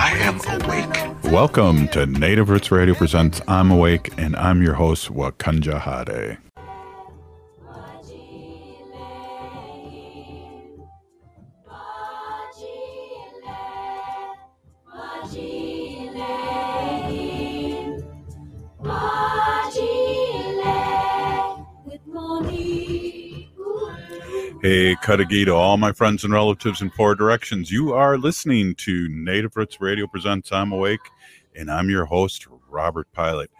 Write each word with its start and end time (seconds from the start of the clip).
I 0.00 0.10
am 0.12 0.38
awake. 0.62 1.32
Welcome 1.32 1.88
to 1.88 2.06
Native 2.06 2.50
Roots 2.50 2.70
Radio 2.70 2.94
presents 2.94 3.40
I'm 3.48 3.72
Awake, 3.72 4.12
and 4.16 4.36
I'm 4.36 4.62
your 4.62 4.74
host, 4.74 5.12
Wakanja 5.12 5.80
Hade. 5.80 6.38
Hey, 24.60 24.96
Cudagy 24.96 25.44
to 25.44 25.54
all 25.54 25.76
my 25.76 25.92
friends 25.92 26.24
and 26.24 26.32
relatives 26.32 26.82
in 26.82 26.90
four 26.90 27.14
directions. 27.14 27.70
You 27.70 27.92
are 27.92 28.18
listening 28.18 28.74
to 28.78 29.08
Native 29.08 29.54
Roots 29.54 29.80
Radio 29.80 30.08
Presents 30.08 30.50
I'm 30.50 30.72
Awake, 30.72 30.98
and 31.54 31.70
I'm 31.70 31.88
your 31.88 32.06
host, 32.06 32.48
Robert 32.68 33.06
Pilot. 33.12 33.52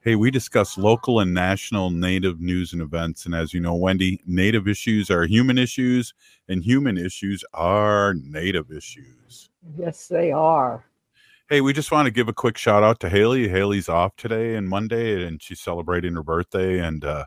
Hey, 0.00 0.16
we 0.16 0.32
discuss 0.32 0.76
local 0.76 1.20
and 1.20 1.32
national 1.32 1.90
Native 1.90 2.40
news 2.40 2.72
and 2.72 2.82
events. 2.82 3.26
And 3.26 3.34
as 3.34 3.54
you 3.54 3.60
know, 3.60 3.76
Wendy, 3.76 4.20
Native 4.26 4.66
issues 4.66 5.08
are 5.08 5.24
human 5.24 5.56
issues, 5.56 6.14
and 6.48 6.64
human 6.64 6.98
issues 6.98 7.44
are 7.54 8.14
Native 8.14 8.72
issues. 8.72 9.50
Yes, 9.78 10.08
they 10.08 10.32
are. 10.32 10.84
Hey, 11.48 11.60
we 11.60 11.72
just 11.72 11.92
want 11.92 12.06
to 12.06 12.12
give 12.12 12.28
a 12.28 12.32
quick 12.32 12.58
shout 12.58 12.82
out 12.82 12.98
to 13.00 13.08
Haley. 13.08 13.46
Haley's 13.46 13.88
off 13.88 14.16
today 14.16 14.56
and 14.56 14.68
Monday, 14.68 15.24
and 15.24 15.40
she's 15.40 15.60
celebrating 15.60 16.16
her 16.16 16.24
birthday. 16.24 16.80
And 16.80 17.04
uh, 17.04 17.26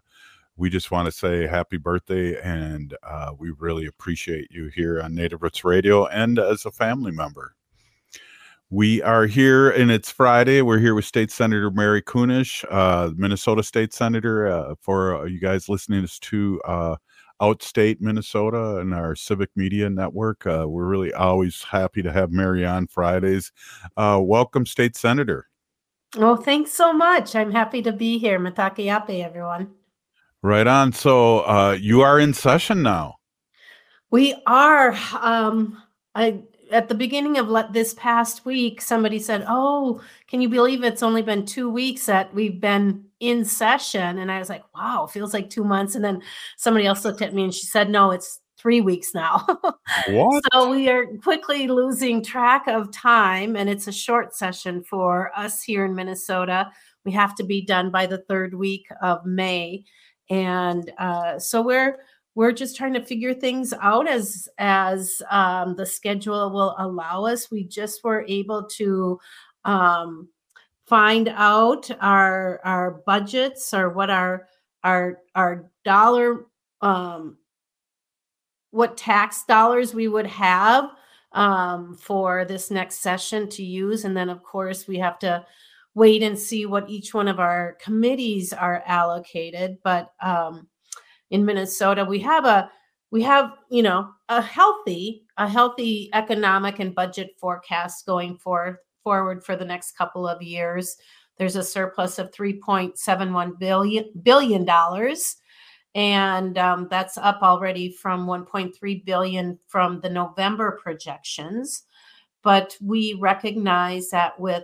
we 0.55 0.69
just 0.69 0.91
want 0.91 1.05
to 1.05 1.11
say 1.11 1.47
happy 1.47 1.77
birthday 1.77 2.39
and 2.41 2.95
uh, 3.03 3.31
we 3.37 3.51
really 3.57 3.87
appreciate 3.87 4.51
you 4.51 4.67
here 4.67 5.01
on 5.01 5.15
Native 5.15 5.41
Roots 5.41 5.63
Radio 5.63 6.05
and 6.07 6.37
as 6.37 6.65
a 6.65 6.71
family 6.71 7.11
member. 7.11 7.55
We 8.69 9.01
are 9.03 9.25
here 9.25 9.69
and 9.69 9.91
it's 9.91 10.11
Friday. 10.11 10.61
We're 10.61 10.79
here 10.79 10.95
with 10.95 11.05
State 11.05 11.31
Senator 11.31 11.69
Mary 11.71 12.01
Kunesh, 12.01 12.65
uh, 12.71 13.11
Minnesota 13.15 13.63
State 13.63 13.93
Senator. 13.93 14.47
Uh, 14.47 14.75
for 14.79 15.15
uh, 15.15 15.23
you 15.25 15.39
guys 15.39 15.69
listening 15.69 16.07
to 16.21 16.61
uh, 16.65 16.95
Outstate 17.41 17.99
Minnesota 17.99 18.77
and 18.77 18.93
our 18.93 19.15
civic 19.15 19.49
media 19.55 19.89
network, 19.89 20.45
uh, 20.47 20.65
we're 20.67 20.85
really 20.85 21.13
always 21.13 21.61
happy 21.63 22.01
to 22.01 22.11
have 22.11 22.31
Mary 22.31 22.65
on 22.65 22.87
Fridays. 22.87 23.51
Uh, 23.97 24.19
welcome, 24.23 24.65
State 24.65 24.95
Senator. 24.95 25.47
Well, 26.15 26.37
thanks 26.37 26.71
so 26.71 26.93
much. 26.93 27.35
I'm 27.35 27.51
happy 27.51 27.81
to 27.83 27.91
be 27.91 28.17
here. 28.17 28.39
Matakiape, 28.39 29.23
everyone. 29.23 29.71
Right 30.43 30.67
on. 30.67 30.91
So 30.91 31.39
uh, 31.47 31.77
you 31.79 32.01
are 32.01 32.19
in 32.19 32.33
session 32.33 32.83
now. 32.83 33.15
We 34.11 34.35
are. 34.45 34.93
Um, 35.19 35.81
I 36.13 36.43
at 36.69 36.89
the 36.89 36.95
beginning 36.95 37.37
of 37.37 37.47
le- 37.47 37.69
this 37.71 37.93
past 37.93 38.45
week, 38.45 38.81
somebody 38.81 39.19
said, 39.19 39.45
"Oh, 39.47 40.01
can 40.27 40.41
you 40.41 40.49
believe 40.49 40.83
it's 40.83 41.01
only 41.01 41.21
been 41.21 41.45
two 41.45 41.69
weeks 41.69 42.05
that 42.07 42.33
we've 42.33 42.59
been 42.59 43.05
in 43.21 43.45
session?" 43.45 44.17
And 44.17 44.29
I 44.29 44.39
was 44.39 44.49
like, 44.49 44.63
"Wow, 44.75 45.07
feels 45.07 45.33
like 45.33 45.49
two 45.49 45.63
months." 45.63 45.95
And 45.95 46.03
then 46.03 46.21
somebody 46.57 46.85
else 46.85 47.05
looked 47.05 47.21
at 47.21 47.33
me 47.33 47.45
and 47.45 47.53
she 47.53 47.65
said, 47.65 47.89
"No, 47.89 48.11
it's 48.11 48.41
three 48.57 48.81
weeks 48.81 49.13
now." 49.13 49.47
What? 50.09 50.43
so 50.51 50.69
we 50.69 50.89
are 50.89 51.05
quickly 51.23 51.69
losing 51.69 52.21
track 52.21 52.67
of 52.67 52.91
time, 52.91 53.55
and 53.55 53.69
it's 53.69 53.87
a 53.87 53.93
short 53.93 54.35
session 54.35 54.83
for 54.83 55.31
us 55.37 55.63
here 55.63 55.85
in 55.85 55.95
Minnesota. 55.95 56.69
We 57.05 57.13
have 57.13 57.33
to 57.35 57.43
be 57.43 57.65
done 57.65 57.91
by 57.91 58.07
the 58.07 58.17
third 58.17 58.53
week 58.53 58.87
of 59.01 59.25
May 59.25 59.85
and 60.29 60.91
uh, 60.97 61.39
so 61.39 61.61
we're 61.61 61.99
we're 62.35 62.51
just 62.51 62.75
trying 62.75 62.93
to 62.93 63.05
figure 63.05 63.33
things 63.33 63.73
out 63.81 64.07
as 64.07 64.47
as 64.57 65.21
um, 65.29 65.75
the 65.75 65.85
schedule 65.85 66.49
will 66.51 66.75
allow 66.79 67.25
us. 67.25 67.51
We 67.51 67.63
just 67.63 68.03
were 68.03 68.25
able 68.27 68.63
to 68.63 69.19
um, 69.65 70.29
find 70.85 71.29
out 71.29 71.89
our 72.01 72.59
our 72.63 73.01
budgets 73.05 73.73
or 73.73 73.89
what 73.89 74.09
our 74.09 74.47
our 74.83 75.19
our 75.35 75.69
dollar 75.85 76.45
um, 76.81 77.37
what 78.71 78.97
tax 78.97 79.43
dollars 79.45 79.93
we 79.93 80.07
would 80.07 80.27
have 80.27 80.89
um, 81.33 81.95
for 81.95 82.45
this 82.45 82.71
next 82.71 82.99
session 82.99 83.47
to 83.49 83.63
use. 83.63 84.05
And 84.05 84.15
then 84.17 84.29
of 84.29 84.43
course 84.43 84.87
we 84.87 84.97
have 84.97 85.19
to 85.19 85.45
wait 85.95 86.23
and 86.23 86.37
see 86.37 86.65
what 86.65 86.89
each 86.89 87.13
one 87.13 87.27
of 87.27 87.39
our 87.39 87.77
committees 87.81 88.53
are 88.53 88.83
allocated. 88.85 89.77
But 89.83 90.11
um, 90.21 90.67
in 91.29 91.45
Minnesota, 91.45 92.05
we 92.05 92.19
have 92.19 92.45
a 92.45 92.69
we 93.11 93.21
have 93.23 93.51
you 93.69 93.83
know 93.83 94.09
a 94.29 94.41
healthy 94.41 95.25
a 95.37 95.47
healthy 95.47 96.09
economic 96.13 96.79
and 96.79 96.95
budget 96.95 97.31
forecast 97.39 98.05
going 98.05 98.37
for 98.37 98.79
forward 99.03 99.43
for 99.43 99.55
the 99.55 99.65
next 99.65 99.97
couple 99.97 100.27
of 100.27 100.41
years. 100.41 100.97
There's 101.37 101.55
a 101.55 101.63
surplus 101.63 102.19
of 102.19 102.31
3.71 102.31 103.59
billion 103.59 104.05
billion 104.23 104.65
dollars 104.65 105.37
and 105.95 106.57
um, 106.57 106.87
that's 106.89 107.17
up 107.17 107.39
already 107.43 107.91
from 107.91 108.25
1.3 108.25 109.05
billion 109.05 109.59
from 109.67 109.99
the 110.01 110.09
november 110.09 110.79
projections 110.81 111.83
but 112.41 112.75
we 112.81 113.13
recognize 113.13 114.09
that 114.09 114.39
with 114.39 114.63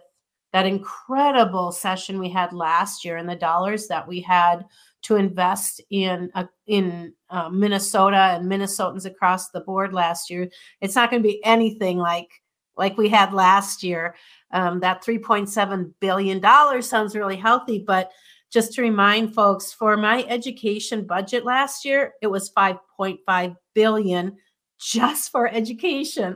that 0.54 0.66
incredible 0.66 1.72
session 1.72 2.20
we 2.20 2.30
had 2.30 2.54
last 2.54 3.06
year 3.06 3.18
and 3.18 3.30
the 3.30 3.36
dollars 3.36 3.88
that 3.88 4.08
we 4.08 4.20
had 4.22 4.66
to 5.02 5.16
invest 5.16 5.82
in 5.90 6.30
uh, 6.36 6.46
in 6.68 7.14
uh, 7.30 7.50
Minnesota 7.50 8.38
and 8.38 8.52
Minnesotans 8.52 9.06
across 9.06 9.50
the 9.50 9.62
board 9.62 9.94
last 9.94 10.30
year. 10.30 10.50
It's 10.82 10.96
not 10.96 11.09
going 11.09 11.22
to 11.22 11.28
be 11.28 11.44
anything 11.46 11.98
like 11.98 12.30
like 12.78 12.98
we 12.98 13.09
had 13.09 13.34
last 13.34 13.84
year. 13.84 14.16
Um, 14.52 14.80
that 14.80 15.04
3.7 15.04 15.94
billion 16.00 16.40
dollars 16.40 16.90
sounds 16.90 17.16
really 17.16 17.36
healthy, 17.36 17.84
but 17.86 18.12
just 18.52 18.74
to 18.74 18.82
remind 18.82 19.36
folks, 19.36 19.72
for 19.72 19.96
my 19.96 20.24
education 20.28 21.06
budget 21.06 21.46
last 21.46 21.86
year, 21.86 22.14
it 22.22 22.28
was 22.28 22.52
5.5 22.52 23.56
billion 23.76 24.38
just 24.80 25.32
for 25.32 25.48
education. 25.48 26.36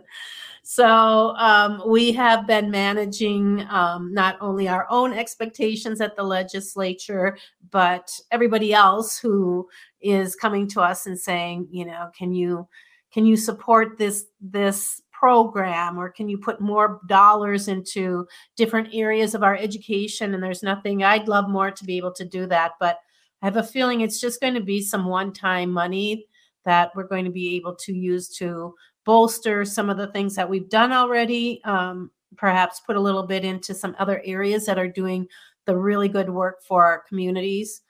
So 0.65 1.35
um, 1.35 1.83
we 1.85 2.13
have 2.13 2.47
been 2.47 2.71
managing 2.71 3.67
um, 3.69 4.13
not 4.13 4.37
only 4.39 4.69
our 4.69 4.87
own 4.89 5.11
expectations 5.11 5.99
at 5.99 6.15
the 6.15 6.23
legislature, 6.23 7.37
but 7.69 8.09
everybody 8.31 8.73
else 8.73 9.17
who 9.19 9.67
is 10.01 10.37
coming 10.37 10.69
to 10.69 10.81
us 10.81 11.05
and 11.05 11.19
saying, 11.19 11.67
you 11.69 11.85
know, 11.85 12.09
can 12.17 12.33
you 12.33 12.67
can 13.13 13.25
you 13.25 13.35
support 13.35 13.97
this 13.97 14.25
this 14.39 15.01
program 15.11 15.99
or 15.99 16.09
can 16.09 16.29
you 16.29 16.37
put 16.37 16.61
more 16.61 17.01
dollars 17.07 17.67
into 17.67 18.25
different 18.55 18.87
areas 18.93 19.35
of 19.35 19.43
our 19.43 19.57
education? 19.57 20.33
And 20.33 20.41
there's 20.41 20.63
nothing 20.63 21.03
I'd 21.03 21.27
love 21.27 21.49
more 21.49 21.71
to 21.71 21.83
be 21.83 21.97
able 21.97 22.13
to 22.13 22.25
do 22.25 22.45
that, 22.47 22.71
but 22.79 22.99
I 23.41 23.47
have 23.47 23.57
a 23.57 23.63
feeling 23.63 23.99
it's 23.99 24.21
just 24.21 24.39
going 24.39 24.53
to 24.53 24.61
be 24.61 24.81
some 24.81 25.07
one 25.07 25.33
time 25.33 25.71
money 25.71 26.25
that 26.63 26.91
we're 26.95 27.07
going 27.07 27.25
to 27.25 27.31
be 27.31 27.57
able 27.57 27.75
to 27.75 27.93
use 27.93 28.29
to 28.37 28.73
bolster 29.05 29.65
some 29.65 29.89
of 29.89 29.97
the 29.97 30.07
things 30.07 30.35
that 30.35 30.49
we've 30.49 30.69
done 30.69 30.91
already, 30.91 31.61
um, 31.63 32.11
perhaps 32.35 32.81
put 32.81 32.95
a 32.95 33.01
little 33.01 33.23
bit 33.23 33.43
into 33.43 33.73
some 33.73 33.95
other 33.99 34.21
areas 34.25 34.65
that 34.65 34.79
are 34.79 34.87
doing 34.87 35.27
the 35.65 35.75
really 35.75 36.07
good 36.07 36.29
work 36.29 36.63
for 36.63 36.85
our 36.85 37.03
communities 37.07 37.81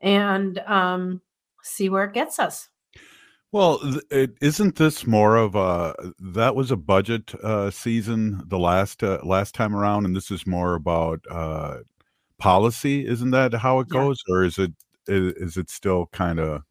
and 0.00 0.58
um, 0.60 1.20
see 1.62 1.88
where 1.88 2.04
it 2.04 2.14
gets 2.14 2.38
us. 2.38 2.68
Well, 3.50 3.80
is 4.10 4.60
not 4.60 4.74
this 4.74 5.06
more 5.06 5.36
of 5.36 5.54
a 5.54 5.94
that 6.18 6.54
was 6.54 6.70
a 6.70 6.76
budget 6.76 7.34
uh, 7.36 7.70
season 7.70 8.42
the 8.46 8.58
last 8.58 9.02
uh, 9.02 9.20
last 9.24 9.54
time 9.54 9.74
around, 9.74 10.04
and 10.04 10.14
this 10.14 10.30
is 10.30 10.46
more 10.46 10.74
about 10.74 11.20
uh, 11.30 11.78
policy? 12.38 13.06
Isn't 13.06 13.30
that 13.30 13.54
how 13.54 13.80
it 13.80 13.88
goes, 13.88 14.22
yeah. 14.28 14.34
or 14.34 14.44
is 14.44 14.58
it 14.58 14.72
is, 15.06 15.32
is 15.34 15.56
it 15.56 15.70
still 15.70 16.10
kind 16.12 16.38
of 16.38 16.62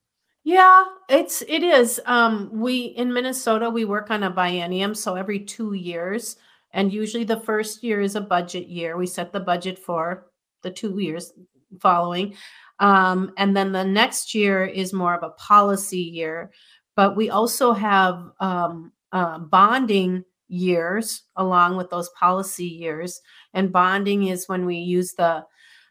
yeah, 0.48 0.86
it's 1.10 1.42
it 1.42 1.62
is. 1.62 2.00
Um, 2.06 2.50
we 2.54 2.86
in 2.86 3.12
Minnesota 3.12 3.70
we 3.70 3.84
work 3.84 4.10
on 4.10 4.24
a 4.24 4.32
biennium, 4.32 4.96
so 4.96 5.16
every 5.16 5.42
two 5.42 5.74
years, 5.74 6.38
and 6.72 6.94
usually 6.94 7.26
the 7.26 7.42
first 7.42 7.84
year 7.84 8.00
is 8.00 8.16
a 8.16 8.22
budget 8.22 8.70
year. 8.70 8.96
We 8.96 9.08
set 9.08 9.34
the 9.34 9.42
budget 9.42 9.78
for 9.78 10.28
the 10.64 10.72
two 10.72 10.98
years 11.00 11.34
following, 11.82 12.36
um, 12.80 13.34
and 13.38 13.58
then 13.58 13.74
the 13.74 13.84
next 13.84 14.34
year 14.34 14.64
is 14.66 14.94
more 14.94 15.14
of 15.16 15.24
a 15.24 15.32
policy 15.32 16.00
year. 16.00 16.52
But 16.96 17.18
we 17.18 17.30
also 17.30 17.74
have 17.74 18.32
um, 18.40 18.94
uh, 19.12 19.40
bonding 19.40 20.24
years 20.48 21.24
along 21.36 21.76
with 21.76 21.90
those 21.90 22.08
policy 22.18 22.68
years. 22.68 23.20
And 23.54 23.74
bonding 23.74 24.28
is 24.28 24.48
when 24.48 24.66
we 24.66 24.78
use 24.78 25.12
the 25.12 25.44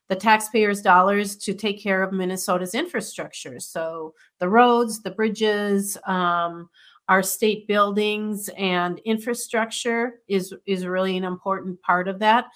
the 0.08 0.16
taxpayers' 0.16 0.82
dollars 0.82 1.36
to 1.36 1.54
take 1.54 1.82
care 1.82 2.02
of 2.02 2.12
Minnesota's 2.12 2.74
infrastructure. 2.74 3.58
So 3.58 4.14
the 4.38 4.48
roads, 4.48 5.02
the 5.02 5.10
bridges, 5.10 5.96
um, 6.06 6.68
our 7.08 7.22
state 7.22 7.66
buildings 7.68 8.50
and 8.56 9.00
infrastructure 9.04 10.20
is 10.28 10.52
is 10.66 10.86
really 10.86 11.16
an 11.16 11.24
important 11.24 11.80
part 11.82 12.08
of 12.08 12.18
that. 12.20 12.46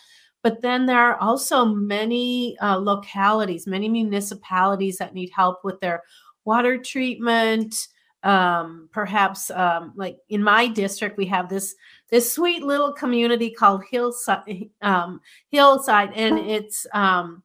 But 0.43 0.62
then 0.62 0.87
there 0.87 0.99
are 0.99 1.19
also 1.19 1.64
many 1.64 2.58
uh, 2.61 2.76
localities, 2.76 3.67
many 3.67 3.88
municipalities 3.88 4.96
that 4.99 5.14
need 5.14 5.31
help 5.35 5.64
with 5.64 5.79
their 5.81 6.03
water 6.44 6.79
treatment. 6.79 7.88
Um, 8.22 8.90
perhaps, 8.93 9.50
um, 9.50 9.93
like 9.96 10.19
in 10.28 10.43
my 10.43 10.67
district, 10.69 11.17
we 11.17 11.26
have 11.26 11.49
this 11.49 11.75
this 12.11 12.31
sweet 12.31 12.62
little 12.62 12.93
community 12.93 13.50
called 13.50 13.82
Hillside, 13.90 14.69
um, 14.82 15.20
Hillside, 15.49 16.12
and 16.14 16.38
it's 16.38 16.87
um, 16.93 17.43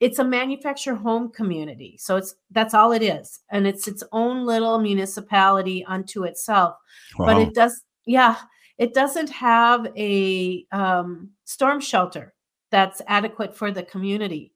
it's 0.00 0.18
a 0.18 0.24
manufactured 0.24 0.96
home 0.96 1.30
community. 1.30 1.96
So 1.98 2.16
it's 2.16 2.34
that's 2.50 2.74
all 2.74 2.92
it 2.92 3.02
is, 3.02 3.40
and 3.50 3.66
it's 3.66 3.86
its 3.86 4.02
own 4.10 4.46
little 4.46 4.80
municipality 4.80 5.84
unto 5.84 6.24
itself. 6.24 6.74
Wow. 7.18 7.26
But 7.26 7.38
it 7.42 7.54
does, 7.54 7.84
yeah, 8.06 8.36
it 8.78 8.94
doesn't 8.94 9.30
have 9.30 9.86
a 9.96 10.66
um, 10.72 11.30
storm 11.44 11.80
shelter 11.80 12.34
that's 12.70 13.02
adequate 13.06 13.56
for 13.56 13.70
the 13.70 13.82
community. 13.82 14.52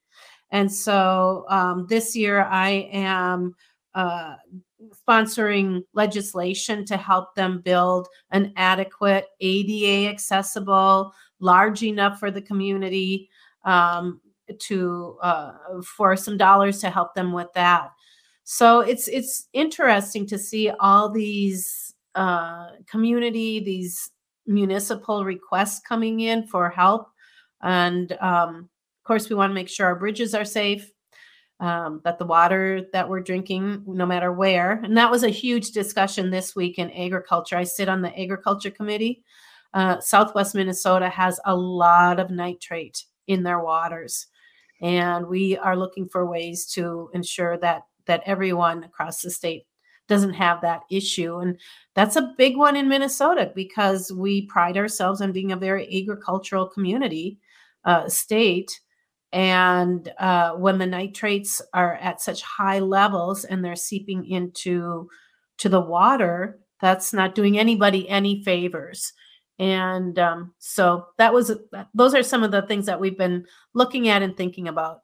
And 0.51 0.73
so 0.73 1.45
um, 1.49 1.87
this 1.89 2.17
year 2.17 2.43
I 2.43 2.89
am 2.93 3.55
uh, 3.95 4.37
sponsoring 5.07 5.83
legislation 5.93 6.85
to 6.87 6.97
help 6.97 7.35
them 7.35 7.61
build 7.61 8.09
an 8.31 8.53
adequate 8.57 9.27
ADA 9.41 10.11
accessible, 10.11 11.13
large 11.41 11.83
enough 11.83 12.19
for 12.19 12.31
the 12.31 12.43
community 12.43 13.29
um, 13.65 14.21
to 14.61 15.19
uh, 15.23 15.53
for 15.97 16.17
some 16.17 16.37
dollars 16.37 16.81
to 16.81 16.91
help 16.91 17.15
them 17.15 17.33
with 17.33 17.53
that. 17.55 17.91
So 18.45 18.81
it's 18.81 19.09
it's 19.09 19.49
interesting 19.53 20.27
to 20.27 20.39
see 20.39 20.71
all 20.81 21.11
these 21.11 21.95
uh, 22.15 22.71
community, 22.87 23.61
these 23.61 24.11
municipal 24.47 25.25
requests 25.25 25.81
coming 25.81 26.21
in 26.21 26.47
for 26.47 26.69
help, 26.69 27.09
and 27.63 28.13
um, 28.21 28.69
of 29.01 29.07
course 29.07 29.29
we 29.29 29.37
want 29.37 29.51
to 29.51 29.55
make 29.55 29.69
sure 29.69 29.87
our 29.87 29.99
bridges 29.99 30.35
are 30.35 30.45
safe 30.45 30.94
um, 31.61 32.01
that 32.05 32.19
the 32.19 32.27
water 32.27 32.87
that 32.93 33.09
we're 33.09 33.21
drinking, 33.21 33.85
no 33.87 34.06
matter 34.06 34.33
where, 34.33 34.81
and 34.85 34.97
that 34.97 35.11
was 35.11 35.23
a 35.23 35.29
huge 35.29 35.71
discussion 35.71 36.31
this 36.31 36.56
week 36.56 36.79
in 36.79 36.91
agriculture. 36.91 37.56
I 37.56 37.65
sit 37.65 37.89
on 37.89 38.03
the 38.03 38.19
agriculture 38.21 38.71
committee. 38.71 39.23
Uh, 39.73 40.01
Southwest 40.01 40.55
Minnesota 40.55 41.09
has 41.09 41.41
a 41.45 41.55
lot 41.55 42.21
of 42.21 42.31
nitrate 42.31 43.05
in 43.27 43.43
their 43.43 43.61
waters, 43.61 44.27
and 44.81 45.27
we 45.27 45.56
are 45.59 45.77
looking 45.77 46.09
for 46.09 46.27
ways 46.27 46.67
to 46.73 47.11
ensure 47.15 47.56
that 47.59 47.83
that 48.06 48.23
everyone 48.27 48.85
across 48.85 49.23
the 49.23 49.31
state 49.31 49.67
doesn't 50.09 50.35
have 50.35 50.61
that 50.61 50.83
issue. 50.91 51.39
And 51.39 51.59
that's 51.95 52.17
a 52.17 52.35
big 52.37 52.56
one 52.56 52.77
in 52.77 52.89
Minnesota 52.89 53.53
because 53.55 54.12
we 54.12 54.47
pride 54.47 54.77
ourselves 54.77 55.21
on 55.21 55.33
being 55.33 55.53
a 55.53 55.56
very 55.56 55.87
agricultural 56.03 56.69
community 56.69 57.39
uh, 57.85 58.09
state. 58.09 58.81
And 59.35 60.13
uh, 60.21 60.53
when 60.53 60.79
the 60.79 60.87
nitrates 60.87 61.61
are 61.75 61.97
at 61.97 62.21
such 62.21 62.41
high 62.43 62.79
levels 62.79 63.45
and 63.45 63.65
they're 63.65 63.75
seeping 63.75 64.25
into 64.31 65.09
to 65.59 65.69
the 65.69 65.81
water, 65.81 66.61
that's 66.81 67.13
not 67.13 67.35
doing 67.35 67.59
anybody 67.59 68.09
any 68.09 68.45
favors. 68.45 69.13
And 69.59 70.17
um, 70.21 70.55
so 70.61 71.07
that 71.19 71.35
was 71.35 71.51
those 71.95 72.15
are 72.15 72.23
some 72.23 72.45
of 72.45 72.53
the 72.53 72.63
things 72.63 72.87
that 72.87 73.01
we've 73.01 73.19
been 73.19 73.45
looking 73.75 74.09
at 74.09 74.23
and 74.23 74.37
thinking 74.37 74.69
about. 74.69 75.01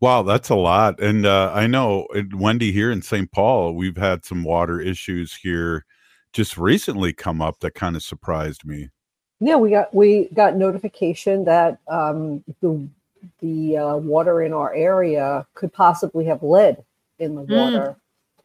Wow, 0.00 0.22
that's 0.22 0.50
a 0.50 0.54
lot. 0.54 1.00
And 1.00 1.26
uh, 1.26 1.50
I 1.52 1.66
know 1.66 2.06
Wendy 2.32 2.70
here 2.70 2.92
in 2.92 3.02
St. 3.02 3.30
Paul, 3.32 3.74
we've 3.74 3.96
had 3.96 4.24
some 4.24 4.44
water 4.44 4.80
issues 4.80 5.34
here 5.34 5.84
just 6.32 6.56
recently 6.56 7.12
come 7.12 7.42
up 7.42 7.58
that 7.60 7.74
kind 7.74 7.96
of 7.96 8.04
surprised 8.04 8.64
me. 8.64 8.90
Yeah, 9.40 9.56
we 9.56 9.70
got 9.70 9.92
we 9.92 10.28
got 10.32 10.56
notification 10.56 11.44
that 11.44 11.78
um, 11.88 12.44
the 12.60 12.88
the 13.40 13.76
uh, 13.76 13.96
water 13.96 14.42
in 14.42 14.52
our 14.52 14.74
area 14.74 15.46
could 15.54 15.72
possibly 15.72 16.24
have 16.26 16.42
lead 16.42 16.84
in 17.18 17.34
the 17.34 17.42
mm. 17.42 17.56
water. 17.56 17.96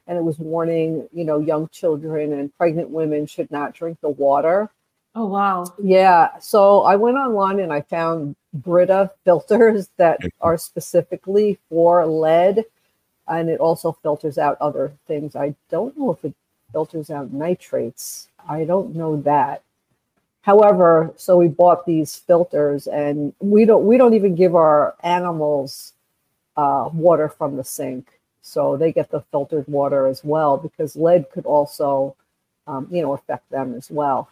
And 0.07 0.17
it 0.17 0.23
was 0.23 0.37
warning, 0.37 1.07
you 1.13 1.23
know, 1.23 1.39
young 1.39 1.69
children 1.69 2.33
and 2.33 2.55
pregnant 2.57 2.89
women 2.89 3.25
should 3.25 3.49
not 3.51 3.73
drink 3.73 3.99
the 4.01 4.09
water. 4.09 4.69
Oh, 5.15 5.27
wow. 5.27 5.65
Yeah. 5.81 6.37
So 6.39 6.81
I 6.81 6.95
went 6.95 7.17
online 7.17 7.59
and 7.59 7.71
I 7.71 7.81
found 7.81 8.35
Brita 8.53 9.11
filters 9.23 9.89
that 9.97 10.19
are 10.41 10.57
specifically 10.57 11.59
for 11.69 12.05
lead. 12.05 12.65
And 13.27 13.49
it 13.49 13.61
also 13.61 13.93
filters 14.03 14.37
out 14.37 14.57
other 14.59 14.91
things. 15.07 15.35
I 15.35 15.55
don't 15.69 15.97
know 15.97 16.11
if 16.11 16.25
it 16.25 16.33
filters 16.73 17.09
out 17.09 17.31
nitrates. 17.31 18.27
I 18.49 18.65
don't 18.65 18.95
know 18.95 19.21
that. 19.21 19.61
However, 20.43 21.13
so 21.15 21.37
we 21.37 21.47
bought 21.47 21.85
these 21.85 22.17
filters, 22.17 22.87
and 22.87 23.33
we 23.39 23.63
don't 23.63 23.85
we 23.85 23.97
don't 23.97 24.13
even 24.13 24.35
give 24.35 24.55
our 24.55 24.93
animals 25.01 25.93
uh, 26.57 26.89
water 26.93 27.29
from 27.29 27.55
the 27.55 27.63
sink, 27.63 28.19
so 28.41 28.75
they 28.75 28.91
get 28.91 29.09
the 29.09 29.21
filtered 29.31 29.65
water 29.69 30.05
as 30.05 30.21
well 30.21 30.57
because 30.57 30.97
lead 30.97 31.31
could 31.31 31.45
also, 31.45 32.17
um, 32.67 32.87
you 32.91 33.01
know, 33.01 33.13
affect 33.13 33.49
them 33.51 33.73
as 33.73 33.89
well. 33.89 34.29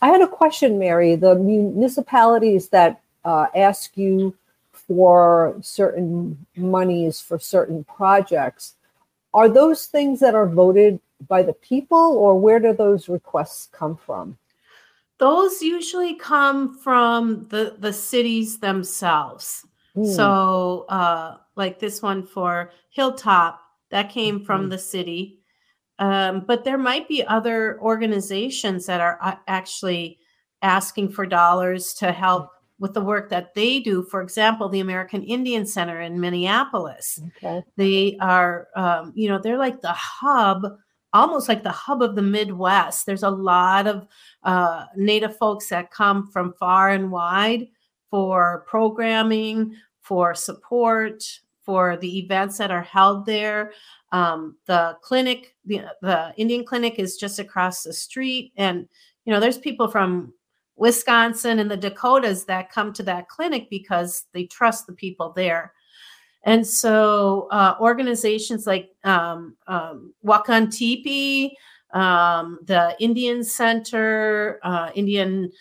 I 0.00 0.10
had 0.10 0.20
a 0.20 0.28
question, 0.28 0.78
Mary. 0.78 1.16
The 1.16 1.34
municipalities 1.34 2.68
that 2.68 3.00
uh, 3.24 3.46
ask 3.52 3.98
you 3.98 4.36
for 4.72 5.56
certain 5.60 6.46
monies 6.56 7.20
for 7.20 7.40
certain 7.40 7.82
projects, 7.82 8.74
are 9.34 9.48
those 9.48 9.86
things 9.86 10.20
that 10.20 10.36
are 10.36 10.46
voted 10.46 11.00
by 11.26 11.42
the 11.42 11.52
people, 11.54 11.98
or 11.98 12.38
where 12.38 12.60
do 12.60 12.72
those 12.72 13.08
requests 13.08 13.68
come 13.72 13.96
from? 13.96 14.38
Those 15.22 15.62
usually 15.62 16.16
come 16.16 16.76
from 16.76 17.46
the 17.48 17.76
the 17.78 17.92
cities 17.92 18.58
themselves. 18.58 19.64
Mm. 19.96 20.16
So, 20.16 20.84
uh, 20.88 21.36
like 21.54 21.78
this 21.78 22.02
one 22.02 22.26
for 22.26 22.72
Hilltop, 22.90 23.60
that 23.92 24.10
came 24.10 24.44
from 24.44 24.66
mm. 24.66 24.70
the 24.70 24.78
city. 24.78 25.38
Um, 26.00 26.44
but 26.44 26.64
there 26.64 26.76
might 26.76 27.06
be 27.06 27.24
other 27.24 27.80
organizations 27.80 28.86
that 28.86 29.00
are 29.00 29.18
uh, 29.22 29.36
actually 29.46 30.18
asking 30.60 31.12
for 31.12 31.24
dollars 31.24 31.94
to 31.94 32.10
help 32.10 32.48
with 32.80 32.92
the 32.92 33.00
work 33.00 33.30
that 33.30 33.54
they 33.54 33.78
do. 33.78 34.02
For 34.02 34.22
example, 34.22 34.68
the 34.68 34.80
American 34.80 35.22
Indian 35.22 35.66
Center 35.66 36.00
in 36.00 36.18
Minneapolis. 36.18 37.20
Okay. 37.36 37.62
They 37.76 38.16
are, 38.20 38.66
um, 38.74 39.12
you 39.14 39.28
know, 39.28 39.38
they're 39.38 39.56
like 39.56 39.82
the 39.82 39.92
hub 39.92 40.66
almost 41.12 41.48
like 41.48 41.62
the 41.62 41.70
hub 41.70 42.02
of 42.02 42.14
the 42.14 42.22
Midwest. 42.22 43.06
There's 43.06 43.22
a 43.22 43.30
lot 43.30 43.86
of 43.86 44.06
uh, 44.42 44.86
Native 44.96 45.36
folks 45.36 45.68
that 45.68 45.90
come 45.90 46.26
from 46.30 46.54
far 46.54 46.90
and 46.90 47.10
wide 47.10 47.68
for 48.10 48.64
programming, 48.66 49.74
for 50.00 50.34
support, 50.34 51.22
for 51.62 51.96
the 51.96 52.18
events 52.18 52.58
that 52.58 52.70
are 52.70 52.82
held 52.82 53.24
there. 53.26 53.72
Um, 54.10 54.56
the 54.66 54.96
clinic, 55.00 55.54
the, 55.64 55.84
the 56.02 56.34
Indian 56.36 56.64
clinic 56.64 56.98
is 56.98 57.16
just 57.16 57.38
across 57.38 57.82
the 57.82 57.92
street. 57.92 58.52
And, 58.56 58.88
you 59.24 59.32
know, 59.32 59.40
there's 59.40 59.58
people 59.58 59.88
from 59.88 60.34
Wisconsin 60.76 61.58
and 61.58 61.70
the 61.70 61.76
Dakotas 61.76 62.44
that 62.46 62.70
come 62.70 62.92
to 62.94 63.02
that 63.04 63.28
clinic 63.28 63.68
because 63.70 64.24
they 64.32 64.44
trust 64.44 64.86
the 64.86 64.92
people 64.92 65.32
there. 65.34 65.72
And 66.44 66.66
so 66.66 67.48
uh, 67.50 67.76
organizations 67.80 68.66
like 68.66 68.90
um, 69.04 69.56
um, 69.66 70.12
Wakan 70.24 70.68
Tipi, 70.68 71.52
um, 71.96 72.58
the 72.64 72.96
Indian 72.98 73.44
Center, 73.44 74.58
uh, 74.62 74.90
Indian 74.94 75.52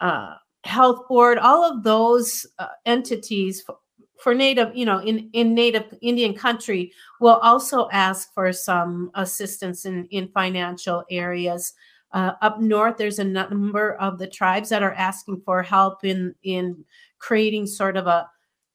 uh, 0.00 0.34
Health 0.64 1.08
Board, 1.08 1.38
all 1.38 1.64
of 1.64 1.82
those 1.82 2.46
uh, 2.58 2.68
entities 2.86 3.62
for, 3.62 3.76
for, 4.20 4.34
Native, 4.34 4.76
you 4.76 4.84
know, 4.84 4.98
in, 5.00 5.28
in 5.32 5.54
Native 5.54 5.94
Indian 6.02 6.34
country 6.34 6.92
will 7.20 7.36
also 7.36 7.88
ask 7.90 8.32
for 8.34 8.52
some 8.52 9.10
assistance 9.14 9.86
in, 9.86 10.06
in 10.10 10.28
financial 10.28 11.04
areas. 11.10 11.72
Uh, 12.12 12.32
up 12.42 12.60
north, 12.60 12.96
there's 12.96 13.18
a 13.18 13.24
number 13.24 13.94
of 13.94 14.18
the 14.18 14.26
tribes 14.26 14.68
that 14.68 14.82
are 14.82 14.94
asking 14.94 15.42
for 15.44 15.62
help 15.62 16.04
in 16.04 16.34
in 16.42 16.84
creating 17.18 17.66
sort 17.66 17.96
of 17.96 18.06
a 18.06 18.28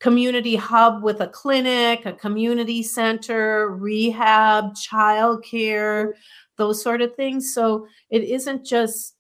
community 0.04 0.58
hub 0.58 1.02
with 1.02 1.22
a 1.22 1.28
clinic, 1.28 2.06
a 2.06 2.12
community 2.12 2.84
center, 2.84 3.70
rehab, 3.70 4.76
childcare, 4.76 6.12
those 6.58 6.84
sort 6.84 7.02
of 7.02 7.16
things. 7.16 7.54
So 7.54 7.88
it 8.10 8.24
isn't 8.24 8.66
just 8.66 9.16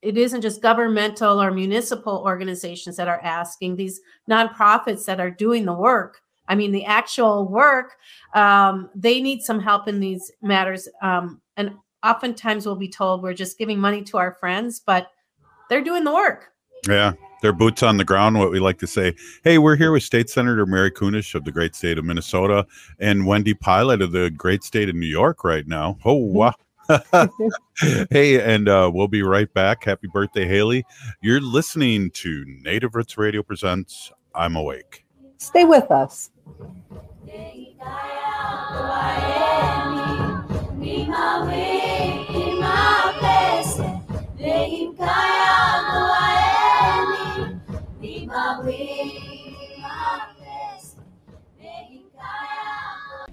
it 0.00 0.16
isn't 0.16 0.40
just 0.40 0.62
governmental 0.62 1.40
or 1.40 1.50
municipal 1.50 2.22
organizations 2.24 2.96
that 2.96 3.06
are 3.06 3.20
asking 3.22 3.76
these 3.76 4.00
nonprofits 4.30 5.04
that 5.04 5.20
are 5.20 5.30
doing 5.30 5.64
the 5.64 5.72
work 5.72 6.22
i 6.48 6.56
mean 6.56 6.72
the 6.72 6.84
actual 6.84 7.46
work 7.46 7.92
um, 8.34 8.90
they 8.96 9.20
need 9.20 9.42
some 9.42 9.60
help 9.60 9.86
in 9.86 10.00
these 10.00 10.32
matters 10.42 10.88
um, 11.02 11.40
and 11.56 11.70
oftentimes 12.04 12.66
we'll 12.66 12.74
be 12.74 12.88
told 12.88 13.22
we're 13.22 13.32
just 13.32 13.58
giving 13.58 13.78
money 13.78 14.02
to 14.02 14.18
our 14.18 14.32
friends 14.32 14.82
but 14.84 15.06
they're 15.72 15.82
doing 15.82 16.04
the 16.04 16.12
work. 16.12 16.52
Yeah, 16.86 17.12
they're 17.42 17.52
boots 17.52 17.82
on 17.82 17.98
the 17.98 18.04
ground. 18.04 18.38
What 18.38 18.50
we 18.50 18.60
like 18.60 18.78
to 18.78 18.86
say. 18.86 19.14
Hey, 19.44 19.58
we're 19.58 19.76
here 19.76 19.92
with 19.92 20.02
State 20.02 20.30
Senator 20.30 20.64
Mary 20.64 20.90
Kunesh 20.90 21.34
of 21.34 21.44
the 21.44 21.52
great 21.52 21.74
state 21.74 21.98
of 21.98 22.04
Minnesota 22.04 22.66
and 22.98 23.26
Wendy 23.26 23.52
Pilot 23.52 24.00
of 24.00 24.12
the 24.12 24.30
great 24.30 24.62
state 24.64 24.88
of 24.88 24.94
New 24.94 25.06
York 25.06 25.44
right 25.44 25.66
now. 25.66 25.98
Oh 26.04 26.14
wow. 26.14 26.54
hey, 28.10 28.40
and 28.40 28.68
uh, 28.68 28.90
we'll 28.92 29.08
be 29.08 29.22
right 29.22 29.52
back. 29.54 29.84
Happy 29.84 30.08
birthday, 30.08 30.46
Haley. 30.46 30.84
You're 31.20 31.40
listening 31.40 32.10
to 32.12 32.44
Native 32.46 32.94
Roots 32.94 33.16
Radio 33.18 33.42
Presents 33.42 34.12
I'm 34.34 34.56
Awake. 34.56 35.04
Stay 35.38 35.64
with 35.64 35.90
us. 35.90 36.30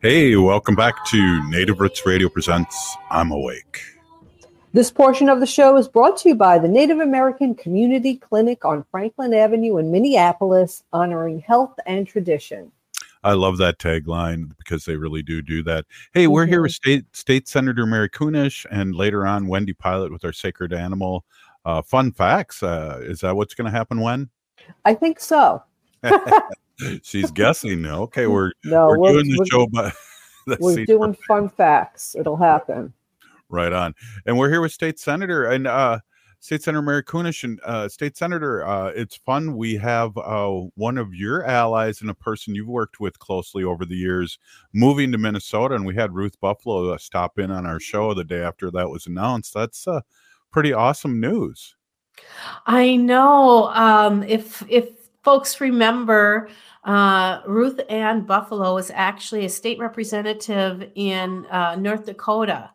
Hey, 0.00 0.36
welcome 0.36 0.76
back 0.76 1.04
to 1.06 1.50
Native 1.50 1.80
Roots 1.80 2.06
Radio 2.06 2.28
Presents 2.28 2.96
I'm 3.10 3.32
Awake. 3.32 3.91
This 4.74 4.90
portion 4.90 5.28
of 5.28 5.40
the 5.40 5.46
show 5.46 5.76
is 5.76 5.86
brought 5.86 6.16
to 6.18 6.30
you 6.30 6.34
by 6.34 6.58
the 6.58 6.68
Native 6.68 6.98
American 7.00 7.54
Community 7.54 8.16
Clinic 8.16 8.64
on 8.64 8.84
Franklin 8.90 9.34
Avenue 9.34 9.76
in 9.76 9.90
Minneapolis, 9.92 10.82
honoring 10.94 11.40
health 11.40 11.74
and 11.86 12.06
tradition. 12.06 12.72
I 13.22 13.34
love 13.34 13.58
that 13.58 13.78
tagline 13.78 14.56
because 14.56 14.84
they 14.84 14.96
really 14.96 15.22
do 15.22 15.42
do 15.42 15.62
that. 15.64 15.84
Hey, 16.14 16.26
we're 16.26 16.46
here 16.46 16.62
with 16.62 16.72
State 16.72 17.04
State 17.14 17.46
Senator 17.48 17.84
Mary 17.86 18.08
Kunesh 18.08 18.64
and 18.70 18.94
later 18.94 19.26
on 19.26 19.46
Wendy 19.46 19.74
Pilot 19.74 20.10
with 20.10 20.24
our 20.24 20.32
sacred 20.32 20.72
animal. 20.72 21.24
Uh, 21.64 21.82
fun 21.82 22.10
facts. 22.10 22.62
Uh, 22.62 22.98
is 23.02 23.20
that 23.20 23.36
what's 23.36 23.54
going 23.54 23.70
to 23.70 23.76
happen 23.76 24.00
when? 24.00 24.28
I 24.84 24.94
think 24.94 25.20
so. 25.20 25.62
She's 27.02 27.30
guessing. 27.30 27.82
No. 27.82 28.02
Okay, 28.04 28.26
we're 28.26 28.52
No, 28.64 28.88
we're 28.88 28.98
we're- 28.98 29.12
doing 29.12 29.28
the 29.28 29.38
we're- 29.38 29.48
show, 29.50 29.66
but 29.66 29.94
We're 30.58 30.84
doing 30.86 31.14
fun 31.28 31.48
facts. 31.50 32.16
It'll 32.18 32.36
happen. 32.36 32.92
Right 33.52 33.72
on. 33.72 33.94
And 34.26 34.38
we're 34.38 34.50
here 34.50 34.62
with 34.62 34.72
State 34.72 34.98
Senator 34.98 35.44
and 35.44 35.66
uh, 35.66 36.00
State 36.40 36.62
Senator 36.62 36.82
Mary 36.82 37.04
Kunesh 37.04 37.44
and 37.44 37.60
uh, 37.64 37.88
State 37.88 38.16
Senator. 38.16 38.66
Uh, 38.66 38.88
it's 38.88 39.14
fun. 39.14 39.56
We 39.56 39.76
have 39.76 40.16
uh, 40.16 40.50
one 40.74 40.98
of 40.98 41.14
your 41.14 41.44
allies 41.44 42.00
and 42.00 42.10
a 42.10 42.14
person 42.14 42.54
you've 42.54 42.66
worked 42.66 42.98
with 42.98 43.18
closely 43.20 43.62
over 43.62 43.84
the 43.84 43.94
years 43.94 44.38
moving 44.72 45.12
to 45.12 45.18
Minnesota, 45.18 45.76
and 45.76 45.86
we 45.86 45.94
had 45.94 46.14
Ruth 46.14 46.40
Buffalo 46.40 46.92
uh, 46.92 46.98
stop 46.98 47.38
in 47.38 47.52
on 47.52 47.64
our 47.64 47.78
show 47.78 48.12
the 48.12 48.24
day 48.24 48.40
after 48.40 48.72
that 48.72 48.88
was 48.88 49.06
announced. 49.06 49.54
That's 49.54 49.86
uh, 49.86 50.00
pretty 50.50 50.72
awesome 50.72 51.20
news. 51.20 51.76
I 52.66 52.96
know. 52.96 53.68
Um, 53.68 54.22
if 54.24 54.64
if 54.68 54.88
folks 55.22 55.60
remember, 55.60 56.48
uh, 56.84 57.40
Ruth 57.46 57.80
Ann 57.88 58.22
Buffalo 58.22 58.74
was 58.74 58.90
actually 58.90 59.44
a 59.44 59.48
state 59.48 59.78
representative 59.78 60.90
in 60.96 61.46
uh, 61.46 61.76
North 61.76 62.06
Dakota, 62.06 62.70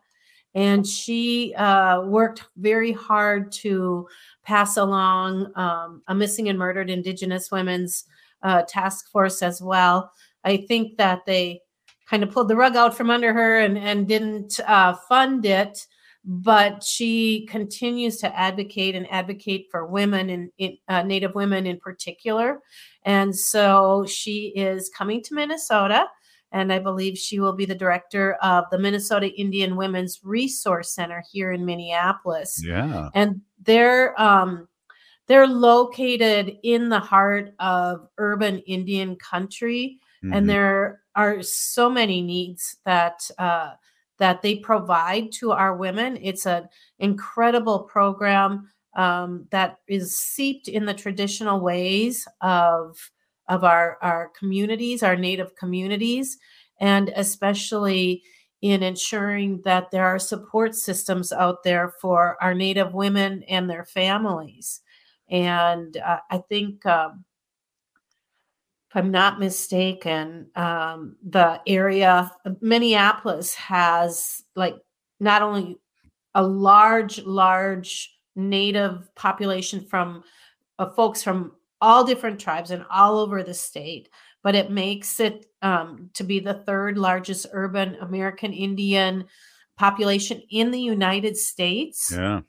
and 0.54 0.86
she 0.86 1.54
uh, 1.54 2.02
worked 2.02 2.44
very 2.56 2.92
hard 2.92 3.52
to 3.52 4.08
pass 4.42 4.76
along 4.76 5.52
um, 5.56 6.02
a 6.08 6.14
missing 6.14 6.48
and 6.48 6.58
murdered 6.58 6.90
Indigenous 6.90 7.50
women's 7.50 8.04
uh, 8.42 8.62
task 8.62 9.10
force 9.10 9.42
as 9.42 9.60
well. 9.60 10.10
I 10.44 10.58
think 10.68 10.96
that 10.96 11.26
they 11.26 11.60
kind 12.08 12.22
of 12.22 12.30
pulled 12.30 12.48
the 12.48 12.56
rug 12.56 12.76
out 12.76 12.96
from 12.96 13.10
under 13.10 13.32
her 13.32 13.58
and, 13.58 13.76
and 13.76 14.08
didn't 14.08 14.58
uh, 14.66 14.94
fund 15.08 15.44
it 15.44 15.86
but 16.30 16.84
she 16.84 17.46
continues 17.46 18.18
to 18.18 18.38
advocate 18.38 18.94
and 18.94 19.10
advocate 19.10 19.66
for 19.70 19.86
women 19.86 20.50
and 20.58 20.76
uh, 20.86 21.02
Native 21.02 21.34
women 21.34 21.66
in 21.66 21.78
particular. 21.78 22.60
And 23.04 23.34
so 23.34 24.04
she 24.06 24.52
is 24.54 24.90
coming 24.90 25.22
to 25.22 25.34
Minnesota, 25.34 26.06
and 26.52 26.72
I 26.72 26.78
believe 26.78 27.18
she 27.18 27.40
will 27.40 27.52
be 27.52 27.66
the 27.66 27.74
director 27.74 28.34
of 28.42 28.64
the 28.70 28.78
Minnesota 28.78 29.28
Indian 29.34 29.76
Women's 29.76 30.20
Resource 30.22 30.90
Center 30.94 31.22
here 31.30 31.52
in 31.52 31.64
Minneapolis. 31.64 32.62
Yeah. 32.64 33.10
And 33.14 33.40
they're 33.62 34.20
um, 34.20 34.68
they're 35.26 35.46
located 35.46 36.56
in 36.62 36.88
the 36.88 37.00
heart 37.00 37.54
of 37.58 38.08
urban 38.18 38.58
Indian 38.60 39.16
country, 39.16 39.98
Mhm. 40.24 40.34
and 40.36 40.48
there 40.50 41.02
are 41.14 41.42
so 41.42 41.90
many 41.90 42.22
needs 42.22 42.76
that. 42.84 43.30
Uh, 43.38 43.72
that 44.20 44.42
they 44.42 44.56
provide 44.56 45.30
to 45.30 45.52
our 45.52 45.76
women. 45.76 46.18
It's 46.20 46.44
an 46.44 46.68
incredible 46.98 47.84
program 47.84 48.68
um, 48.96 49.46
that 49.52 49.76
is 49.86 50.18
seeped 50.18 50.66
in 50.66 50.84
the 50.86 50.92
traditional 50.92 51.60
ways 51.60 52.26
of 52.40 52.98
of 53.48 53.64
our 53.64 53.98
our 54.02 54.30
communities, 54.38 55.02
our 55.02 55.16
Native 55.16 55.54
communities, 55.56 56.38
and 56.80 57.12
especially 57.16 58.22
in 58.60 58.82
ensuring 58.82 59.62
that 59.64 59.90
there 59.90 60.04
are 60.04 60.18
support 60.18 60.74
systems 60.74 61.32
out 61.32 61.62
there 61.62 61.92
for 62.00 62.36
our 62.42 62.54
Native 62.54 62.92
women 62.92 63.42
and 63.44 63.70
their 63.70 63.84
families. 63.84 64.80
And 65.30 65.96
uh, 65.96 66.18
I 66.30 66.38
think 66.38 66.84
um, 66.86 67.24
if 68.90 68.96
I'm 68.96 69.10
not 69.10 69.38
mistaken, 69.38 70.50
um, 70.56 71.16
the 71.28 71.60
area 71.66 72.30
Minneapolis 72.60 73.54
has 73.54 74.42
like 74.56 74.76
not 75.20 75.42
only 75.42 75.76
a 76.34 76.42
large, 76.42 77.22
large 77.24 78.16
native 78.34 79.14
population 79.14 79.84
from 79.84 80.22
uh, 80.78 80.88
folks 80.90 81.22
from 81.22 81.52
all 81.80 82.04
different 82.04 82.40
tribes 82.40 82.70
and 82.70 82.84
all 82.90 83.18
over 83.18 83.42
the 83.42 83.54
state, 83.54 84.08
but 84.42 84.54
it 84.54 84.70
makes 84.70 85.20
it 85.20 85.46
um, 85.62 86.10
to 86.14 86.24
be 86.24 86.40
the 86.40 86.54
third 86.54 86.98
largest 86.98 87.46
urban 87.52 87.96
American 88.00 88.52
Indian 88.52 89.24
population 89.76 90.42
in 90.50 90.70
the 90.70 90.80
United 90.80 91.36
States. 91.36 92.12
Yeah. 92.12 92.40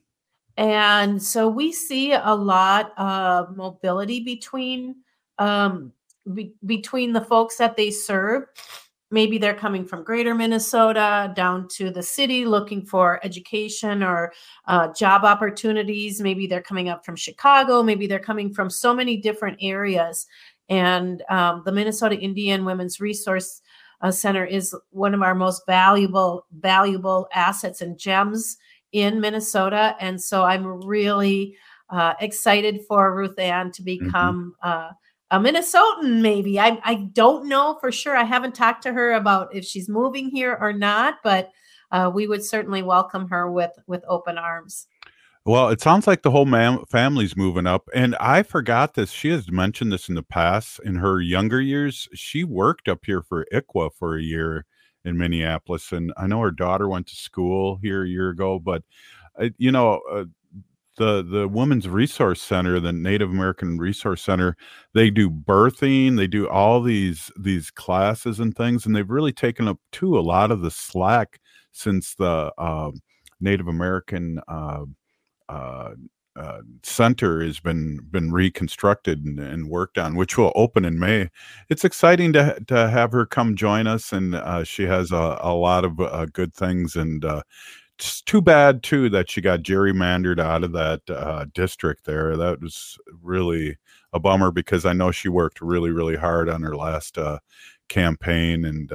And 0.57 1.21
so 1.21 1.47
we 1.47 1.71
see 1.71 2.11
a 2.11 2.33
lot 2.33 2.91
of 2.97 3.55
mobility 3.55 4.19
between 4.19 4.95
um, 5.37 5.93
be- 6.33 6.53
between 6.65 7.13
the 7.13 7.21
folks 7.21 7.55
that 7.57 7.77
they 7.77 7.91
serve. 7.91 8.43
Maybe 9.11 9.39
they're 9.39 9.55
coming 9.55 9.85
from 9.85 10.03
greater 10.03 10.35
Minnesota 10.35 11.33
down 11.35 11.67
to 11.69 11.89
the 11.89 12.03
city 12.03 12.45
looking 12.45 12.85
for 12.85 13.19
education 13.25 14.03
or 14.03 14.31
uh, 14.67 14.93
job 14.93 15.23
opportunities. 15.23 16.21
Maybe 16.21 16.45
they're 16.45 16.61
coming 16.61 16.89
up 16.89 17.03
from 17.03 17.15
Chicago. 17.15 17.81
Maybe 17.81 18.05
they're 18.05 18.19
coming 18.19 18.53
from 18.53 18.69
so 18.69 18.93
many 18.93 19.17
different 19.17 19.57
areas. 19.61 20.27
And 20.69 21.23
um, 21.29 21.63
the 21.65 21.71
Minnesota 21.71 22.15
Indian 22.15 22.65
Women's 22.65 22.99
Resource 22.99 23.61
uh, 24.01 24.11
Center 24.11 24.45
is 24.45 24.75
one 24.91 25.15
of 25.15 25.21
our 25.23 25.33
most 25.33 25.63
valuable, 25.65 26.45
valuable 26.59 27.27
assets 27.33 27.81
and 27.81 27.97
gems 27.97 28.57
in 28.91 29.19
Minnesota. 29.19 29.95
And 29.99 30.21
so 30.21 30.43
I'm 30.43 30.85
really 30.85 31.55
uh, 31.89 32.13
excited 32.21 32.81
for 32.87 33.15
Ruth 33.15 33.39
Ann 33.39 33.71
to 33.71 33.81
Mm-hmm. 33.81 34.05
become 34.05 34.55
uh, 34.61 34.91
a 35.31 35.39
Minnesotan, 35.39 36.21
maybe. 36.21 36.59
I, 36.59 36.79
I 36.83 36.95
don't 37.13 37.47
know 37.47 37.77
for 37.79 37.91
sure. 37.91 38.17
I 38.17 38.23
haven't 38.23 38.55
talked 38.55 38.83
to 38.83 38.93
her 38.93 39.13
about 39.13 39.53
if 39.53 39.63
she's 39.65 39.87
moving 39.87 40.29
here 40.29 40.57
or 40.59 40.73
not, 40.73 41.15
but 41.23 41.51
uh, 41.91 42.11
we 42.13 42.27
would 42.27 42.43
certainly 42.43 42.81
welcome 42.81 43.27
her 43.29 43.51
with 43.51 43.71
with 43.87 44.03
open 44.07 44.37
arms. 44.37 44.87
Well, 45.45 45.69
it 45.69 45.81
sounds 45.81 46.05
like 46.05 46.21
the 46.21 46.31
whole 46.31 46.45
mam- 46.45 46.85
family's 46.85 47.35
moving 47.35 47.65
up. 47.65 47.89
And 47.95 48.15
I 48.19 48.43
forgot 48.43 48.93
this. 48.93 49.09
She 49.09 49.29
has 49.29 49.49
mentioned 49.49 49.91
this 49.91 50.09
in 50.09 50.15
the 50.15 50.21
past. 50.21 50.79
In 50.83 50.95
her 50.95 51.21
younger 51.21 51.61
years, 51.61 52.07
she 52.13 52.43
worked 52.43 52.87
up 52.87 53.05
here 53.05 53.23
for 53.23 53.47
ICWA 53.51 53.91
for 53.97 54.17
a 54.17 54.21
year 54.21 54.65
in 55.05 55.17
Minneapolis. 55.17 55.91
And 55.91 56.13
I 56.17 56.27
know 56.27 56.41
her 56.41 56.51
daughter 56.51 56.87
went 56.87 57.07
to 57.07 57.15
school 57.15 57.79
here 57.81 58.03
a 58.03 58.07
year 58.07 58.29
ago. 58.29 58.59
But, 58.59 58.83
uh, 59.41 59.49
you 59.57 59.71
know, 59.71 60.01
uh, 60.11 60.25
the 60.99 61.23
the 61.23 61.47
Women's 61.47 61.89
Resource 61.89 62.41
Center, 62.41 62.79
the 62.79 62.93
Native 62.93 63.31
American 63.31 63.79
Resource 63.79 64.21
Center, 64.21 64.55
they 64.93 65.09
do 65.09 65.29
birthing, 65.29 66.17
they 66.17 66.27
do 66.27 66.47
all 66.47 66.81
these 66.83 67.31
these 67.39 67.71
classes 67.71 68.39
and 68.39 68.55
things, 68.55 68.85
and 68.85 68.95
they've 68.95 69.09
really 69.09 69.33
taken 69.33 69.67
up 69.67 69.79
to 69.93 70.19
a 70.19 70.21
lot 70.21 70.51
of 70.51 70.61
the 70.61 70.69
slack 70.69 71.39
since 71.71 72.13
the 72.15 72.53
uh, 72.59 72.91
Native 73.41 73.67
American 73.67 74.39
uh, 74.47 74.85
uh, 75.47 75.91
uh, 76.35 76.61
center 76.83 77.43
has 77.43 77.59
been 77.59 77.99
been 78.11 78.31
reconstructed 78.31 79.25
and, 79.25 79.39
and, 79.39 79.69
worked 79.69 79.97
on, 79.97 80.15
which 80.15 80.37
will 80.37 80.53
open 80.55 80.85
in 80.85 80.99
May. 80.99 81.29
It's 81.69 81.83
exciting 81.83 82.33
to 82.33 82.59
to 82.67 82.89
have 82.89 83.11
her 83.13 83.25
come 83.25 83.55
join 83.55 83.87
us, 83.87 84.13
and 84.13 84.35
uh, 84.35 84.63
she 84.63 84.83
has 84.83 85.11
a, 85.11 85.39
a 85.41 85.53
lot 85.53 85.85
of 85.85 85.99
uh, 85.99 86.27
good 86.27 86.53
things. 86.53 86.95
And 86.95 87.25
it's 87.99 88.21
too 88.21 88.41
bad 88.41 88.81
too 88.81 89.09
that 89.09 89.29
she 89.29 89.41
got 89.41 89.61
gerrymandered 89.61 90.39
out 90.39 90.63
of 90.63 90.71
that 90.71 91.01
uh, 91.09 91.45
district 91.53 92.05
there. 92.05 92.37
That 92.37 92.61
was 92.61 92.97
really 93.21 93.77
a 94.13 94.19
bummer 94.19 94.51
because 94.51 94.85
I 94.85 94.93
know 94.93 95.11
she 95.11 95.29
worked 95.29 95.61
really 95.61 95.91
really 95.91 96.15
hard 96.15 96.49
on 96.49 96.61
her 96.63 96.75
last 96.75 97.17
campaign, 97.89 98.65
and 98.65 98.89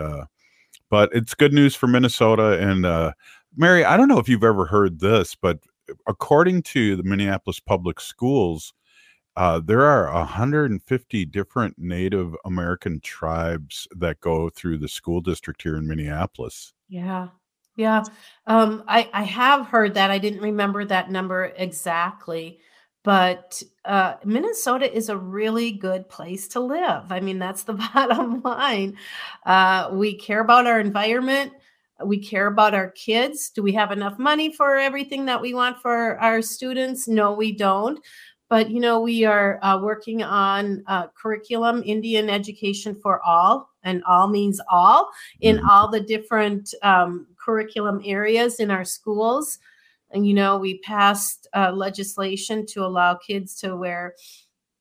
but 0.91 1.11
it's 1.13 1.35
good 1.35 1.53
news 1.53 1.75
for 1.75 1.87
Minnesota 1.87 2.59
and. 2.61 3.15
Mary, 3.57 3.85
I 3.85 3.97
don't 3.97 4.09
know 4.09 4.19
if 4.19 4.29
you've 4.29 4.43
ever 4.43 4.65
heard 4.65 4.99
this, 4.99 5.37
but 5.37 5.61
according 6.09 6.63
to 6.63 6.97
the 6.97 7.05
Minneapolis 7.05 7.61
Public 7.61 8.01
Schools, 8.01 8.75
uh, 9.37 9.61
there 9.65 9.83
are 9.83 10.13
150 10.13 11.25
different 11.27 11.75
Native 11.77 12.35
American 12.45 13.01
tribes 13.01 13.89
that 13.97 14.21
go 14.21 14.49
through 14.49 14.79
the 14.79 14.89
school 14.89 15.21
district 15.21 15.63
here 15.63 15.77
in 15.77 15.89
Minneapolis. 15.89 16.73
Yeah. 16.89 17.29
Yeah. 17.77 18.05
Um, 18.47 18.85
I, 18.87 19.11
I 19.13 19.25
have 19.25 19.67
heard 19.67 19.95
that. 19.95 20.11
I 20.11 20.19
didn't 20.19 20.43
remember 20.43 20.85
that 20.85 21.11
number 21.11 21.53
exactly, 21.57 22.61
but 23.03 23.63
uh, 23.85 24.15
Minnesota 24.25 24.93
is 24.95 25.09
a 25.09 25.17
really 25.17 25.73
good 25.73 26.09
place 26.09 26.49
to 26.49 26.61
live. 26.61 27.11
I 27.11 27.21
mean, 27.21 27.39
that's 27.39 27.65
the 27.65 27.73
bottom 27.95 28.43
line. 28.43 28.97
Uh, 29.45 29.91
we 29.93 30.15
care 30.15 30.41
about 30.41 30.67
our 30.67 30.79
environment 30.79 31.53
we 32.05 32.19
care 32.19 32.47
about 32.47 32.75
our 32.75 32.91
kids. 32.91 33.51
Do 33.51 33.63
we 33.63 33.73
have 33.73 33.93
enough 33.93 34.19
money 34.19 34.53
for 34.53 34.77
everything 34.77 35.27
that 35.27 35.41
we 35.41 35.55
want 35.55 35.81
for 35.81 36.19
our 36.19 36.43
students? 36.43 37.07
No, 37.07 37.33
we 37.33 37.53
don't. 37.53 38.01
But 38.51 38.71
you 38.71 38.81
know, 38.81 39.01
we 39.01 39.25
are 39.25 39.59
uh, 39.63 39.81
working 39.81 40.23
on 40.23 40.85
uh, 40.87 41.07
curriculum, 41.21 41.83
Indian 41.85 42.29
education 42.29 42.95
for 42.95 43.23
all, 43.23 43.71
and 43.83 44.03
all 44.05 44.29
means 44.29 44.61
all 44.71 45.11
in 45.41 45.61
all 45.61 45.89
the 45.89 46.01
different 46.01 46.75
um, 46.83 47.27
curriculum 47.45 48.01
areas 48.05 48.61
in 48.61 48.71
our 48.71 48.85
schools. 48.85 49.59
And 50.11 50.27
you 50.27 50.35
know, 50.35 50.59
we 50.59 50.79
passed 50.79 51.49
uh, 51.55 51.73
legislation 51.73 52.67
to 52.67 52.85
allow 52.85 53.15
kids 53.15 53.57
to 53.61 53.77
wear 53.77 54.15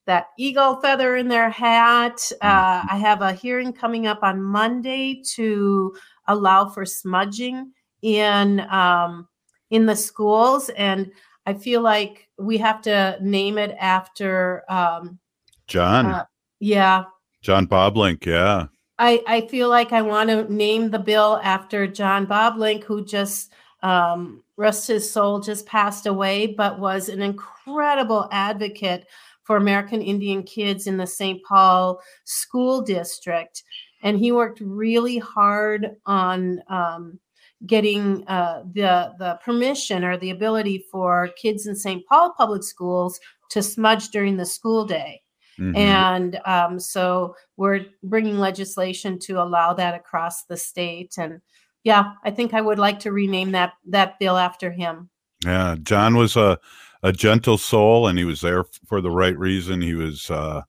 that 0.06 0.28
eagle 0.38 0.76
feather 0.82 1.15
in 1.15 1.28
their 1.28 1.49
hat. 1.49 2.32
Uh, 2.41 2.84
I 2.89 2.97
have 2.97 3.21
a 3.21 3.34
hearing 3.34 3.73
coming 3.73 4.06
up 4.06 4.19
on 4.21 4.41
Monday 4.41 5.21
to 5.36 5.95
allow 6.28 6.69
for 6.69 6.86
smudging 6.86 7.71
in 8.02 8.60
um, 8.69 9.28
in 9.71 9.86
the 9.86 9.95
schools, 9.95 10.69
and 10.69 11.12
I 11.45 11.54
feel 11.54 11.82
like 11.82 12.28
we 12.38 12.58
have 12.58 12.82
to 12.84 13.17
name 13.21 13.58
it 13.58 13.76
after 13.80 14.63
um, 14.69 15.19
John. 15.67 16.06
Uh, 16.06 16.26
yeah, 16.60 17.06
John 17.41 17.65
Bobolink. 17.65 18.26
Yeah. 18.26 18.67
I 18.99 19.23
I 19.27 19.41
feel 19.47 19.69
like 19.69 19.91
I 19.91 20.01
want 20.01 20.29
to 20.29 20.51
name 20.53 20.89
the 20.89 20.99
bill 20.99 21.39
after 21.43 21.88
John 21.88 22.27
Bobolink, 22.27 22.84
who 22.84 23.03
just 23.03 23.53
um, 23.82 24.43
rest 24.58 24.88
his 24.88 25.10
soul, 25.10 25.39
just 25.39 25.65
passed 25.65 26.06
away, 26.06 26.47
but 26.47 26.79
was 26.79 27.10
an 27.10 27.21
incredible 27.21 28.27
advocate 28.32 29.06
for 29.43 29.58
American 29.58 30.01
Indian 30.01 30.43
kids 30.43 30.88
in 30.88 30.97
the 30.97 31.08
St. 31.08 31.43
Paul 31.43 32.01
school 32.23 32.82
district. 32.82 33.63
And 34.01 34.17
he 34.17 34.32
worked 34.32 34.62
really 34.62 35.17
hard 35.17 35.95
on 36.06 36.62
um, 36.67 37.19
getting 37.65 38.25
uh, 38.27 38.63
the, 38.73 39.13
the 39.19 39.39
permission 39.43 40.03
or 40.03 40.17
the 40.17 40.32
ability 40.32 40.86
for 40.91 41.29
kids 41.41 41.67
in 41.67 41.75
St. 41.75 42.06
Paul 42.08 42.34
public 42.38 42.63
schools 42.63 43.19
to 43.49 43.62
smudge 43.62 44.10
during 44.10 44.38
the 44.38 44.45
school 44.45 44.86
day. 44.86 45.22
Mm-hmm. 45.59 45.75
And 45.75 46.39
um, 46.45 46.79
so 46.79 47.35
we're 47.57 47.85
bringing 48.03 48.39
legislation 48.39 49.19
to 49.19 49.33
allow 49.33 49.73
that 49.73 49.95
across 49.95 50.43
the 50.45 50.57
state. 50.57 51.15
And 51.17 51.41
yeah, 51.83 52.13
I 52.23 52.31
think 52.31 52.53
I 52.53 52.61
would 52.61 52.79
like 52.79 52.99
to 52.99 53.11
rename 53.11 53.51
that 53.51 53.73
that 53.87 54.19
bill 54.19 54.37
after 54.37 54.71
him. 54.71 55.09
Yeah, 55.45 55.75
John 55.83 56.15
was 56.15 56.35
a 56.35 56.59
a 57.03 57.11
gentle 57.11 57.57
soul, 57.57 58.07
and 58.07 58.17
he 58.17 58.23
was 58.23 58.41
there 58.41 58.63
for 58.85 59.01
the 59.01 59.11
right 59.11 59.37
reason. 59.37 59.81
He 59.81 59.93
was, 59.93 60.31
uh, 60.31 60.61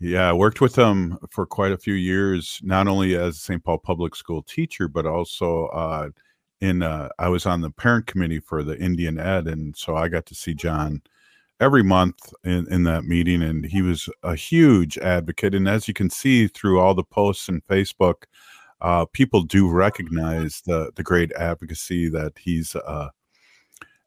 yeah, 0.00 0.28
I 0.28 0.32
worked 0.32 0.60
with 0.60 0.76
him 0.76 1.16
for 1.30 1.46
quite 1.46 1.70
a 1.70 1.78
few 1.78 1.94
years, 1.94 2.60
not 2.64 2.88
only 2.88 3.14
as 3.14 3.40
St. 3.40 3.62
Paul 3.62 3.78
Public 3.78 4.16
School 4.16 4.42
teacher, 4.42 4.88
but 4.88 5.06
also 5.06 5.66
uh, 5.66 6.08
in. 6.60 6.82
Uh, 6.82 7.08
I 7.18 7.28
was 7.28 7.46
on 7.46 7.60
the 7.60 7.70
parent 7.70 8.06
committee 8.06 8.40
for 8.40 8.64
the 8.64 8.76
Indian 8.78 9.18
Ed, 9.18 9.46
and 9.46 9.76
so 9.76 9.96
I 9.96 10.08
got 10.08 10.26
to 10.26 10.34
see 10.34 10.54
John 10.54 11.00
every 11.64 11.82
month 11.82 12.32
in, 12.44 12.70
in 12.72 12.84
that 12.84 13.04
meeting, 13.04 13.42
and 13.42 13.64
he 13.64 13.82
was 13.82 14.08
a 14.22 14.34
huge 14.34 14.98
advocate. 14.98 15.54
And 15.54 15.68
as 15.68 15.88
you 15.88 15.94
can 15.94 16.10
see 16.10 16.46
through 16.48 16.78
all 16.78 16.94
the 16.94 17.04
posts 17.04 17.48
and 17.48 17.66
Facebook, 17.66 18.24
uh, 18.80 19.06
people 19.06 19.42
do 19.42 19.70
recognize 19.70 20.62
the 20.66 20.92
the 20.94 21.02
great 21.02 21.32
advocacy 21.32 22.08
that 22.10 22.32
he's 22.38 22.76
uh, 22.76 23.08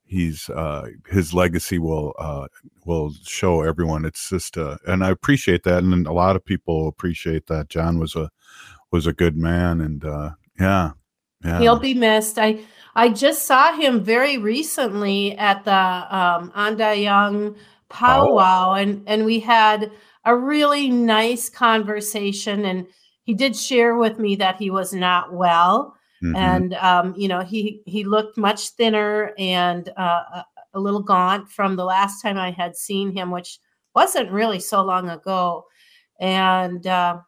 he's 0.06 0.50
uh 0.52 0.88
his 1.08 1.34
legacy 1.34 1.80
will 1.80 2.14
uh 2.20 2.48
will 2.86 3.12
show 3.24 3.62
everyone. 3.62 4.06
It's 4.06 4.30
just 4.30 4.58
uh 4.58 4.78
and 4.86 5.04
i 5.04 5.10
appreciate 5.10 5.64
that 5.64 5.84
and 5.84 6.08
a 6.08 6.14
lot 6.14 6.36
of 6.36 6.46
people 6.46 6.88
appreciate 6.88 7.48
that 7.48 7.68
john 7.68 8.00
was 8.00 8.16
a 8.16 8.30
was 8.92 9.06
a 9.06 9.12
good 9.12 9.36
man 9.36 9.82
and 9.82 10.06
uh 10.06 10.30
yeah 10.60 10.92
yeah. 11.44 11.60
He'll 11.60 11.80
be 11.80 11.94
missed. 11.94 12.40
I 12.40 12.60
i 12.98 13.08
just 13.08 13.48
saw 13.48 13.72
him 13.72 14.04
very 14.04 14.38
recently 14.38 15.38
at 15.38 15.64
the 15.64 15.72
um 15.72 16.52
anda 16.56 16.94
young 16.94 17.56
powwow 17.90 18.72
oh. 18.72 18.74
and 18.74 19.02
and 19.08 19.24
we 19.24 19.40
had 19.40 19.90
a 20.26 20.36
really 20.36 20.90
nice 20.90 21.50
conversation 21.50 22.66
and 22.66 22.86
he 23.24 23.34
did 23.34 23.56
share 23.56 23.96
with 23.96 24.20
me 24.20 24.36
that 24.36 24.58
he 24.58 24.70
was 24.70 24.94
not 24.94 25.34
well 25.34 25.98
Mm-hmm. 26.24 26.36
and 26.36 26.74
um, 26.74 27.14
you 27.16 27.28
know 27.28 27.42
he 27.42 27.84
he 27.86 28.04
looked 28.04 28.40
much 28.40 28.70
thinner 28.70 29.34
and 29.38 29.90
uh, 29.98 30.24
a, 30.34 30.46
a, 30.74 30.80
little 30.80 31.04
gaunt 31.04 31.48
from 31.48 31.76
the 31.76 31.86
last 31.86 32.24
time 32.24 32.40
I 32.40 32.50
had 32.50 32.76
seen 32.76 33.16
him, 33.16 33.30
which 33.30 33.60
wasn't 33.94 34.32
really 34.32 34.60
so 34.60 34.84
long 34.84 35.10
ago. 35.10 35.66
and 36.20 36.88
uh, 36.88 37.20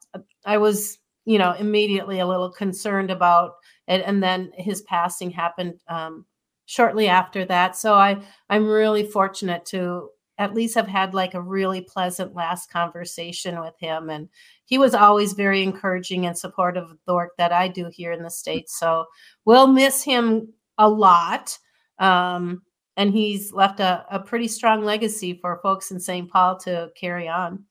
I 0.43 0.57
was, 0.57 0.97
you 1.25 1.37
know, 1.37 1.53
immediately 1.53 2.19
a 2.19 2.25
little 2.25 2.49
concerned 2.49 3.11
about 3.11 3.57
it. 3.89 4.03
And 4.05 4.23
then 4.23 4.51
his 4.53 4.81
passing 4.83 5.31
happened 5.31 5.81
um, 5.89 6.25
shortly 6.65 7.09
after 7.09 7.43
that. 7.45 7.75
So 7.75 7.95
I, 7.95 8.21
I'm 8.49 8.67
really 8.67 9.03
fortunate 9.03 9.65
to 9.67 10.09
at 10.37 10.53
least 10.53 10.75
have 10.75 10.87
had 10.87 11.13
like 11.13 11.33
a 11.33 11.41
really 11.41 11.81
pleasant 11.81 12.33
last 12.33 12.71
conversation 12.71 13.59
with 13.59 13.73
him. 13.77 14.09
And 14.09 14.29
he 14.65 14.77
was 14.77 14.93
always 14.93 15.33
very 15.33 15.63
encouraging 15.63 16.25
and 16.25 16.37
supportive 16.37 16.89
of 16.89 16.97
the 17.05 17.13
work 17.13 17.31
that 17.37 17.51
I 17.51 17.67
do 17.67 17.89
here 17.91 18.13
in 18.13 18.23
the 18.23 18.29
States. 18.29 18.79
So 18.79 19.05
we'll 19.43 19.67
miss 19.67 20.01
him 20.01 20.53
a 20.77 20.87
lot. 20.87 21.57
Um, 21.97 22.61
and 22.95 23.11
he's 23.11 23.51
left 23.51 23.81
a, 23.81 24.05
a 24.09 24.19
pretty 24.19 24.47
strong 24.47 24.85
legacy 24.85 25.33
for 25.33 25.59
folks 25.61 25.91
in 25.91 25.99
St. 25.99 26.29
Paul 26.29 26.57
to 26.59 26.89
carry 26.95 27.27
on. 27.27 27.65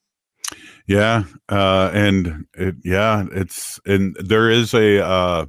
Yeah, 0.86 1.24
uh, 1.50 1.90
and 1.92 2.46
it, 2.54 2.76
yeah, 2.82 3.26
it's 3.32 3.78
and 3.84 4.16
there 4.18 4.48
is 4.48 4.72
a 4.72 5.04
uh, 5.04 5.46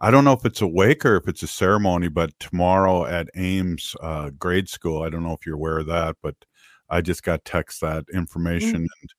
I 0.00 0.10
don't 0.10 0.24
know 0.24 0.32
if 0.32 0.44
it's 0.44 0.60
a 0.60 0.66
wake 0.66 1.04
or 1.04 1.16
if 1.16 1.28
it's 1.28 1.42
a 1.42 1.46
ceremony, 1.46 2.08
but 2.08 2.38
tomorrow 2.38 3.06
at 3.06 3.28
Ames 3.34 3.96
uh, 4.02 4.30
grade 4.30 4.68
school, 4.68 5.02
I 5.02 5.08
don't 5.08 5.22
know 5.22 5.32
if 5.32 5.46
you're 5.46 5.54
aware 5.54 5.78
of 5.78 5.86
that, 5.86 6.16
but 6.22 6.34
I 6.88 7.00
just 7.00 7.22
got 7.22 7.44
text 7.44 7.80
that 7.80 8.04
information, 8.12 8.82
mm. 8.82 9.00
and 9.00 9.10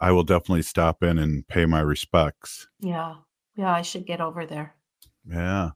I 0.00 0.12
will 0.12 0.24
definitely 0.24 0.62
stop 0.62 1.02
in 1.02 1.18
and 1.18 1.46
pay 1.46 1.64
my 1.64 1.80
respects. 1.80 2.68
Yeah, 2.80 3.14
yeah, 3.56 3.72
I 3.72 3.82
should 3.82 4.06
get 4.06 4.20
over 4.20 4.46
there. 4.46 4.74
Yeah. 5.28 5.70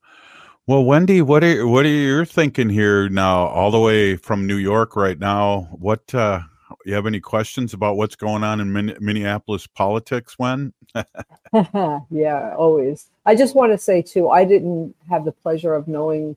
Well, 0.66 0.84
Wendy, 0.84 1.22
what 1.22 1.42
are 1.42 1.66
what 1.66 1.84
are 1.84 1.88
you 1.88 2.24
thinking 2.24 2.68
here 2.68 3.08
now, 3.08 3.46
all 3.46 3.70
the 3.70 3.80
way 3.80 4.16
from 4.16 4.46
New 4.46 4.56
York 4.56 4.94
right 4.94 5.18
now? 5.18 5.68
What 5.72 6.14
uh, 6.14 6.42
you 6.84 6.94
have 6.94 7.06
any 7.06 7.20
questions 7.20 7.74
about 7.74 7.96
what's 7.96 8.16
going 8.16 8.42
on 8.44 8.60
in 8.60 8.72
Min- 8.72 8.96
Minneapolis 9.00 9.66
politics? 9.66 10.38
When? 10.38 10.72
yeah, 12.10 12.54
always. 12.56 13.08
I 13.26 13.34
just 13.34 13.54
want 13.54 13.72
to 13.72 13.78
say 13.78 14.02
too, 14.02 14.30
I 14.30 14.44
didn't 14.44 14.94
have 15.08 15.24
the 15.24 15.32
pleasure 15.32 15.74
of 15.74 15.88
knowing 15.88 16.36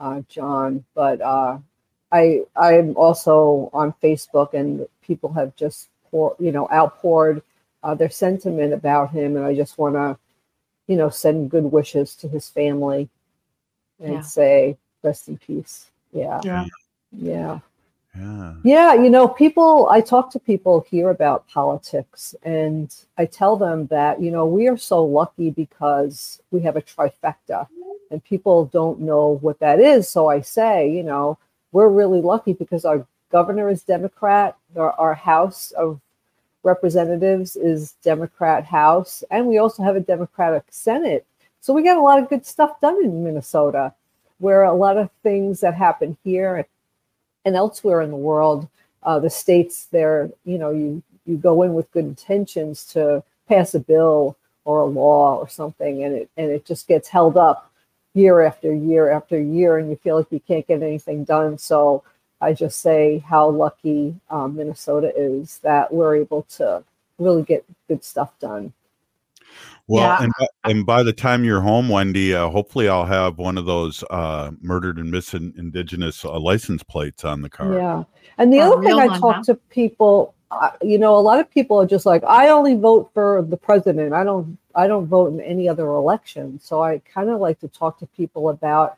uh, 0.00 0.22
John, 0.28 0.84
but 0.94 1.20
uh, 1.20 1.58
I 2.12 2.42
I'm 2.56 2.96
also 2.96 3.70
on 3.72 3.94
Facebook, 4.02 4.54
and 4.54 4.86
people 5.02 5.32
have 5.32 5.54
just 5.56 5.88
pour, 6.10 6.36
you 6.38 6.52
know 6.52 6.68
outpoured 6.70 7.42
uh, 7.82 7.94
their 7.94 8.10
sentiment 8.10 8.72
about 8.72 9.10
him, 9.10 9.36
and 9.36 9.44
I 9.44 9.54
just 9.54 9.78
want 9.78 9.94
to 9.94 10.18
you 10.86 10.96
know 10.96 11.10
send 11.10 11.50
good 11.50 11.64
wishes 11.64 12.14
to 12.16 12.28
his 12.28 12.48
family 12.48 13.08
and 14.00 14.14
yeah. 14.14 14.20
say 14.22 14.76
rest 15.02 15.28
in 15.28 15.38
peace. 15.38 15.90
Yeah. 16.12 16.40
Yeah. 16.44 16.66
Yeah. 17.12 17.60
Yeah. 18.16 18.54
Yeah, 18.62 18.94
you 18.94 19.10
know, 19.10 19.26
people 19.26 19.88
I 19.90 20.00
talk 20.00 20.30
to 20.30 20.38
people 20.38 20.86
here 20.88 21.10
about 21.10 21.48
politics 21.48 22.34
and 22.42 22.94
I 23.18 23.26
tell 23.26 23.56
them 23.56 23.86
that, 23.88 24.20
you 24.20 24.30
know, 24.30 24.46
we 24.46 24.68
are 24.68 24.76
so 24.76 25.04
lucky 25.04 25.50
because 25.50 26.40
we 26.50 26.60
have 26.60 26.76
a 26.76 26.82
trifecta 26.82 27.66
and 28.10 28.22
people 28.22 28.66
don't 28.66 29.00
know 29.00 29.38
what 29.40 29.58
that 29.58 29.80
is. 29.80 30.08
So 30.08 30.28
I 30.28 30.40
say, 30.40 30.90
you 30.90 31.02
know, 31.02 31.38
we're 31.72 31.88
really 31.88 32.20
lucky 32.20 32.52
because 32.52 32.84
our 32.84 33.04
governor 33.30 33.68
is 33.68 33.82
Democrat, 33.82 34.56
our, 34.76 34.92
our 34.92 35.14
House 35.14 35.72
of 35.72 36.00
Representatives 36.62 37.56
is 37.56 37.92
Democrat 38.02 38.64
House, 38.64 39.22
and 39.30 39.46
we 39.46 39.58
also 39.58 39.82
have 39.82 39.96
a 39.96 40.00
Democratic 40.00 40.64
Senate. 40.70 41.26
So 41.60 41.74
we 41.74 41.82
get 41.82 41.98
a 41.98 42.02
lot 42.02 42.18
of 42.18 42.28
good 42.28 42.46
stuff 42.46 42.80
done 42.80 43.04
in 43.04 43.24
Minnesota, 43.24 43.92
where 44.38 44.62
a 44.62 44.72
lot 44.72 44.96
of 44.96 45.10
things 45.22 45.60
that 45.60 45.74
happen 45.74 46.16
here 46.24 46.66
and 47.44 47.56
elsewhere 47.56 48.00
in 48.00 48.10
the 48.10 48.16
world, 48.16 48.68
uh, 49.02 49.18
the 49.18 49.30
states 49.30 49.86
there, 49.86 50.30
you 50.44 50.58
know, 50.58 50.70
you 50.70 51.02
you 51.26 51.36
go 51.36 51.62
in 51.62 51.74
with 51.74 51.90
good 51.92 52.04
intentions 52.04 52.84
to 52.86 53.22
pass 53.48 53.74
a 53.74 53.80
bill 53.80 54.36
or 54.64 54.80
a 54.80 54.84
law 54.86 55.36
or 55.36 55.48
something, 55.48 56.04
and 56.04 56.14
it 56.14 56.30
and 56.36 56.50
it 56.50 56.64
just 56.64 56.88
gets 56.88 57.08
held 57.08 57.36
up 57.36 57.70
year 58.14 58.42
after 58.42 58.72
year 58.72 59.10
after 59.10 59.40
year, 59.40 59.78
and 59.78 59.90
you 59.90 59.96
feel 59.96 60.16
like 60.16 60.30
you 60.30 60.40
can't 60.40 60.66
get 60.66 60.82
anything 60.82 61.24
done. 61.24 61.58
So 61.58 62.02
I 62.40 62.52
just 62.52 62.80
say 62.80 63.18
how 63.18 63.48
lucky 63.48 64.14
um, 64.30 64.56
Minnesota 64.56 65.12
is 65.16 65.58
that 65.58 65.92
we're 65.92 66.16
able 66.16 66.42
to 66.56 66.84
really 67.18 67.42
get 67.42 67.64
good 67.88 68.04
stuff 68.04 68.38
done. 68.40 68.72
Well, 69.86 70.02
yeah. 70.02 70.22
and 70.22 70.32
and 70.64 70.86
by 70.86 71.02
the 71.02 71.12
time 71.12 71.44
you're 71.44 71.60
home, 71.60 71.88
Wendy, 71.88 72.34
uh, 72.34 72.48
hopefully 72.48 72.88
I'll 72.88 73.04
have 73.04 73.38
one 73.38 73.58
of 73.58 73.66
those 73.66 74.02
uh, 74.10 74.52
murdered 74.60 74.98
and 74.98 75.10
missing 75.10 75.52
indigenous 75.58 76.24
uh, 76.24 76.38
license 76.38 76.82
plates 76.82 77.24
on 77.24 77.42
the 77.42 77.50
car. 77.50 77.74
Yeah, 77.74 78.04
and 78.38 78.52
the 78.52 78.60
other 78.60 78.82
thing 78.82 78.98
I 78.98 79.06
one, 79.06 79.20
talk 79.20 79.36
huh? 79.36 79.42
to 79.44 79.54
people, 79.54 80.34
uh, 80.50 80.70
you 80.80 80.98
know, 80.98 81.16
a 81.16 81.20
lot 81.20 81.38
of 81.38 81.50
people 81.50 81.78
are 81.80 81.86
just 81.86 82.06
like, 82.06 82.24
I 82.24 82.48
only 82.48 82.76
vote 82.76 83.10
for 83.12 83.42
the 83.42 83.56
president. 83.56 84.14
I 84.14 84.24
don't, 84.24 84.56
I 84.74 84.86
don't 84.86 85.06
vote 85.06 85.32
in 85.32 85.40
any 85.40 85.68
other 85.68 85.86
election. 85.88 86.58
So 86.62 86.82
I 86.82 86.98
kind 87.00 87.28
of 87.28 87.40
like 87.40 87.60
to 87.60 87.68
talk 87.68 87.98
to 87.98 88.06
people 88.06 88.48
about 88.48 88.96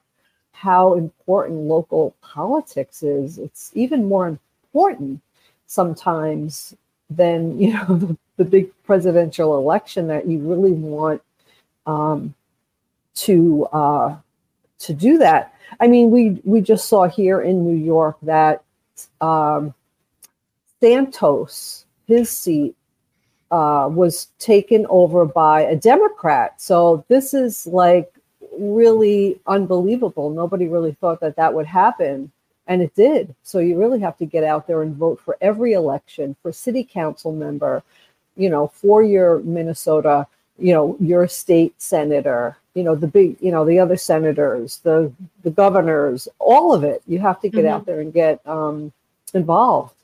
how 0.53 0.95
important 0.95 1.59
local 1.61 2.15
politics 2.23 3.03
is. 3.03 3.39
It's 3.39 3.73
even 3.75 4.07
more 4.07 4.27
important 4.29 5.21
sometimes 5.67 6.75
than 7.11 7.59
you 7.61 7.73
know 7.73 7.97
the 7.97 8.17
the 8.37 8.45
big 8.45 8.71
presidential 8.85 9.57
election 9.57 10.09
that 10.09 10.27
you 10.27 10.39
really 10.39 10.73
want 10.73 11.23
um, 11.87 12.35
to 13.15 13.67
uh, 13.67 14.17
to 14.81 14.93
do 14.93 15.19
that. 15.19 15.55
I 15.81 15.89
mean, 15.89 16.11
we 16.11 16.41
we 16.45 16.61
just 16.61 16.89
saw 16.89 17.09
here 17.09 17.41
in 17.41 17.65
New 17.65 17.77
York 17.77 18.17
that 18.23 18.63
um, 19.21 19.75
Santos, 20.81 21.87
his 22.07 22.31
seat, 22.31 22.77
uh, 23.51 23.89
was 23.91 24.29
taken 24.39 24.87
over 24.89 25.25
by 25.25 25.63
a 25.63 25.77
Democrat. 25.77 26.61
So 26.61 27.05
this 27.09 27.35
is 27.35 27.67
like 27.67 28.13
really 28.59 29.41
unbelievable. 29.47 30.31
Nobody 30.31 30.69
really 30.69 30.93
thought 30.93 31.21
that 31.21 31.37
that 31.37 31.55
would 31.55 31.67
happen. 31.67 32.31
And 32.67 32.83
it 32.83 32.95
did. 32.95 33.35
So 33.43 33.59
you 33.59 33.79
really 33.79 34.01
have 34.01 34.17
to 34.19 34.27
get 34.27 34.45
out 34.45 34.67
there 34.67 34.83
and 34.83 34.97
vote 34.97 35.21
for 35.21 35.37
every 35.41 35.73
election, 35.73 36.35
for 36.43 36.53
city 36.53 36.83
council 36.83 37.33
member, 37.33 37.83
you 38.37 38.51
know, 38.51 38.69
for 38.69 39.03
your 39.03 39.39
Minnesota, 39.41 40.27
you 40.59 40.73
know, 40.73 40.97
your 41.01 41.29
state 41.29 41.75
senator, 41.81 42.57
you 42.75 42.83
know, 42.83 42.95
the 42.95 43.07
big, 43.07 43.37
you 43.41 43.51
know, 43.51 43.65
the 43.65 43.79
other 43.79 43.97
senators, 43.97 44.81
the 44.83 45.13
the 45.43 45.51
governors, 45.51 46.29
all 46.39 46.75
of 46.75 46.85
it. 46.85 47.03
You 47.07 47.19
have 47.21 47.41
to 47.41 47.49
get 47.49 47.65
mm-hmm. 47.65 47.75
out 47.75 47.87
there 47.87 48.01
and 48.01 48.13
get 48.13 48.47
um, 48.47 48.93
involved. 49.33 49.95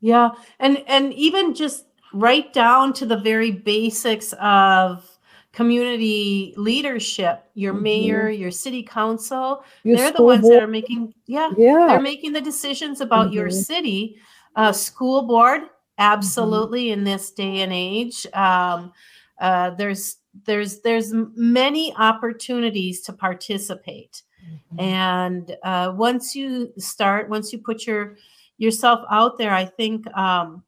Yeah, 0.00 0.30
and 0.58 0.82
and 0.86 1.12
even 1.14 1.54
just 1.54 1.84
right 2.12 2.52
down 2.52 2.92
to 2.94 3.06
the 3.06 3.16
very 3.16 3.50
basics 3.50 4.32
of 4.40 5.09
community 5.52 6.54
leadership 6.56 7.44
your 7.54 7.74
mm-hmm. 7.74 7.82
mayor 7.82 8.30
your 8.30 8.52
city 8.52 8.84
council 8.84 9.64
your 9.82 9.96
they're 9.96 10.12
the 10.12 10.22
ones 10.22 10.42
board. 10.42 10.54
that 10.54 10.62
are 10.62 10.68
making 10.68 11.12
yeah, 11.26 11.50
yeah 11.58 11.86
they're 11.88 12.00
making 12.00 12.32
the 12.32 12.40
decisions 12.40 13.00
about 13.00 13.26
mm-hmm. 13.26 13.34
your 13.34 13.50
city 13.50 14.16
uh, 14.54 14.72
school 14.72 15.22
board 15.22 15.62
Mm-hmm. 16.00 16.12
absolutely 16.12 16.84
mm-hmm. 16.84 17.00
in 17.00 17.04
this 17.04 17.30
day 17.30 17.60
and 17.60 17.72
age 17.72 18.26
um, 18.32 18.92
uh, 19.38 19.70
there's 19.70 20.16
there's 20.46 20.80
there's 20.80 21.12
many 21.12 21.94
opportunities 21.96 23.02
to 23.02 23.12
participate 23.12 24.22
mm-hmm. 24.42 24.80
and 24.80 25.56
uh, 25.62 25.92
once 25.94 26.34
you 26.34 26.72
start 26.78 27.28
once 27.28 27.52
you 27.52 27.58
put 27.58 27.86
your 27.86 28.16
yourself 28.56 29.00
out 29.10 29.36
there 29.36 29.52
i 29.52 29.64
think 29.64 30.06
um, 30.16 30.62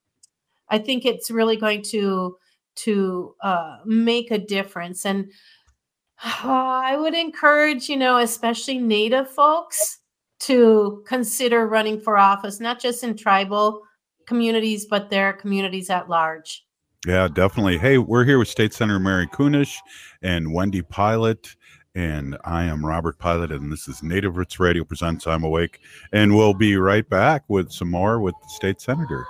i 0.68 0.78
think 0.78 1.06
it's 1.06 1.30
really 1.30 1.56
going 1.56 1.82
to 1.82 2.36
to 2.74 3.34
uh, 3.42 3.78
make 3.84 4.30
a 4.30 4.38
difference 4.38 5.04
and 5.04 5.30
i 6.22 6.96
would 6.96 7.14
encourage 7.14 7.88
you 7.88 7.96
know 7.96 8.18
especially 8.18 8.78
native 8.78 9.28
folks 9.28 9.98
to 10.40 11.04
consider 11.06 11.66
running 11.66 12.00
for 12.00 12.18
office 12.18 12.60
not 12.60 12.80
just 12.80 13.04
in 13.04 13.16
tribal 13.16 13.82
communities, 14.26 14.86
but 14.86 15.10
their 15.10 15.32
communities 15.32 15.90
at 15.90 16.08
large. 16.08 16.64
Yeah, 17.06 17.28
definitely. 17.28 17.78
Hey, 17.78 17.98
we're 17.98 18.24
here 18.24 18.38
with 18.38 18.48
State 18.48 18.72
Senator 18.72 18.98
Mary 19.00 19.26
Kunesh 19.26 19.76
and 20.22 20.52
Wendy 20.54 20.82
Pilot. 20.82 21.56
And 21.94 22.38
I 22.44 22.64
am 22.64 22.86
Robert 22.86 23.18
Pilot, 23.18 23.52
and 23.52 23.70
this 23.70 23.86
is 23.86 24.02
Native 24.02 24.36
Roots 24.38 24.58
Radio 24.58 24.82
presents 24.84 25.26
I'm 25.26 25.44
Awake. 25.44 25.80
And 26.12 26.34
we'll 26.34 26.54
be 26.54 26.76
right 26.76 27.06
back 27.08 27.44
with 27.48 27.70
some 27.70 27.90
more 27.90 28.20
with 28.20 28.34
the 28.42 28.48
state 28.48 28.80
senator. 28.80 29.26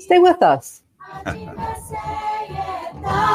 Stay 0.00 0.18
with 0.18 0.42
us. 0.42 0.82
What? 3.04 3.34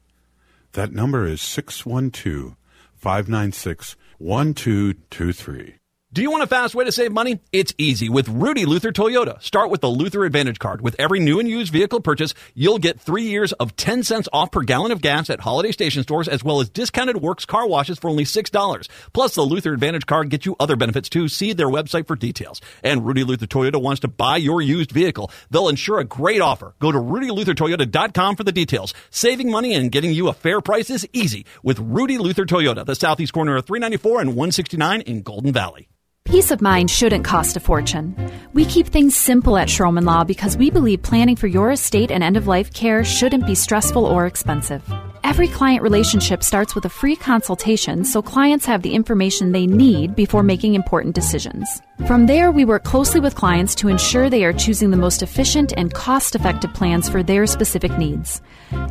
That 0.73 0.91
number 0.91 1.25
is 1.25 1.39
612 1.41 2.57
596 2.93 3.95
1223. 4.17 5.75
Do 6.13 6.21
you 6.21 6.29
want 6.29 6.43
a 6.43 6.47
fast 6.47 6.75
way 6.75 6.85
to 6.85 6.91
save 6.91 7.11
money? 7.11 7.39
It's 7.51 7.73
easy 7.79 8.07
with 8.07 8.29
Rudy 8.29 8.67
Luther 8.67 8.91
Toyota. 8.91 9.41
Start 9.41 9.71
with 9.71 9.81
the 9.81 9.89
Luther 9.89 10.25
Advantage 10.25 10.59
card. 10.59 10.79
With 10.79 10.95
every 10.99 11.19
new 11.19 11.39
and 11.39 11.49
used 11.49 11.73
vehicle 11.73 12.01
purchase, 12.01 12.35
you'll 12.53 12.77
get 12.77 13.01
three 13.01 13.23
years 13.23 13.51
of 13.53 13.75
10 13.77 14.03
cents 14.03 14.29
off 14.31 14.51
per 14.51 14.61
gallon 14.61 14.91
of 14.91 15.01
gas 15.01 15.31
at 15.31 15.39
holiday 15.39 15.71
station 15.71 16.03
stores, 16.03 16.27
as 16.27 16.43
well 16.43 16.61
as 16.61 16.69
discounted 16.69 17.17
works 17.17 17.47
car 17.47 17.67
washes 17.67 17.97
for 17.97 18.11
only 18.11 18.25
$6. 18.25 18.87
Plus, 19.11 19.33
the 19.33 19.41
Luther 19.41 19.73
Advantage 19.73 20.05
card 20.05 20.29
gets 20.29 20.45
you 20.45 20.55
other 20.59 20.75
benefits 20.75 21.09
too. 21.09 21.27
See 21.27 21.51
their 21.51 21.65
website 21.65 22.05
for 22.05 22.15
details. 22.15 22.61
And 22.83 23.03
Rudy 23.03 23.23
Luther 23.23 23.47
Toyota 23.47 23.81
wants 23.81 24.01
to 24.01 24.07
buy 24.07 24.37
your 24.37 24.61
used 24.61 24.91
vehicle. 24.91 25.31
They'll 25.49 25.67
ensure 25.67 25.97
a 25.97 26.05
great 26.05 26.41
offer. 26.41 26.75
Go 26.77 26.91
to 26.91 26.99
RudyLutherToyota.com 26.99 28.35
for 28.35 28.43
the 28.43 28.51
details. 28.51 28.93
Saving 29.09 29.49
money 29.49 29.73
and 29.73 29.91
getting 29.91 30.11
you 30.11 30.27
a 30.27 30.33
fair 30.33 30.61
price 30.61 30.91
is 30.91 31.09
easy 31.11 31.47
with 31.63 31.79
Rudy 31.79 32.19
Luther 32.19 32.45
Toyota, 32.45 32.85
the 32.85 32.93
southeast 32.93 33.33
corner 33.33 33.55
of 33.55 33.65
394 33.65 34.21
and 34.21 34.29
169 34.35 35.01
in 35.01 35.23
Golden 35.23 35.51
Valley. 35.51 35.89
Peace 36.25 36.51
of 36.51 36.61
mind 36.61 36.89
shouldn't 36.89 37.25
cost 37.25 37.57
a 37.57 37.59
fortune. 37.59 38.15
We 38.53 38.65
keep 38.65 38.87
things 38.87 39.15
simple 39.15 39.55
at 39.57 39.67
Schromen 39.67 40.03
Law 40.05 40.23
because 40.23 40.57
we 40.57 40.71
believe 40.71 41.03
planning 41.03 41.35
for 41.35 41.47
your 41.47 41.71
estate 41.71 42.09
and 42.11 42.23
end 42.23 42.37
of 42.37 42.47
life 42.47 42.73
care 42.73 43.03
shouldn't 43.03 43.45
be 43.45 43.53
stressful 43.53 44.05
or 44.05 44.25
expensive. 44.25 44.81
Every 45.23 45.47
client 45.47 45.83
relationship 45.83 46.43
starts 46.43 46.75
with 46.75 46.85
a 46.85 46.89
free 46.89 47.15
consultation 47.15 48.03
so 48.03 48.21
clients 48.21 48.65
have 48.65 48.81
the 48.81 48.93
information 48.95 49.51
they 49.51 49.67
need 49.67 50.15
before 50.15 50.43
making 50.43 50.73
important 50.73 51.13
decisions. 51.13 51.67
From 52.07 52.25
there, 52.25 52.51
we 52.51 52.65
work 52.65 52.83
closely 52.83 53.19
with 53.19 53.35
clients 53.35 53.75
to 53.75 53.87
ensure 53.87 54.29
they 54.29 54.43
are 54.43 54.53
choosing 54.53 54.91
the 54.91 54.97
most 54.97 55.21
efficient 55.21 55.73
and 55.77 55.93
cost 55.93 56.35
effective 56.35 56.73
plans 56.73 57.07
for 57.07 57.21
their 57.21 57.45
specific 57.45 57.97
needs. 57.97 58.41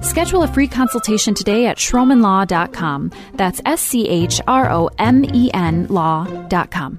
Schedule 0.00 0.44
a 0.44 0.48
free 0.48 0.68
consultation 0.68 1.34
today 1.34 1.66
at 1.66 1.78
schromenlaw.com. 1.78 3.10
That's 3.34 3.60
S 3.66 3.80
C 3.80 4.08
H 4.08 4.40
R 4.46 4.70
O 4.70 4.90
M 4.98 5.24
E 5.24 5.50
N 5.52 5.86
law.com. 5.88 6.98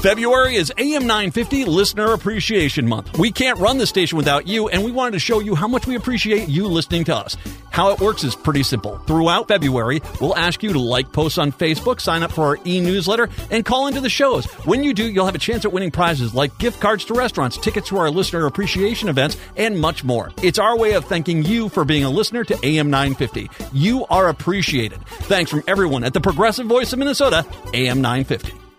February 0.00 0.56
is 0.56 0.72
AM 0.78 1.02
950 1.02 1.66
Listener 1.66 2.14
Appreciation 2.14 2.88
Month. 2.88 3.18
We 3.18 3.30
can't 3.30 3.58
run 3.58 3.76
the 3.76 3.86
station 3.86 4.16
without 4.16 4.46
you, 4.46 4.70
and 4.70 4.82
we 4.82 4.90
wanted 4.90 5.10
to 5.10 5.18
show 5.18 5.40
you 5.40 5.54
how 5.54 5.68
much 5.68 5.86
we 5.86 5.94
appreciate 5.94 6.48
you 6.48 6.68
listening 6.68 7.04
to 7.04 7.14
us. 7.14 7.36
How 7.68 7.92
it 7.92 8.00
works 8.00 8.24
is 8.24 8.34
pretty 8.34 8.62
simple. 8.62 8.96
Throughout 9.00 9.48
February, 9.48 10.00
we'll 10.18 10.34
ask 10.38 10.62
you 10.62 10.72
to 10.72 10.78
like 10.80 11.12
posts 11.12 11.36
on 11.36 11.52
Facebook, 11.52 12.00
sign 12.00 12.22
up 12.22 12.32
for 12.32 12.46
our 12.46 12.58
e 12.64 12.80
newsletter, 12.80 13.28
and 13.50 13.62
call 13.62 13.88
into 13.88 14.00
the 14.00 14.08
shows. 14.08 14.46
When 14.64 14.82
you 14.82 14.94
do, 14.94 15.04
you'll 15.04 15.26
have 15.26 15.34
a 15.34 15.38
chance 15.38 15.66
at 15.66 15.72
winning 15.72 15.90
prizes 15.90 16.32
like 16.34 16.56
gift 16.56 16.80
cards 16.80 17.04
to 17.04 17.12
restaurants, 17.12 17.58
tickets 17.58 17.88
to 17.88 17.98
our 17.98 18.10
listener 18.10 18.46
appreciation 18.46 19.10
events, 19.10 19.36
and 19.58 19.78
much 19.78 20.02
more. 20.02 20.32
It's 20.42 20.58
our 20.58 20.78
way 20.78 20.94
of 20.94 21.04
thanking 21.04 21.44
you 21.44 21.68
for 21.68 21.84
being 21.84 22.04
a 22.04 22.10
listener 22.10 22.42
to 22.44 22.58
AM 22.64 22.88
950. 22.88 23.50
You 23.74 24.06
are 24.06 24.30
appreciated. 24.30 25.04
Thanks 25.24 25.50
from 25.50 25.62
everyone 25.68 26.04
at 26.04 26.14
the 26.14 26.22
Progressive 26.22 26.66
Voice 26.66 26.90
of 26.94 26.98
Minnesota, 26.98 27.44
AM 27.74 28.00
950. 28.00 28.69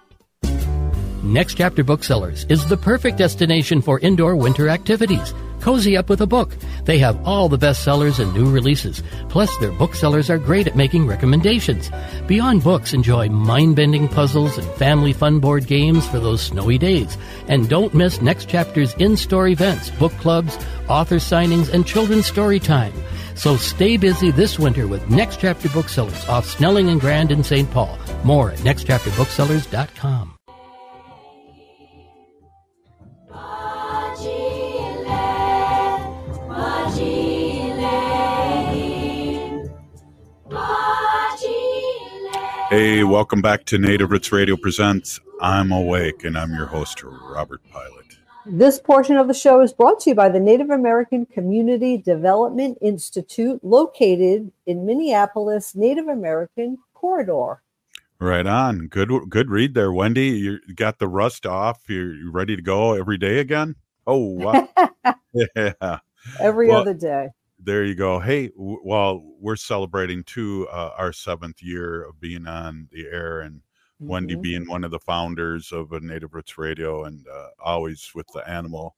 Next 1.24 1.56
Chapter 1.56 1.84
Booksellers 1.84 2.46
is 2.50 2.68
the 2.68 2.78
perfect 2.78 3.18
destination 3.18 3.82
for 3.82 4.00
indoor 4.00 4.36
winter 4.36 4.70
activities. 4.70 5.34
Cozy 5.60 5.96
up 5.96 6.10
with 6.10 6.22
a 6.22 6.28
book. 6.28 6.56
They 6.86 6.98
have 6.98 7.24
all 7.28 7.48
the 7.48 7.60
bestsellers 7.60 8.20
and 8.20 8.34
new 8.34 8.50
releases. 8.50 9.04
Plus, 9.30 9.56
their 9.58 9.72
booksellers 9.72 10.32
are 10.32 10.40
great 10.40 10.66
at 10.66 10.76
making 10.76 11.06
recommendations. 11.06 11.92
Beyond 12.26 12.64
books, 12.64 12.94
enjoy 12.94 13.30
mind-bending 13.30 14.08
puzzles 14.08 14.58
and 14.58 14.68
family 14.72 15.14
fun 15.14 15.40
board 15.40 15.68
games 15.68 16.08
for 16.08 16.20
those 16.20 16.42
snowy 16.42 16.80
days. 16.80 17.16
And 17.48 17.70
don't 17.70 17.94
miss 17.94 18.22
Next 18.22 18.50
Chapter's 18.50 18.96
in-store 18.96 19.50
events, 19.50 19.92
book 19.92 20.14
clubs, 20.14 20.58
author 20.88 21.18
signings, 21.18 21.72
and 21.72 21.86
children's 21.86 22.26
story 22.26 22.60
time. 22.60 22.94
So 23.36 23.56
stay 23.58 23.98
busy 23.98 24.32
this 24.32 24.58
winter 24.58 24.88
with 24.88 25.08
Next 25.12 25.40
Chapter 25.40 25.70
Booksellers 25.70 26.28
off 26.28 26.48
Snelling 26.48 26.90
and 26.90 27.00
Grand 27.00 27.32
in 27.32 27.44
St. 27.44 27.70
Paul. 27.70 27.98
More 28.24 28.50
at 28.50 28.60
nextchapterbooksellers.com. 28.60 30.41
Hey, 42.72 43.04
welcome 43.04 43.42
back 43.42 43.66
to 43.66 43.78
Native 43.78 44.12
Roots 44.12 44.32
Radio 44.32 44.56
Presents 44.56 45.20
I'm 45.42 45.74
Awake, 45.74 46.24
and 46.24 46.38
I'm 46.38 46.54
your 46.54 46.68
host, 46.68 47.04
Robert 47.04 47.60
Pilot. 47.70 48.06
This 48.46 48.80
portion 48.80 49.18
of 49.18 49.28
the 49.28 49.34
show 49.34 49.60
is 49.60 49.74
brought 49.74 50.00
to 50.00 50.12
you 50.12 50.16
by 50.16 50.30
the 50.30 50.40
Native 50.40 50.70
American 50.70 51.26
Community 51.26 51.98
Development 51.98 52.78
Institute, 52.82 53.62
located 53.62 54.54
in 54.66 54.86
Minneapolis 54.86 55.76
Native 55.76 56.08
American 56.08 56.78
Corridor. 56.94 57.62
Right 58.20 58.48
on. 58.48 58.88
Good 58.88 59.12
good 59.30 59.50
read 59.50 59.74
there, 59.74 59.92
Wendy. 59.92 60.30
You 60.30 60.60
got 60.74 60.98
the 60.98 61.10
rust 61.10 61.46
off. 61.46 61.82
You're, 61.90 62.32
ready 62.32 62.56
to 62.56 62.62
go 62.62 62.94
every 62.94 63.18
day 63.18 63.40
again? 63.40 63.76
Oh, 64.08 64.16
wow. 64.16 64.70
yeah. 65.58 66.00
Every 66.40 66.70
Well, 66.70 66.80
other 66.80 66.94
day. 66.94 67.32
There 67.64 67.86
you 67.86 67.96
go. 67.96 68.20
Hey, 68.20 68.48
w- 68.50 68.82
well, 68.84 69.22
we're 69.40 69.56
celebrating 69.56 70.24
too 70.24 70.68
uh, 70.72 70.94
our 70.98 71.14
seventh 71.14 71.62
year 71.62 72.04
of 72.04 72.20
being 72.20 72.48
on 72.48 72.88
the 72.92 73.06
air, 73.08 73.40
and 73.42 73.62
Wendy 74.06 74.36
Mhm. 74.36 74.42
being 74.42 74.68
one 74.68 74.84
of 74.84 74.92
the 74.92 75.00
founders 75.00 75.72
of 75.72 75.92
a 75.92 76.00
Native 76.00 76.34
Roots 76.34 76.58
Radio, 76.58 77.04
and 77.04 77.28
uh, 77.28 77.50
always 77.60 78.12
with 78.16 78.28
the 78.34 78.48
animal 78.50 78.96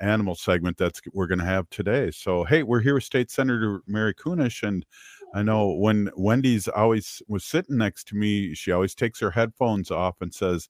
animal 0.00 0.34
segment 0.36 0.76
that's 0.78 1.00
we're 1.12 1.26
going 1.28 1.38
to 1.40 1.44
have 1.46 1.70
today. 1.70 2.10
So, 2.12 2.44
hey, 2.44 2.62
we're 2.64 2.80
here 2.80 2.94
with 2.94 3.04
State 3.04 3.30
Senator 3.30 3.82
Mary 3.86 4.14
Kunesh, 4.14 4.62
and 4.66 4.86
I 5.34 5.42
know 5.42 5.74
when 5.74 6.10
Wendy's 6.16 6.68
always 6.68 7.22
was 7.28 7.44
sitting 7.44 7.78
next 7.78 8.08
to 8.08 8.16
me, 8.16 8.54
she 8.54 8.72
always 8.72 8.94
takes 8.94 9.20
her 9.20 9.32
headphones 9.32 9.90
off 9.90 10.20
and 10.22 10.34
says, 10.34 10.68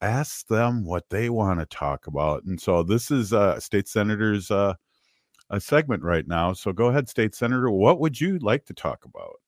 "Ask 0.00 0.46
them 0.48 0.84
what 0.84 1.10
they 1.10 1.30
want 1.30 1.60
to 1.60 1.66
talk 1.66 2.06
about." 2.06 2.44
And 2.44 2.60
so, 2.60 2.82
this 2.82 3.10
is 3.10 3.32
uh, 3.32 3.60
State 3.60 3.88
Senator's. 3.88 4.50
Uh, 4.50 4.74
a 5.50 5.60
segment 5.60 6.02
right 6.02 6.26
now. 6.26 6.52
So 6.52 6.72
go 6.72 6.86
ahead, 6.86 7.08
State 7.08 7.34
Senator. 7.34 7.70
What 7.70 8.00
would 8.00 8.20
you 8.20 8.38
like 8.38 8.66
to 8.66 8.74
talk 8.74 9.04
about? 9.04 9.40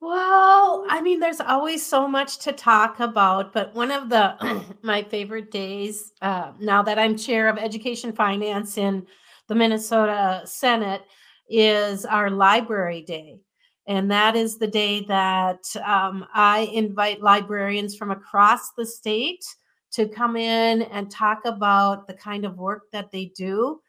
Well, 0.00 0.84
I 0.90 1.00
mean, 1.00 1.18
there's 1.18 1.40
always 1.40 1.84
so 1.84 2.06
much 2.06 2.38
to 2.40 2.52
talk 2.52 3.00
about, 3.00 3.54
but 3.54 3.74
one 3.74 3.90
of 3.90 4.10
the 4.10 4.62
my 4.82 5.02
favorite 5.02 5.50
days 5.50 6.12
uh, 6.20 6.52
now 6.60 6.82
that 6.82 6.98
I'm 6.98 7.16
chair 7.16 7.48
of 7.48 7.56
education 7.56 8.12
finance 8.12 8.76
in 8.76 9.06
the 9.48 9.54
Minnesota 9.54 10.42
Senate 10.44 11.02
is 11.48 12.04
our 12.04 12.30
library 12.30 13.02
day. 13.02 13.40
And 13.86 14.10
that 14.10 14.34
is 14.34 14.58
the 14.58 14.66
day 14.66 15.04
that 15.08 15.64
um, 15.84 16.26
I 16.34 16.70
invite 16.72 17.22
librarians 17.22 17.96
from 17.96 18.10
across 18.10 18.72
the 18.76 18.86
state 18.86 19.44
to 19.92 20.08
come 20.08 20.36
in 20.36 20.82
and 20.82 21.10
talk 21.10 21.44
about 21.44 22.06
the 22.06 22.14
kind 22.14 22.44
of 22.44 22.58
work 22.58 22.84
that 22.92 23.10
they 23.10 23.26
do. 23.36 23.80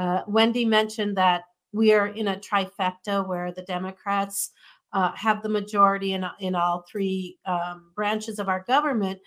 Uh, 0.00 0.22
Wendy 0.26 0.64
mentioned 0.64 1.14
that 1.18 1.42
we 1.72 1.92
are 1.92 2.06
in 2.06 2.28
a 2.28 2.36
trifecta 2.36 3.28
where 3.28 3.52
the 3.52 3.62
Democrats 3.62 4.50
uh, 4.94 5.12
have 5.12 5.42
the 5.42 5.48
majority 5.48 6.14
in, 6.14 6.24
in 6.40 6.54
all 6.54 6.86
three 6.90 7.38
um, 7.44 7.92
branches 7.94 8.38
of 8.38 8.48
our 8.48 8.64
government. 8.66 9.18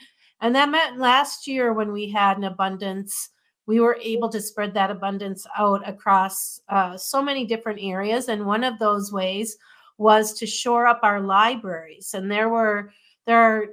And 0.42 0.56
that 0.56 0.70
meant 0.70 0.98
last 0.98 1.46
year 1.46 1.74
when 1.74 1.92
we 1.92 2.10
had 2.10 2.38
an 2.38 2.46
abundance, 2.46 3.30
we 3.68 3.80
were 3.82 4.00
able 4.02 4.30
to 4.30 4.42
spread 4.42 4.74
that 4.74 4.90
abundance 4.90 5.46
out 5.56 5.88
across 5.88 6.60
uh, 6.70 6.98
so 6.98 7.22
many 7.22 7.46
different 7.46 7.80
areas. 7.80 8.28
And 8.28 8.44
one 8.44 8.64
of 8.64 8.80
those 8.80 9.14
ways 9.14 9.56
was 10.00 10.34
to 10.40 10.48
shore 10.48 10.88
up 10.88 11.02
our 11.04 11.22
libraries. 11.22 12.16
And 12.16 12.32
there 12.32 12.50
were, 12.50 12.92
there 13.28 13.40
are, 13.40 13.68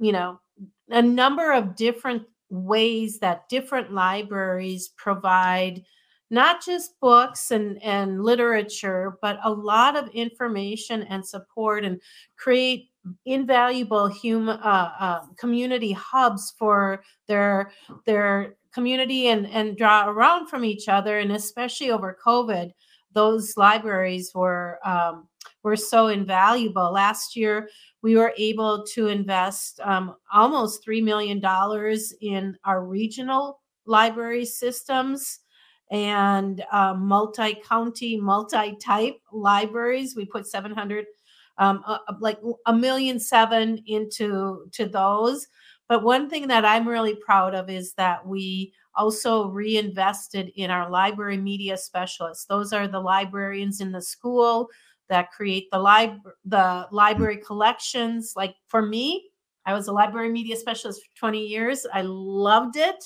you 0.00 0.10
know, 0.10 0.40
a 0.90 1.00
number 1.00 1.52
of 1.52 1.76
different 1.76 2.24
ways 2.50 3.20
that 3.20 3.48
different 3.48 3.92
libraries 3.92 4.88
provide 4.96 5.84
not 6.32 6.64
just 6.64 6.98
books 6.98 7.50
and, 7.50 7.80
and 7.82 8.24
literature, 8.24 9.18
but 9.20 9.38
a 9.44 9.50
lot 9.52 9.96
of 9.96 10.08
information 10.08 11.02
and 11.04 11.24
support 11.24 11.84
and 11.84 12.00
create 12.36 12.88
invaluable 13.26 14.10
uh, 14.24 14.90
uh, 14.98 15.20
community 15.36 15.92
hubs 15.92 16.54
for 16.58 17.02
their 17.28 17.70
their 18.06 18.56
community 18.72 19.28
and 19.28 19.46
and 19.48 19.76
draw 19.76 20.08
around 20.08 20.48
from 20.48 20.64
each 20.64 20.88
other. 20.88 21.18
And 21.18 21.32
especially 21.32 21.90
over 21.90 22.16
covid 22.24 22.72
those 23.14 23.58
libraries 23.58 24.32
were 24.34 24.78
um, 24.84 25.28
were 25.62 25.76
so 25.76 26.08
invaluable. 26.08 26.92
Last 26.92 27.36
year 27.36 27.68
we 28.02 28.16
were 28.16 28.32
able 28.38 28.84
to 28.94 29.08
invest 29.08 29.80
um, 29.80 30.16
almost 30.32 30.84
$3 30.86 31.02
million 31.02 31.40
in 32.20 32.56
our 32.64 32.84
regional 32.84 33.60
library 33.86 34.44
systems 34.44 35.40
and 35.92 36.64
uh, 36.72 36.94
multi 36.94 37.54
county, 37.68 38.16
multi 38.16 38.74
type 38.76 39.20
libraries. 39.30 40.16
We 40.16 40.24
put 40.24 40.46
700, 40.46 41.04
um, 41.58 41.84
uh, 41.86 41.98
like 42.18 42.38
a 42.66 42.72
million 42.72 43.20
seven 43.20 43.78
into 43.86 44.66
to 44.72 44.86
those. 44.86 45.46
But 45.88 46.02
one 46.02 46.30
thing 46.30 46.48
that 46.48 46.64
I'm 46.64 46.88
really 46.88 47.14
proud 47.14 47.54
of 47.54 47.68
is 47.68 47.92
that 47.94 48.26
we 48.26 48.72
also 48.94 49.48
reinvested 49.48 50.50
in 50.56 50.70
our 50.70 50.88
library 50.90 51.36
media 51.36 51.76
specialists. 51.76 52.46
Those 52.46 52.72
are 52.72 52.88
the 52.88 53.00
librarians 53.00 53.82
in 53.82 53.92
the 53.92 54.00
school 54.00 54.68
that 55.10 55.30
create 55.30 55.68
the 55.70 55.78
lib- 55.78 56.26
the 56.46 56.88
library 56.90 57.36
collections. 57.36 58.32
Like 58.34 58.54
for 58.66 58.80
me, 58.80 59.28
I 59.66 59.74
was 59.74 59.88
a 59.88 59.92
library 59.92 60.30
media 60.30 60.56
specialist 60.56 61.02
for 61.02 61.18
20 61.18 61.46
years. 61.46 61.86
I 61.92 62.00
loved 62.02 62.76
it. 62.76 63.04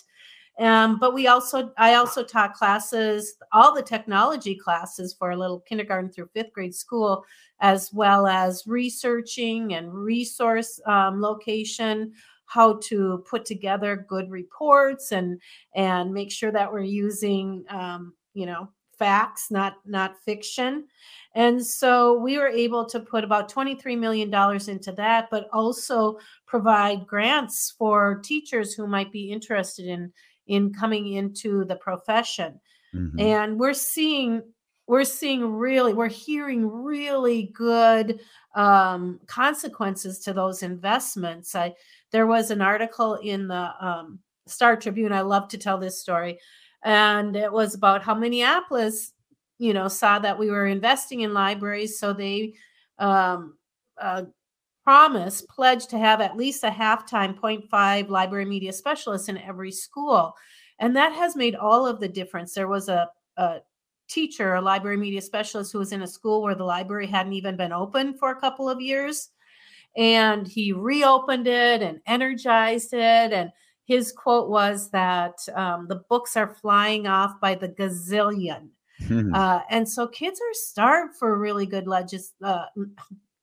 Um, 0.59 0.99
but 0.99 1.13
we 1.13 1.27
also, 1.27 1.73
I 1.77 1.95
also 1.95 2.23
taught 2.23 2.55
classes, 2.55 3.37
all 3.53 3.75
the 3.75 3.83
technology 3.83 4.55
classes 4.55 5.15
for 5.19 5.31
a 5.31 5.37
little 5.37 5.61
kindergarten 5.61 6.11
through 6.11 6.31
fifth 6.33 6.53
grade 6.53 6.75
school, 6.75 7.25
as 7.61 7.93
well 7.93 8.27
as 8.27 8.65
researching 8.67 9.75
and 9.75 9.93
resource 9.93 10.81
um, 10.87 11.21
location, 11.21 12.13
how 12.47 12.79
to 12.85 13.25
put 13.29 13.45
together 13.45 14.07
good 14.09 14.31
reports 14.31 15.13
and 15.13 15.41
and 15.75 16.13
make 16.13 16.31
sure 16.31 16.53
that 16.53 16.73
we're 16.73 16.81
using, 16.81 17.65
um, 17.69 18.15
you 18.35 18.47
know, 18.47 18.69
facts, 18.99 19.51
not 19.51 19.75
not 19.85 20.17
fiction. 20.25 20.87
And 21.35 21.65
so 21.65 22.15
we 22.19 22.39
were 22.39 22.49
able 22.49 22.87
to 22.87 23.01
put 23.01 23.25
about 23.25 23.53
$23 23.53 23.99
million 23.99 24.33
into 24.69 24.93
that, 24.93 25.29
but 25.31 25.49
also 25.53 26.19
provide 26.47 27.07
grants 27.07 27.75
for 27.77 28.21
teachers 28.25 28.73
who 28.73 28.87
might 28.87 29.13
be 29.13 29.31
interested 29.31 29.87
in, 29.87 30.11
in 30.47 30.73
coming 30.73 31.13
into 31.13 31.65
the 31.65 31.77
profession. 31.77 32.61
Mm-hmm. 32.95 33.21
And 33.21 33.59
we're 33.59 33.75
seeing 33.75 34.43
we're 34.87 35.05
seeing 35.05 35.53
really 35.55 35.93
we're 35.93 36.09
hearing 36.09 36.67
really 36.69 37.51
good 37.55 38.21
um, 38.55 39.21
consequences 39.27 40.21
to 40.21 40.33
those 40.33 40.63
investments 40.63 41.55
i 41.55 41.75
there 42.13 42.27
was 42.27 42.51
an 42.51 42.61
article 42.61 43.17
in 43.17 43.49
the 43.49 43.73
um, 43.81 44.19
star 44.47 44.77
tribune 44.77 45.13
i 45.13 45.21
love 45.21 45.49
to 45.49 45.59
tell 45.59 45.79
this 45.79 46.01
story 46.01 46.39
and 46.85 47.37
it 47.37 47.53
was 47.53 47.75
about 47.75 48.03
how 48.03 48.15
minneapolis 48.15 49.13
you 49.59 49.75
know 49.75 49.89
saw 49.89 50.19
that 50.19 50.39
we 50.39 50.51
were 50.51 50.67
investing 50.67 51.21
in 51.21 51.35
libraries 51.35 51.99
so 51.99 52.13
they 52.13 52.55
um, 52.99 53.57
uh, 54.01 54.23
promised 54.87 55.49
pledged 55.49 55.91
to 55.91 55.99
have 55.99 56.21
at 56.21 56.37
least 56.37 56.63
a 56.63 56.71
halftime 56.71 57.37
0.5 57.37 58.09
library 58.09 58.45
media 58.45 58.73
specialist 58.73 59.29
in 59.29 59.37
every 59.39 59.73
school. 59.73 60.33
And 60.79 60.95
that 60.95 61.13
has 61.13 61.35
made 61.35 61.57
all 61.57 61.85
of 61.85 61.99
the 61.99 62.07
difference. 62.07 62.55
There 62.55 62.69
was 62.69 62.89
a, 62.89 63.11
a 63.37 63.57
teacher 64.09 64.55
a 64.55 64.61
library 64.61 64.97
media 64.97 65.21
specialist 65.21 65.73
who 65.73 65.81
was 65.81 65.91
in 65.91 66.03
a 66.03 66.07
school 66.07 66.41
where 66.41 66.55
the 66.55 66.63
library 66.63 67.09
hadn't 67.09 67.33
even 67.33 67.57
been 67.57 67.73
open 67.73 68.15
for 68.17 68.31
a 68.31 68.41
couple 68.41 68.71
of 68.71 68.81
years. 68.81 69.31
And 69.97 70.47
he 70.47 70.73
reopened 70.73 71.49
it 71.49 71.83
and 71.83 71.99
energized 72.07 72.93
it. 72.93 73.33
And 73.33 73.51
his 73.87 74.13
quote 74.13 74.49
was 74.49 74.89
that 74.91 75.37
um, 75.57 75.89
the 75.89 76.05
books 76.09 76.37
are 76.37 76.55
flying 76.55 77.09
off 77.09 77.41
by 77.41 77.57
the 77.57 77.71
gazillion. 77.71 78.69
Hmm. 79.09 79.35
Uh, 79.35 79.63
and 79.69 79.89
so 79.89 80.07
kids 80.07 80.41
are 80.41 80.55
starved 80.55 81.17
for 81.17 81.37
really 81.37 81.67
good 81.67 81.89
legis- 81.89 82.35
uh, 82.41 82.67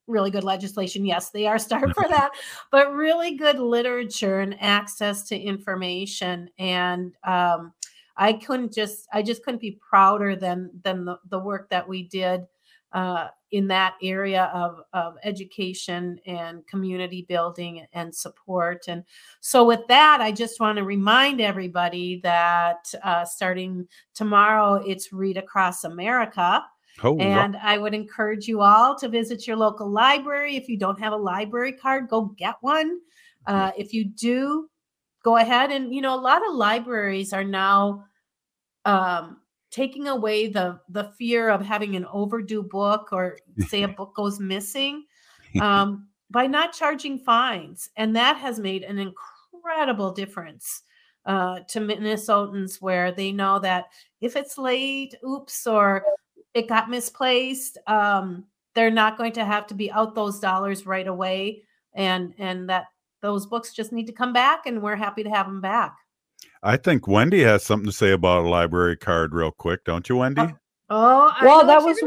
really 0.07 0.31
good 0.31 0.43
legislation. 0.43 1.05
Yes, 1.05 1.29
they 1.29 1.47
are 1.47 1.59
starved 1.59 1.93
for 1.95 2.07
that, 2.09 2.31
but 2.71 2.93
really 2.93 3.35
good 3.35 3.59
literature 3.59 4.39
and 4.41 4.55
access 4.61 5.23
to 5.29 5.37
information. 5.37 6.49
And 6.59 7.13
um, 7.23 7.73
I 8.17 8.33
couldn't 8.33 8.73
just 8.73 9.07
I 9.13 9.21
just 9.21 9.43
couldn't 9.43 9.61
be 9.61 9.79
prouder 9.87 10.35
than 10.35 10.71
than 10.83 11.05
the, 11.05 11.17
the 11.29 11.39
work 11.39 11.69
that 11.69 11.87
we 11.87 12.03
did 12.03 12.45
uh, 12.93 13.27
in 13.51 13.67
that 13.67 13.95
area 14.01 14.51
of, 14.53 14.81
of 14.93 15.15
education 15.23 16.19
and 16.25 16.65
community 16.67 17.25
building 17.27 17.85
and 17.93 18.13
support. 18.13 18.85
And 18.87 19.03
so, 19.41 19.65
with 19.65 19.81
that, 19.87 20.21
I 20.21 20.31
just 20.31 20.59
want 20.59 20.77
to 20.77 20.83
remind 20.83 21.41
everybody 21.41 22.19
that 22.23 22.91
uh, 23.03 23.25
starting 23.25 23.87
tomorrow, 24.13 24.75
it's 24.75 25.11
Read 25.11 25.37
Across 25.37 25.83
America. 25.83 26.63
Oh, 27.01 27.17
and 27.19 27.57
I 27.57 27.77
would 27.77 27.93
encourage 27.93 28.47
you 28.47 28.61
all 28.61 28.95
to 28.99 29.09
visit 29.09 29.47
your 29.47 29.57
local 29.57 29.89
library. 29.89 30.55
If 30.55 30.69
you 30.69 30.77
don't 30.77 30.99
have 30.99 31.13
a 31.13 31.17
library 31.17 31.73
card, 31.73 32.07
go 32.07 32.25
get 32.37 32.55
one. 32.61 32.99
Uh, 33.47 33.71
if 33.77 33.93
you 33.93 34.05
do, 34.05 34.69
go 35.23 35.37
ahead 35.37 35.71
and, 35.71 35.93
you 35.93 36.01
know, 36.01 36.15
a 36.15 36.21
lot 36.21 36.47
of 36.47 36.53
libraries 36.53 37.33
are 37.33 37.43
now 37.43 38.05
um, 38.85 39.41
taking 39.73 40.07
away 40.07 40.47
the 40.47 40.79
the 40.89 41.05
fear 41.17 41.49
of 41.49 41.65
having 41.65 41.95
an 41.95 42.05
overdue 42.05 42.63
book 42.63 43.09
or 43.11 43.37
say 43.67 43.83
a 43.83 43.87
book 43.99 44.13
goes 44.15 44.39
missing 44.39 45.05
um, 45.61 46.07
by 46.29 46.47
not 46.47 46.73
charging 46.73 47.17
fines 47.17 47.89
and 47.97 48.15
that 48.15 48.37
has 48.37 48.59
made 48.59 48.83
an 48.83 48.99
incredible 48.99 50.11
difference 50.11 50.83
uh, 51.25 51.59
to 51.67 51.79
minnesotans 51.79 52.81
where 52.81 53.11
they 53.11 53.31
know 53.31 53.57
that 53.59 53.85
if 54.21 54.35
it's 54.35 54.57
late 54.57 55.15
oops 55.25 55.65
or 55.65 56.03
it 56.53 56.67
got 56.67 56.89
misplaced 56.89 57.77
um, 57.87 58.45
they're 58.73 58.91
not 58.91 59.17
going 59.17 59.33
to 59.33 59.45
have 59.45 59.67
to 59.67 59.73
be 59.73 59.91
out 59.91 60.15
those 60.15 60.39
dollars 60.39 60.85
right 60.85 61.07
away 61.07 61.63
and 61.93 62.33
and 62.37 62.69
that 62.69 62.85
those 63.21 63.45
books 63.45 63.73
just 63.73 63.91
need 63.91 64.07
to 64.07 64.13
come 64.13 64.33
back 64.33 64.65
and 64.65 64.81
we're 64.81 64.95
happy 64.95 65.23
to 65.23 65.29
have 65.29 65.45
them 65.45 65.61
back 65.61 65.95
I 66.61 66.77
think 66.77 67.07
Wendy 67.07 67.41
has 67.41 67.63
something 67.63 67.87
to 67.87 67.91
say 67.91 68.11
about 68.11 68.45
a 68.45 68.49
library 68.49 68.95
card, 68.95 69.33
real 69.33 69.51
quick, 69.51 69.83
don't 69.83 70.07
you, 70.07 70.17
Wendy? 70.17 70.41
Uh, 70.41 70.51
oh, 70.89 71.33
well, 71.41 71.65
that 71.65 71.81
was 71.81 71.99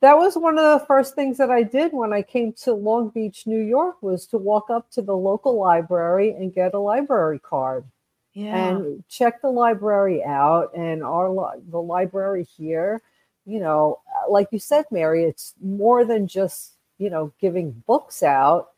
that 0.00 0.16
was 0.16 0.36
one 0.36 0.58
of 0.58 0.80
the 0.80 0.86
first 0.86 1.14
things 1.14 1.38
that 1.38 1.50
I 1.50 1.62
did 1.62 1.92
when 1.92 2.12
I 2.12 2.22
came 2.22 2.52
to 2.64 2.72
Long 2.72 3.08
Beach, 3.08 3.46
New 3.46 3.60
York, 3.60 4.00
was 4.02 4.26
to 4.26 4.38
walk 4.38 4.70
up 4.70 4.90
to 4.92 5.02
the 5.02 5.16
local 5.16 5.58
library 5.58 6.30
and 6.30 6.54
get 6.54 6.74
a 6.74 6.78
library 6.78 7.40
card. 7.40 7.84
Yeah. 8.32 8.68
And 8.68 9.02
check 9.08 9.42
the 9.42 9.48
library 9.48 10.22
out, 10.22 10.70
and 10.76 11.02
our 11.02 11.58
the 11.70 11.80
library 11.80 12.44
here, 12.44 13.02
you 13.48 13.60
know, 13.60 14.00
like 14.28 14.48
you 14.52 14.58
said, 14.58 14.84
Mary, 14.90 15.24
it's 15.24 15.54
more 15.60 16.04
than 16.04 16.26
just 16.26 16.74
you 16.98 17.10
know 17.10 17.32
giving 17.40 17.70
books 17.86 18.22
out 18.22 18.68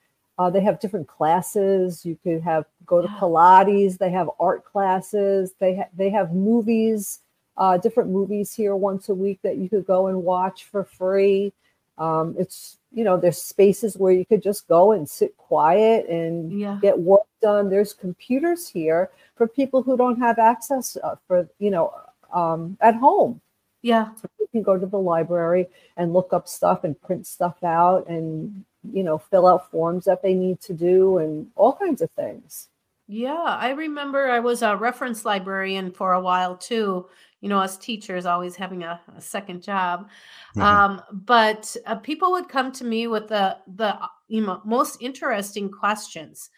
uh, 0.41 0.49
they 0.49 0.63
have 0.63 0.81
different 0.81 1.07
classes. 1.07 2.07
You 2.07 2.17
could 2.25 2.41
have 2.41 2.65
go 2.87 3.03
to 3.03 3.09
Pilates. 3.09 3.99
They 3.99 4.09
have 4.09 4.31
art 4.41 4.65
classes. 4.65 5.53
They 5.59 5.77
ha- 5.77 5.91
they 5.95 6.09
have 6.09 6.33
movies, 6.33 7.19
uh, 7.59 7.77
different 7.77 8.09
movies 8.09 8.55
here 8.55 8.75
once 8.75 9.11
a 9.11 9.15
week 9.15 9.41
that 9.43 9.59
you 9.59 9.69
could 9.69 9.85
go 9.85 10.07
and 10.07 10.23
watch 10.23 10.65
for 10.65 10.83
free. 10.83 11.53
Um, 11.99 12.37
it's 12.39 12.79
you 12.91 13.05
know 13.05 13.19
there's 13.19 13.37
spaces 13.37 13.99
where 13.99 14.15
you 14.15 14.25
could 14.25 14.43
just 14.43 14.67
go 14.67 14.93
and 14.93 15.07
sit 15.07 15.37
quiet 15.37 16.09
and 16.09 16.59
yeah. 16.59 16.79
get 16.81 16.99
work 16.99 17.27
done. 17.43 17.69
There's 17.69 17.93
computers 17.93 18.67
here 18.67 19.11
for 19.37 19.47
people 19.47 19.83
who 19.83 19.95
don't 19.95 20.21
have 20.21 20.39
access 20.39 20.97
uh, 21.05 21.17
for 21.29 21.51
you 21.59 21.71
know 21.71 21.93
um, 22.33 22.79
at 22.81 22.95
home. 22.95 23.43
Yeah, 23.83 24.15
so 24.15 24.29
you 24.39 24.47
can 24.53 24.63
go 24.63 24.79
to 24.79 24.87
the 24.87 24.99
library 24.99 25.67
and 25.97 26.13
look 26.13 26.33
up 26.33 26.49
stuff 26.49 26.85
and 26.85 27.01
print 27.01 27.27
stuff 27.27 27.63
out 27.65 28.09
and 28.09 28.65
you 28.93 29.03
know, 29.03 29.19
fill 29.19 29.47
out 29.47 29.71
forms 29.71 30.05
that 30.05 30.23
they 30.23 30.35
need 30.35 30.61
to 30.63 30.73
do 30.73 31.19
and 31.19 31.47
all 31.57 31.75
kinds 31.75 32.01
of 32.01 32.11
things. 32.13 32.69
Yeah, 33.07 33.33
I 33.35 33.71
remember 33.71 34.31
I 34.31 34.39
was 34.39 34.63
a 34.63 34.77
reference 34.77 35.25
librarian 35.25 35.91
for 35.91 36.13
a 36.13 36.21
while 36.21 36.57
too. 36.57 37.09
You 37.41 37.49
know, 37.49 37.61
as 37.61 37.79
teachers, 37.79 38.27
always 38.27 38.55
having 38.55 38.83
a, 38.83 39.01
a 39.17 39.21
second 39.21 39.63
job. 39.63 40.09
Mm-hmm. 40.57 40.61
Um, 40.61 41.03
but 41.11 41.75
uh, 41.87 41.97
people 41.97 42.31
would 42.33 42.49
come 42.49 42.71
to 42.73 42.85
me 42.85 43.07
with 43.07 43.29
the 43.29 43.57
the 43.75 43.99
you 44.29 44.47
know 44.47 44.61
most 44.65 44.99
interesting 45.01 45.71
questions, 45.71 46.51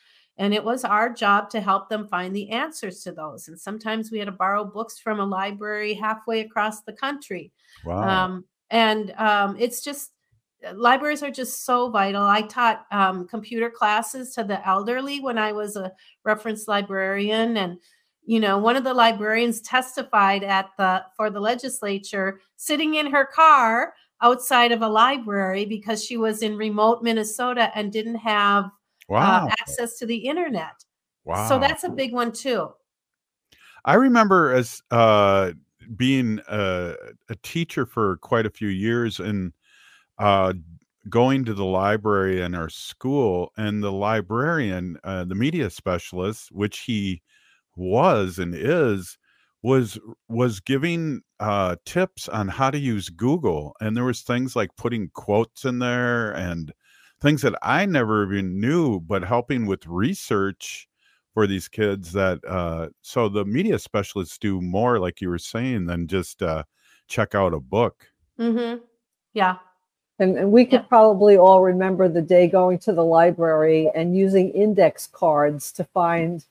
and 0.43 0.53
it 0.53 0.65
was 0.65 0.83
our 0.83 1.09
job 1.09 1.49
to 1.51 1.61
help 1.61 1.89
them 1.89 2.09
find 2.09 2.35
the 2.35 2.51
answers 2.51 3.05
to 3.05 3.13
those. 3.13 3.47
And 3.47 3.59
sometimes 3.59 4.11
we 4.11 4.19
had 4.19 4.25
to 4.25 4.33
borrow 4.33 4.65
books 4.65 4.99
from 4.99 5.21
a 5.21 5.25
library 5.25 5.95
halfway 5.95 6.41
across 6.41 6.83
the 6.83 6.93
country. 6.93 7.53
Wow. 7.85 8.03
Um, 8.03 8.45
and 8.69 9.13
um, 9.13 9.55
it's 9.57 9.83
just 9.83 10.11
libraries 10.75 11.23
are 11.23 11.31
just 11.31 11.65
so 11.65 11.91
vital. 11.91 12.25
I 12.25 12.43
taught 12.43 12.87
um, 12.91 13.29
computer 13.29 13.71
classes 13.71 14.35
to 14.35 14.43
the 14.43 14.67
elderly 14.67 15.21
when 15.21 15.39
I 15.39 15.53
was 15.53 15.77
a 15.77 15.93
reference 16.25 16.67
librarian, 16.67 17.57
and 17.57 17.79
you 18.25 18.41
know, 18.41 18.59
one 18.59 18.75
of 18.75 18.83
the 18.83 18.95
librarians 18.95 19.61
testified 19.61 20.43
at 20.43 20.71
the 20.77 21.05
for 21.17 21.31
the 21.31 21.41
legislature, 21.41 22.41
sitting 22.57 22.97
in 22.97 23.13
her 23.13 23.27
car 23.27 23.95
outside 24.21 24.73
of 24.73 24.83
a 24.83 24.89
library 24.89 25.67
because 25.67 26.05
she 26.05 26.17
was 26.17 26.43
in 26.43 26.57
remote 26.57 27.01
Minnesota 27.01 27.71
and 27.77 27.93
didn't 27.93 28.17
have 28.17 28.73
Wow. 29.13 29.47
uh, 29.47 29.51
access 29.61 29.99
to 29.99 30.07
the 30.07 30.17
internet. 30.17 30.85
Wow. 31.25 31.47
So 31.49 31.59
that's 31.59 31.85
a 31.85 31.91
big 31.91 32.15
one 32.15 32.33
too. 32.33 32.73
I 33.85 33.95
remember 33.95 34.53
as 34.53 34.81
uh, 34.91 35.53
being 35.95 36.41
a, 36.49 36.95
a 37.29 37.37
teacher 37.43 37.85
for 37.85 38.17
quite 38.19 38.47
a 38.47 38.51
few 38.51 38.69
years 38.69 39.21
and 39.21 39.53
uh, 40.19 40.55
going 41.11 41.45
to 41.45 41.53
the 41.53 41.65
library 41.65 42.41
in 42.41 42.55
our 42.55 42.71
school, 42.71 43.53
and 43.57 43.83
the 43.83 43.93
librarian, 43.93 44.97
uh, 45.05 45.25
the 45.25 45.35
media 45.35 45.69
specialist, 45.69 46.51
which 46.53 46.79
he 46.81 47.21
was 47.77 48.39
and 48.39 48.55
is, 48.55 49.19
was 49.63 49.99
was 50.29 50.61
giving 50.61 51.21
uh, 51.39 51.77
tips 51.85 52.29
on 52.29 52.49
how 52.49 52.71
to 52.71 52.79
use 52.79 53.11
Google, 53.11 53.75
and 53.81 53.97
there 53.97 54.05
was 54.05 54.23
things 54.23 54.57
like 54.57 54.71
putting 54.77 55.11
quotes 55.13 55.65
in 55.65 55.81
there 55.81 56.33
and 56.33 56.73
things 57.23 57.43
that 57.43 57.55
I 57.63 57.87
never 57.87 58.25
even 58.25 58.61
knew, 58.61 59.01
but 59.01 59.23
helping 59.23 59.67
with 59.67 59.87
research 59.87 60.89
for 61.35 61.47
these 61.47 61.67
kids 61.67 62.13
that 62.13 62.39
uh 62.47 62.89
so 63.01 63.27
the 63.27 63.45
media 63.47 63.79
specialists 63.79 64.37
do 64.37 64.61
more 64.61 64.99
like 64.99 65.23
you 65.23 65.31
were 65.31 65.39
saying 65.39 65.87
than 65.87 66.07
just 66.07 66.43
uh 66.43 66.63
check 67.09 67.35
out 67.35 67.55
a 67.55 67.61
book 67.61 68.07
hmm 68.37 68.75
Yeah. 69.33 69.57
And, 70.19 70.37
and 70.37 70.53
we 70.53 70.67
could 70.67 70.87
probably 70.89 71.39
all 71.39 71.63
remember 71.63 72.07
the 72.07 72.21
day 72.21 72.47
going 72.47 72.79
to 72.81 72.93
the 72.93 73.05
library 73.05 73.91
and 73.95 74.15
using 74.15 74.51
index 74.51 75.07
cards 75.07 75.73
to 75.73 75.85
find 75.85 76.45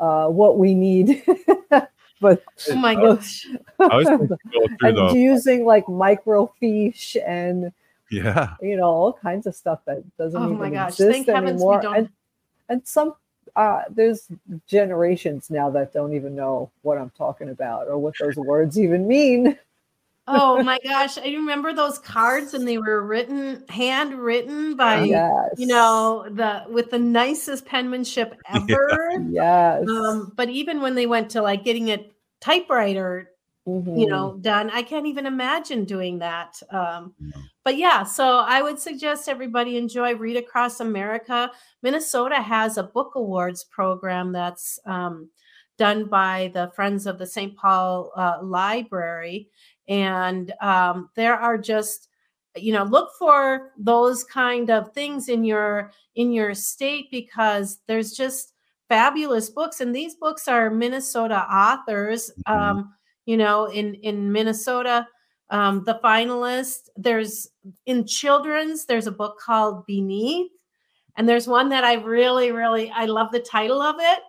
uh, 0.00 0.26
what 0.28 0.58
we 0.58 0.74
need. 0.74 1.22
but 2.20 2.42
Oh 2.70 2.76
my 2.76 2.94
gosh. 2.94 3.46
I 3.78 3.96
was 3.96 4.06
gonna 4.06 4.26
go 4.26 4.38
and 4.80 4.96
the- 4.96 5.14
using 5.14 5.66
like 5.66 5.84
microfiche 5.84 7.16
and 7.26 7.72
yeah 8.14 8.54
you 8.62 8.76
know 8.76 8.84
all 8.90 9.12
kinds 9.12 9.46
of 9.46 9.54
stuff 9.54 9.80
that 9.86 10.02
doesn't 10.16 10.40
Oh 10.40 10.46
even 10.46 10.58
my 10.58 10.70
gosh, 10.70 10.90
exist 10.92 11.10
thank 11.10 11.26
heavens 11.28 11.62
we 11.62 11.74
anymore. 11.74 11.82
don't- 11.82 11.96
And 11.96 12.08
and 12.68 12.86
some 12.86 13.14
uh, 13.56 13.82
there's 13.90 14.26
generations 14.66 15.48
now 15.50 15.70
that 15.70 15.92
don't 15.92 16.12
even 16.14 16.34
know 16.34 16.70
what 16.82 16.98
I'm 16.98 17.10
talking 17.10 17.50
about 17.50 17.86
or 17.88 17.98
what 17.98 18.14
those 18.18 18.34
words 18.36 18.78
even 18.78 19.06
mean. 19.06 19.58
Oh 20.26 20.62
my 20.62 20.78
gosh. 20.82 21.18
I 21.18 21.26
remember 21.26 21.74
those 21.74 21.98
cards 21.98 22.54
and 22.54 22.66
they 22.66 22.78
were 22.78 23.02
written, 23.02 23.62
handwritten 23.68 24.74
by 24.74 25.04
Yes. 25.04 25.50
you 25.58 25.66
know, 25.66 26.24
the 26.30 26.64
with 26.70 26.90
the 26.90 26.98
nicest 26.98 27.66
penmanship 27.66 28.34
ever. 28.48 29.10
Yes. 29.28 29.86
Um, 29.86 30.32
but 30.34 30.48
even 30.48 30.80
when 30.80 30.94
they 30.94 31.04
went 31.04 31.28
to 31.32 31.42
like 31.42 31.62
getting 31.62 31.90
a 31.90 32.06
typewriter, 32.40 33.30
you 33.94 34.06
Mhm. 34.06 34.08
know, 34.08 34.38
done, 34.40 34.70
I 34.70 34.82
can't 34.82 35.06
even 35.06 35.26
imagine 35.26 35.84
doing 35.84 36.18
that. 36.18 36.60
Um, 36.70 37.14
but 37.64 37.76
yeah, 37.76 38.02
so 38.02 38.38
I 38.40 38.60
would 38.62 38.78
suggest 38.78 39.28
everybody 39.28 39.76
enjoy 39.76 40.14
Read 40.16 40.36
Across 40.36 40.80
America. 40.80 41.50
Minnesota 41.82 42.36
has 42.42 42.76
a 42.76 42.82
book 42.82 43.14
awards 43.14 43.64
program 43.64 44.32
that's 44.32 44.78
um, 44.86 45.30
done 45.78 46.06
by 46.06 46.50
the 46.54 46.70
Friends 46.74 47.06
of 47.06 47.18
the 47.18 47.26
St. 47.26 47.56
Paul 47.56 48.12
uh, 48.16 48.38
Library. 48.42 49.48
And 49.88 50.52
um, 50.60 51.10
there 51.14 51.34
are 51.36 51.58
just 51.58 52.08
you 52.56 52.72
know 52.72 52.84
look 52.84 53.10
for 53.18 53.72
those 53.76 54.22
kind 54.22 54.70
of 54.70 54.92
things 54.92 55.28
in 55.28 55.42
your 55.44 55.90
in 56.14 56.30
your 56.32 56.54
state 56.54 57.10
because 57.10 57.80
there's 57.88 58.12
just 58.12 58.52
fabulous 58.88 59.50
books 59.50 59.80
and 59.80 59.92
these 59.92 60.14
books 60.14 60.46
are 60.46 60.70
minnesota 60.70 61.44
authors 61.52 62.30
um 62.46 62.94
you 63.26 63.36
know 63.36 63.66
in 63.66 63.94
in 63.96 64.30
minnesota 64.30 65.06
um 65.50 65.84
the 65.84 66.00
finalist 66.02 66.88
there's 66.96 67.48
in 67.86 68.06
children's 68.06 68.86
there's 68.86 69.06
a 69.06 69.12
book 69.12 69.38
called 69.38 69.84
beneath 69.86 70.50
and 71.16 71.28
there's 71.28 71.48
one 71.48 71.68
that 71.68 71.84
i 71.84 71.94
really 71.94 72.52
really 72.52 72.90
i 72.90 73.04
love 73.04 73.30
the 73.32 73.40
title 73.40 73.80
of 73.80 73.96
it 73.98 74.20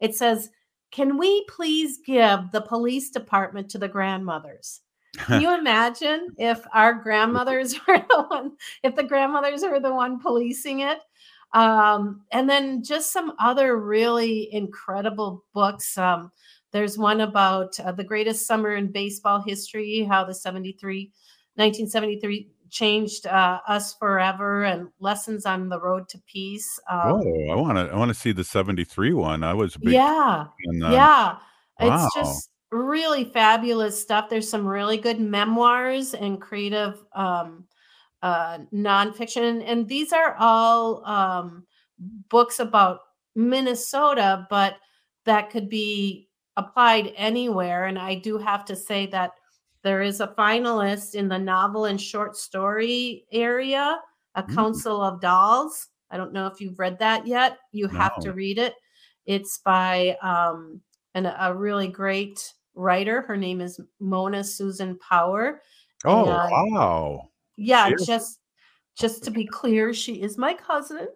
it 0.00 0.14
says 0.14 0.50
can 0.90 1.16
we 1.16 1.44
please 1.48 1.98
give 2.04 2.50
the 2.52 2.62
police 2.62 3.10
department 3.10 3.68
to 3.70 3.78
the 3.78 3.88
grandmothers 3.88 4.80
can 5.16 5.40
you 5.40 5.54
imagine 5.58 6.34
if 6.38 6.64
our 6.72 6.94
grandmothers 6.94 7.74
were 7.88 7.98
the 7.98 8.22
one, 8.28 8.52
if 8.82 8.94
the 8.94 9.04
grandmothers 9.04 9.62
were 9.62 9.80
the 9.80 9.92
one 9.92 10.20
policing 10.20 10.80
it? 10.80 10.98
Um, 11.52 12.22
and 12.30 12.48
then 12.48 12.84
just 12.84 13.12
some 13.12 13.32
other 13.40 13.78
really 13.78 14.52
incredible 14.52 15.44
books. 15.52 15.98
Um, 15.98 16.30
there's 16.72 16.96
one 16.98 17.20
about 17.20 17.78
uh, 17.80 17.92
the 17.92 18.04
greatest 18.04 18.46
summer 18.46 18.74
in 18.76 18.92
baseball 18.92 19.42
history, 19.42 20.06
how 20.08 20.24
the 20.24 20.34
73, 20.34 21.10
1973 21.54 22.48
changed 22.70 23.26
uh, 23.26 23.60
us 23.66 23.94
forever, 23.94 24.64
and 24.64 24.88
lessons 25.00 25.44
on 25.46 25.68
the 25.68 25.80
road 25.80 26.08
to 26.08 26.18
peace. 26.26 26.78
Um, 26.88 27.00
oh 27.24 27.50
i 27.50 27.54
want 27.56 27.76
to 27.76 27.92
i 27.92 27.96
want 27.96 28.08
to 28.08 28.14
see 28.14 28.32
the 28.32 28.44
73 28.44 29.12
one 29.12 29.42
i 29.42 29.52
was 29.52 29.76
yeah 29.82 30.44
fan 30.64 30.92
yeah 30.92 31.36
Wow. 31.80 32.04
it's 32.06 32.14
just 32.14 32.50
really 32.70 33.24
fabulous 33.24 34.00
stuff 34.00 34.28
there's 34.28 34.48
some 34.48 34.66
really 34.66 34.96
good 34.96 35.18
memoirs 35.18 36.14
and 36.14 36.40
creative 36.40 37.02
um 37.14 37.64
uh 38.22 38.58
nonfiction 38.72 39.62
and 39.66 39.88
these 39.88 40.12
are 40.12 40.36
all 40.38 41.04
um 41.04 41.66
books 42.28 42.60
about 42.60 43.00
minnesota 43.34 44.46
but 44.50 44.76
that 45.24 45.50
could 45.50 45.68
be 45.68 46.28
applied 46.56 47.12
anywhere 47.16 47.86
and 47.86 47.98
i 47.98 48.14
do 48.14 48.36
have 48.38 48.64
to 48.64 48.74
say 48.76 49.06
that 49.06 49.32
there 49.82 50.02
is 50.02 50.20
a 50.20 50.28
finalist 50.28 51.14
in 51.14 51.28
the 51.28 51.38
novel 51.38 51.86
and 51.86 52.00
short 52.00 52.36
story 52.36 53.24
area 53.32 53.98
a 54.36 54.42
Mm. 54.42 54.54
council 54.54 55.02
of 55.02 55.20
dolls. 55.20 55.88
I 56.10 56.16
don't 56.16 56.32
know 56.32 56.46
if 56.46 56.60
you've 56.60 56.78
read 56.78 56.98
that 57.00 57.26
yet. 57.26 57.58
You 57.72 57.88
have 57.88 58.20
to 58.20 58.32
read 58.32 58.58
it. 58.58 58.74
It's 59.26 59.58
by 59.58 60.16
um 60.22 60.80
an, 61.14 61.26
a 61.26 61.54
really 61.54 61.88
great 61.88 62.52
writer. 62.74 63.22
Her 63.22 63.36
name 63.36 63.60
is 63.60 63.80
mona 63.98 64.44
susan 64.44 64.98
power 64.98 65.62
oh 66.04 66.24
And, 66.28 66.28
wow. 66.28 67.28
Yeah 67.56 67.88
Cheers. 67.88 68.06
just 68.06 68.38
just 68.96 69.24
to 69.24 69.30
be 69.30 69.46
clear 69.46 69.92
she 69.94 70.20
is 70.22 70.38
my 70.38 70.54
cousin. 70.54 71.08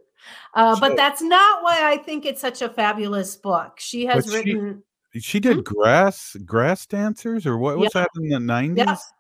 Uh, 0.55 0.79
but 0.81 0.97
that's 0.97 1.21
not 1.23 1.63
why 1.63 1.81
i 1.93 1.97
think 1.99 2.25
it's 2.25 2.41
such 2.41 2.63
a 2.63 2.69
fabulous 2.69 3.37
book. 3.37 3.79
She 3.79 4.07
has 4.07 4.29
written 4.29 4.83
she 5.23 5.41
did 5.41 5.65
grass 5.65 6.37
grass 6.45 6.87
dancers 6.87 7.47
or 7.47 7.57
what 7.59 7.79
was 7.79 7.91
Yeah. 7.95 8.03
that 8.03 8.11
in 8.21 8.29
the 8.29 8.53
90s 8.53 8.77
yes 8.77 9.13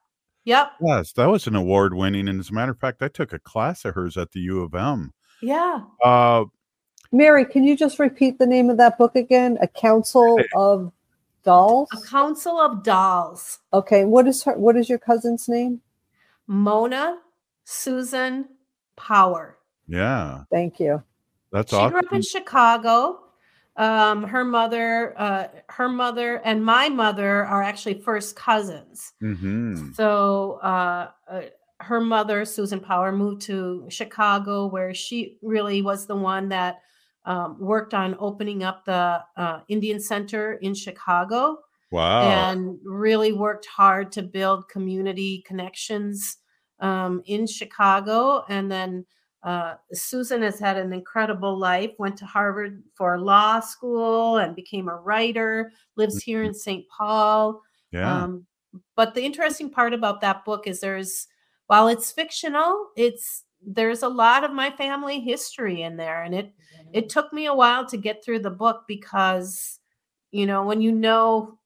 yep 0.44 0.72
yes 0.80 1.12
that 1.12 1.26
was 1.26 1.46
an 1.46 1.54
award 1.56 1.94
winning 1.94 2.28
and 2.28 2.40
as 2.40 2.50
a 2.50 2.52
matter 2.52 2.72
of 2.72 2.78
fact 2.78 3.02
i 3.02 3.08
took 3.08 3.32
a 3.32 3.38
class 3.38 3.84
of 3.84 3.94
hers 3.94 4.16
at 4.16 4.32
the 4.32 4.40
u 4.40 4.60
of 4.62 4.74
m 4.74 5.12
yeah 5.42 5.80
uh 6.04 6.44
Mary, 7.12 7.44
can 7.44 7.62
you 7.62 7.76
just 7.76 8.00
repeat 8.00 8.40
the 8.40 8.46
name 8.46 8.68
of 8.70 8.76
that 8.78 8.98
book 8.98 9.14
again? 9.14 9.56
A 9.62 9.68
Council 9.68 10.36
of 10.56 10.90
Dolls. 11.44 11.88
a 11.92 12.00
council 12.08 12.58
of 12.58 12.82
dolls 12.82 13.60
Okay, 13.72 14.04
what 14.04 14.26
is 14.26 14.42
her? 14.42 14.58
What 14.58 14.76
is 14.76 14.88
your 14.88 14.98
cousin's 14.98 15.48
name? 15.48 15.80
mona 16.48 17.18
susan 17.64 18.46
power 18.96 19.58
yeah 19.86 20.42
Thank 20.50 20.80
you. 20.80 21.02
that's 21.52 21.72
all 21.72 21.86
she 21.86 21.90
grew 21.92 22.00
up 22.00 22.12
in 22.12 22.22
Chicago. 22.22 23.20
Um, 23.76 24.22
her 24.24 24.44
mother, 24.44 25.14
uh, 25.18 25.48
her 25.68 25.88
mother, 25.88 26.36
and 26.44 26.64
my 26.64 26.88
mother 26.88 27.44
are 27.44 27.62
actually 27.62 28.00
first 28.00 28.36
cousins. 28.36 29.12
hmm 29.20 29.92
So 29.92 30.60
uh, 30.62 31.10
uh, 31.28 31.42
her 31.80 32.00
mother, 32.00 32.44
Susan 32.44 32.80
Power, 32.80 33.10
moved 33.12 33.42
to 33.42 33.86
Chicago, 33.90 34.66
where 34.66 34.94
she 34.94 35.38
really 35.42 35.82
was 35.82 36.06
the 36.06 36.16
one 36.16 36.48
that 36.50 36.82
um, 37.24 37.58
worked 37.58 37.94
on 37.94 38.16
opening 38.18 38.62
up 38.62 38.84
the 38.84 39.24
uh, 39.36 39.60
Indian 39.68 40.00
Center 40.00 40.52
in 40.54 40.74
Chicago 40.74 41.58
wow 41.90 42.44
and 42.50 42.78
really 42.84 43.32
worked 43.32 43.66
hard 43.66 44.12
to 44.12 44.22
build 44.22 44.68
community 44.68 45.42
connections 45.46 46.38
um, 46.80 47.22
in 47.26 47.46
Chicago. 47.46 48.44
And 48.48 48.70
then 48.70 49.06
uh, 49.44 49.74
Susan 49.92 50.42
has 50.42 50.58
had 50.58 50.78
an 50.78 50.92
incredible 50.92 51.56
life, 51.56 51.92
went 51.98 52.16
to 52.16 52.24
Harvard 52.24 52.82
for 52.94 53.18
law 53.18 53.60
school 53.60 54.38
and 54.38 54.56
became 54.56 54.88
a 54.88 54.96
writer, 54.96 55.70
lives 55.96 56.22
here 56.22 56.42
in 56.42 56.54
St. 56.54 56.86
Paul. 56.88 57.62
Yeah. 57.92 58.24
Um, 58.24 58.46
but 58.96 59.14
the 59.14 59.22
interesting 59.22 59.70
part 59.70 59.92
about 59.92 60.22
that 60.22 60.44
book 60.44 60.66
is 60.66 60.80
there's, 60.80 61.28
while 61.66 61.88
it's 61.88 62.10
fictional, 62.10 62.88
it's 62.96 63.44
there's 63.66 64.02
a 64.02 64.08
lot 64.08 64.44
of 64.44 64.52
my 64.52 64.70
family 64.70 65.20
history 65.20 65.82
in 65.82 65.96
there 65.96 66.22
and 66.22 66.34
it 66.34 66.52
it 66.92 67.08
took 67.08 67.32
me 67.32 67.46
a 67.46 67.54
while 67.54 67.86
to 67.86 67.96
get 67.96 68.22
through 68.22 68.38
the 68.38 68.50
book 68.50 68.82
because 68.86 69.80
you 70.32 70.46
know 70.46 70.64
when 70.64 70.80
you 70.80 70.92
know 70.92 71.58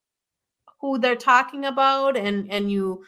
who 0.81 0.99
they're 0.99 1.17
talking 1.17 1.65
about 1.65 2.17
and 2.17 2.51
and 2.53 2.71
you 2.71 3.05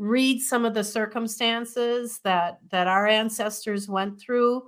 read 0.00 0.40
some 0.40 0.64
of 0.64 0.72
the 0.72 0.82
circumstances 0.82 2.20
that 2.24 2.58
that 2.70 2.86
our 2.86 3.06
ancestors 3.06 3.86
went 3.86 4.18
through 4.18 4.62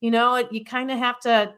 you 0.00 0.12
know 0.12 0.36
you 0.52 0.64
kind 0.64 0.92
of 0.92 0.98
have 0.98 1.18
to 1.18 1.52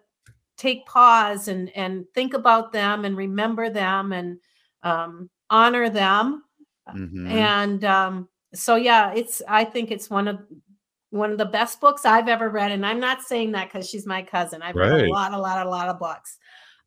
take 0.57 0.87
pause 0.87 1.49
and 1.49 1.71
and 1.77 2.07
think 2.15 2.33
about 2.33 2.73
them 2.73 3.05
and 3.05 3.19
remember 3.19 3.69
them 3.69 4.13
and 4.13 4.39
um, 4.83 5.29
honor 5.51 5.91
them. 5.91 6.43
Mhm. 6.89 7.31
and 7.31 7.85
um, 7.85 8.29
so 8.55 8.77
yeah 8.77 9.13
it's 9.13 9.43
i 9.47 9.63
think 9.63 9.91
it's 9.91 10.09
one 10.09 10.27
of 10.27 10.39
one 11.11 11.31
of 11.31 11.37
the 11.37 11.45
best 11.45 11.83
books 11.83 12.07
i've 12.07 12.29
ever 12.29 12.49
read 12.49 12.73
and 12.73 12.87
i'm 12.87 12.99
not 12.99 13.21
saying 13.21 13.53
that 13.53 13.71
because 13.71 13.87
she's 13.87 14.07
my 14.07 14.23
cousin. 14.23 14.63
I've 14.63 14.75
read 14.75 14.93
a 15.05 15.13
lot 15.13 15.35
a 15.35 15.39
lot 15.39 15.67
a 15.67 15.69
lot 15.69 15.89
of 15.91 15.99
books. 15.99 16.39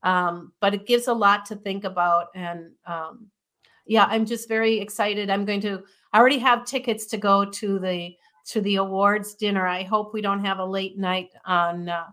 Um, 0.02 0.54
but 0.60 0.74
it 0.74 0.88
gives 0.88 1.08
a 1.08 1.14
lot 1.14 1.46
to 1.46 1.56
think 1.56 1.84
about 1.84 2.30
and 2.34 2.72
um, 2.88 3.28
yeah 3.92 4.06
i'm 4.10 4.26
just 4.26 4.48
very 4.48 4.80
excited. 4.80 5.30
I'm 5.30 5.44
going 5.44 5.60
to 5.62 5.84
i 6.14 6.18
already 6.18 6.40
have 6.40 6.64
tickets 6.66 7.06
to 7.08 7.18
go 7.18 7.44
to 7.44 7.78
the 7.78 8.16
to 8.46 8.62
the 8.62 8.78
awards 8.78 9.36
dinner. 9.36 9.68
I 9.68 9.84
hope 9.84 10.14
we 10.14 10.22
don't 10.22 10.44
have 10.44 10.60
a 10.60 10.66
late 10.66 10.98
night 10.98 11.30
on 11.46 11.90
uh, 11.90 12.06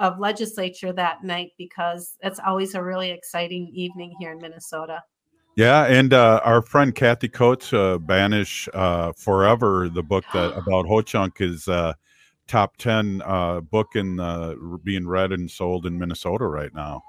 of 0.00 0.18
legislature 0.18 0.92
that 0.94 1.22
night 1.22 1.52
because 1.58 2.16
that's 2.22 2.40
always 2.40 2.74
a 2.74 2.82
really 2.82 3.10
exciting 3.10 3.70
evening 3.72 4.14
here 4.18 4.32
in 4.32 4.38
minnesota. 4.38 5.02
Yeah, 5.56 5.84
and 5.84 6.14
uh, 6.14 6.40
our 6.42 6.62
friend 6.62 6.94
Kathy 6.94 7.28
Coates, 7.28 7.72
uh, 7.72 7.98
Banish 7.98 8.66
uh, 8.72 9.12
Forever, 9.12 9.90
the 9.90 10.02
book 10.02 10.24
that 10.32 10.56
about 10.56 10.86
Ho 10.86 11.02
Chunk 11.02 11.40
is 11.40 11.68
uh, 11.68 11.92
top 12.48 12.78
ten 12.78 13.20
uh, 13.26 13.60
book 13.60 13.88
in 13.94 14.18
uh, 14.20 14.54
being 14.84 15.06
read 15.06 15.32
and 15.32 15.50
sold 15.50 15.84
in 15.84 15.98
Minnesota 15.98 16.46
right 16.46 16.74
now. 16.74 17.02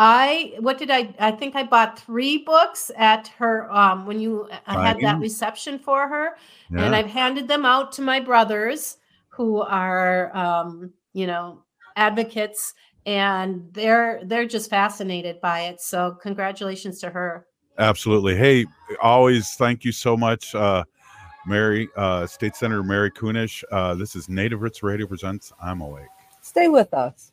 I 0.00 0.54
what 0.60 0.78
did 0.78 0.90
I 0.90 1.12
I 1.18 1.32
think 1.32 1.56
I 1.56 1.64
bought 1.64 1.98
three 1.98 2.38
books 2.38 2.90
at 2.96 3.28
her 3.38 3.70
um 3.72 4.06
when 4.06 4.20
you 4.20 4.48
I 4.66 4.86
had 4.86 5.00
that 5.00 5.18
reception 5.18 5.78
for 5.78 6.06
her 6.06 6.36
and 6.70 6.94
I've 6.94 7.06
handed 7.06 7.48
them 7.48 7.64
out 7.64 7.90
to 7.92 8.02
my 8.02 8.20
brothers 8.20 8.98
who 9.28 9.60
are 9.60 10.34
um 10.36 10.92
you 11.14 11.26
know 11.26 11.64
advocates 11.96 12.74
and 13.06 13.68
they're 13.72 14.20
they're 14.24 14.46
just 14.46 14.70
fascinated 14.70 15.40
by 15.40 15.62
it 15.62 15.80
so 15.80 16.16
congratulations 16.22 17.00
to 17.00 17.10
her 17.10 17.48
Absolutely. 17.78 18.34
Hey, 18.34 18.66
always 19.00 19.54
thank 19.54 19.84
you 19.84 19.92
so 19.92 20.16
much, 20.16 20.52
uh, 20.54 20.82
Mary, 21.46 21.88
uh, 21.96 22.26
State 22.26 22.56
Senator 22.56 22.82
Mary 22.82 23.10
Kunesh. 23.10 23.62
Uh, 23.70 23.94
this 23.94 24.16
is 24.16 24.28
Native 24.28 24.62
Roots 24.62 24.82
Radio 24.82 25.06
presents. 25.06 25.52
I'm 25.62 25.80
awake. 25.80 26.08
Stay 26.40 26.66
with 26.66 26.92
us. 26.92 27.32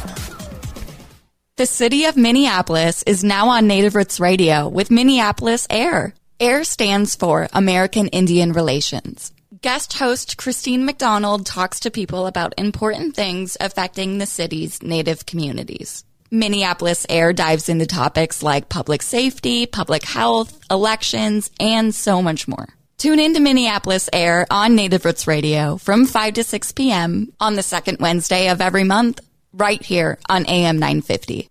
The 1.61 1.67
city 1.67 2.05
of 2.05 2.17
Minneapolis 2.17 3.03
is 3.03 3.23
now 3.23 3.49
on 3.49 3.67
Native 3.67 3.93
Roots 3.93 4.19
Radio 4.19 4.67
with 4.67 4.89
Minneapolis 4.89 5.67
Air. 5.69 6.15
AIR 6.39 6.63
stands 6.63 7.13
for 7.13 7.49
American 7.53 8.07
Indian 8.07 8.51
Relations. 8.51 9.31
Guest 9.61 9.93
host 9.93 10.37
Christine 10.37 10.85
McDonald 10.85 11.45
talks 11.45 11.81
to 11.81 11.91
people 11.91 12.25
about 12.25 12.55
important 12.57 13.15
things 13.15 13.57
affecting 13.61 14.17
the 14.17 14.25
city's 14.25 14.81
Native 14.81 15.27
communities. 15.27 16.03
Minneapolis 16.31 17.05
Air 17.07 17.31
dives 17.31 17.69
into 17.69 17.85
topics 17.85 18.41
like 18.41 18.67
public 18.67 19.03
safety, 19.03 19.67
public 19.67 20.03
health, 20.03 20.59
elections, 20.71 21.51
and 21.59 21.93
so 21.93 22.23
much 22.23 22.47
more. 22.47 22.69
Tune 22.97 23.19
in 23.19 23.35
to 23.35 23.39
Minneapolis 23.39 24.09
Air 24.11 24.47
on 24.49 24.73
Native 24.73 25.05
Roots 25.05 25.27
Radio 25.27 25.77
from 25.77 26.07
5 26.07 26.33
to 26.33 26.43
6 26.43 26.71
p.m. 26.71 27.31
on 27.39 27.53
the 27.53 27.61
second 27.61 27.99
Wednesday 27.99 28.49
of 28.49 28.61
every 28.61 28.83
month, 28.83 29.19
right 29.53 29.83
here 29.83 30.17
on 30.27 30.47
AM 30.47 30.79
950. 30.79 31.50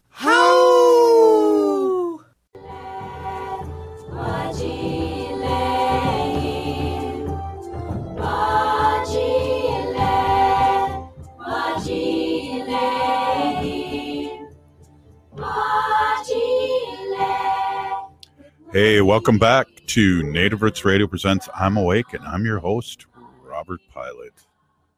Hey, 18.71 19.01
welcome 19.01 19.37
back 19.37 19.67
to 19.87 20.23
Native 20.23 20.61
Roots 20.61 20.85
Radio 20.85 21.05
presents 21.05 21.49
I'm 21.53 21.75
Awake, 21.75 22.13
and 22.13 22.25
I'm 22.25 22.45
your 22.45 22.59
host, 22.59 23.05
Robert 23.43 23.81
Pilot. 23.93 24.31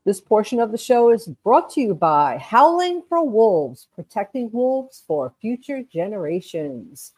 This 0.06 0.22
portion 0.22 0.60
of 0.60 0.72
the 0.72 0.78
show 0.78 1.10
is 1.10 1.28
brought 1.44 1.72
to 1.72 1.82
you 1.82 1.96
by 1.96 2.38
Howling 2.38 3.02
for 3.10 3.26
Wolves, 3.26 3.88
protecting 3.96 4.52
wolves 4.52 5.04
for 5.08 5.34
future 5.42 5.82
generations. 5.82 7.14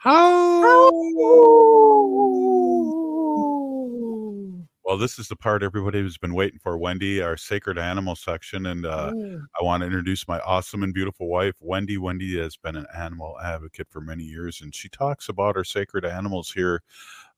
Well, 4.86 5.00
this 5.00 5.18
is 5.18 5.28
the 5.28 5.36
part 5.36 5.64
everybody 5.64 6.04
has 6.04 6.16
been 6.16 6.36
waiting 6.36 6.60
for, 6.60 6.78
Wendy, 6.78 7.20
our 7.20 7.38
sacred 7.38 7.80
animal 7.80 8.16
section. 8.16 8.68
And 8.68 8.86
uh, 8.86 9.14
Mm. 9.14 9.42
I 9.60 9.64
want 9.64 9.82
to 9.82 9.88
introduce 9.88 10.28
my 10.28 10.40
awesome 10.42 10.84
and 10.84 10.94
beautiful 10.94 11.28
wife, 11.28 11.56
Wendy. 11.60 11.98
Wendy 11.98 12.38
has 12.38 12.56
been 12.56 12.76
an 12.76 12.86
animal 12.96 13.36
advocate 13.44 13.88
for 13.90 14.00
many 14.00 14.24
years, 14.24 14.62
and 14.62 14.76
she 14.76 14.88
talks 14.88 15.28
about 15.28 15.58
our 15.58 15.64
sacred 15.64 16.06
animals 16.06 16.52
here 16.52 16.84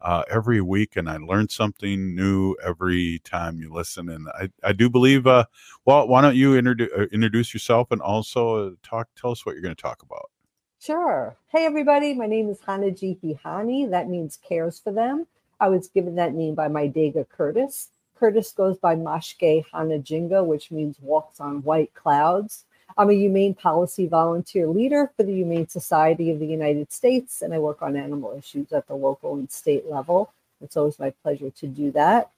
uh, 0.01 0.23
every 0.29 0.59
week. 0.59 0.97
And 0.97 1.09
I 1.09 1.17
learn 1.17 1.47
something 1.47 2.13
new 2.13 2.57
every 2.61 3.19
time 3.23 3.59
you 3.59 3.71
listen. 3.71 4.09
And 4.09 4.27
I, 4.29 4.49
I 4.61 4.73
do 4.73 4.89
believe, 4.89 5.25
uh, 5.25 5.45
well, 5.85 6.05
why 6.05 6.21
don't 6.21 6.35
you 6.35 6.61
introdu- 6.61 6.99
uh, 6.99 7.07
introduce 7.13 7.53
yourself 7.53 7.91
and 7.91 8.01
also 8.01 8.75
talk, 8.83 9.07
tell 9.15 9.31
us 9.31 9.45
what 9.45 9.53
you're 9.53 9.61
going 9.61 9.75
to 9.75 9.81
talk 9.81 10.03
about. 10.03 10.31
Sure. 10.79 11.37
Hey, 11.47 11.65
everybody. 11.65 12.13
My 12.13 12.27
name 12.27 12.49
is 12.49 12.59
Hana 12.65 12.91
Hani. 12.91 13.89
That 13.89 14.09
means 14.09 14.37
cares 14.37 14.79
for 14.79 14.91
them. 14.91 15.25
I 15.59 15.69
was 15.69 15.87
given 15.87 16.15
that 16.15 16.33
name 16.33 16.55
by 16.55 16.67
my 16.67 16.87
Dega 16.87 17.27
Curtis. 17.27 17.89
Curtis 18.19 18.51
goes 18.51 18.77
by 18.77 18.95
Mashke 18.95 19.63
Hanajinga, 19.73 20.45
which 20.45 20.71
means 20.71 20.97
walks 21.01 21.39
on 21.39 21.63
white 21.63 21.93
clouds. 21.93 22.65
I'm 22.97 23.09
a 23.09 23.13
humane 23.13 23.53
policy 23.53 24.07
volunteer 24.07 24.67
leader 24.67 25.11
for 25.15 25.23
the 25.23 25.33
Humane 25.33 25.67
Society 25.67 26.31
of 26.31 26.39
the 26.39 26.47
United 26.47 26.91
States, 26.91 27.41
and 27.41 27.53
I 27.53 27.59
work 27.59 27.81
on 27.81 27.95
animal 27.95 28.35
issues 28.37 28.71
at 28.71 28.87
the 28.87 28.95
local 28.95 29.35
and 29.35 29.51
state 29.51 29.85
level. 29.87 30.33
It's 30.61 30.77
always 30.77 30.97
my 30.97 31.11
pleasure 31.21 31.51
to 31.51 31.67
do 31.67 31.91
that. 31.91 32.31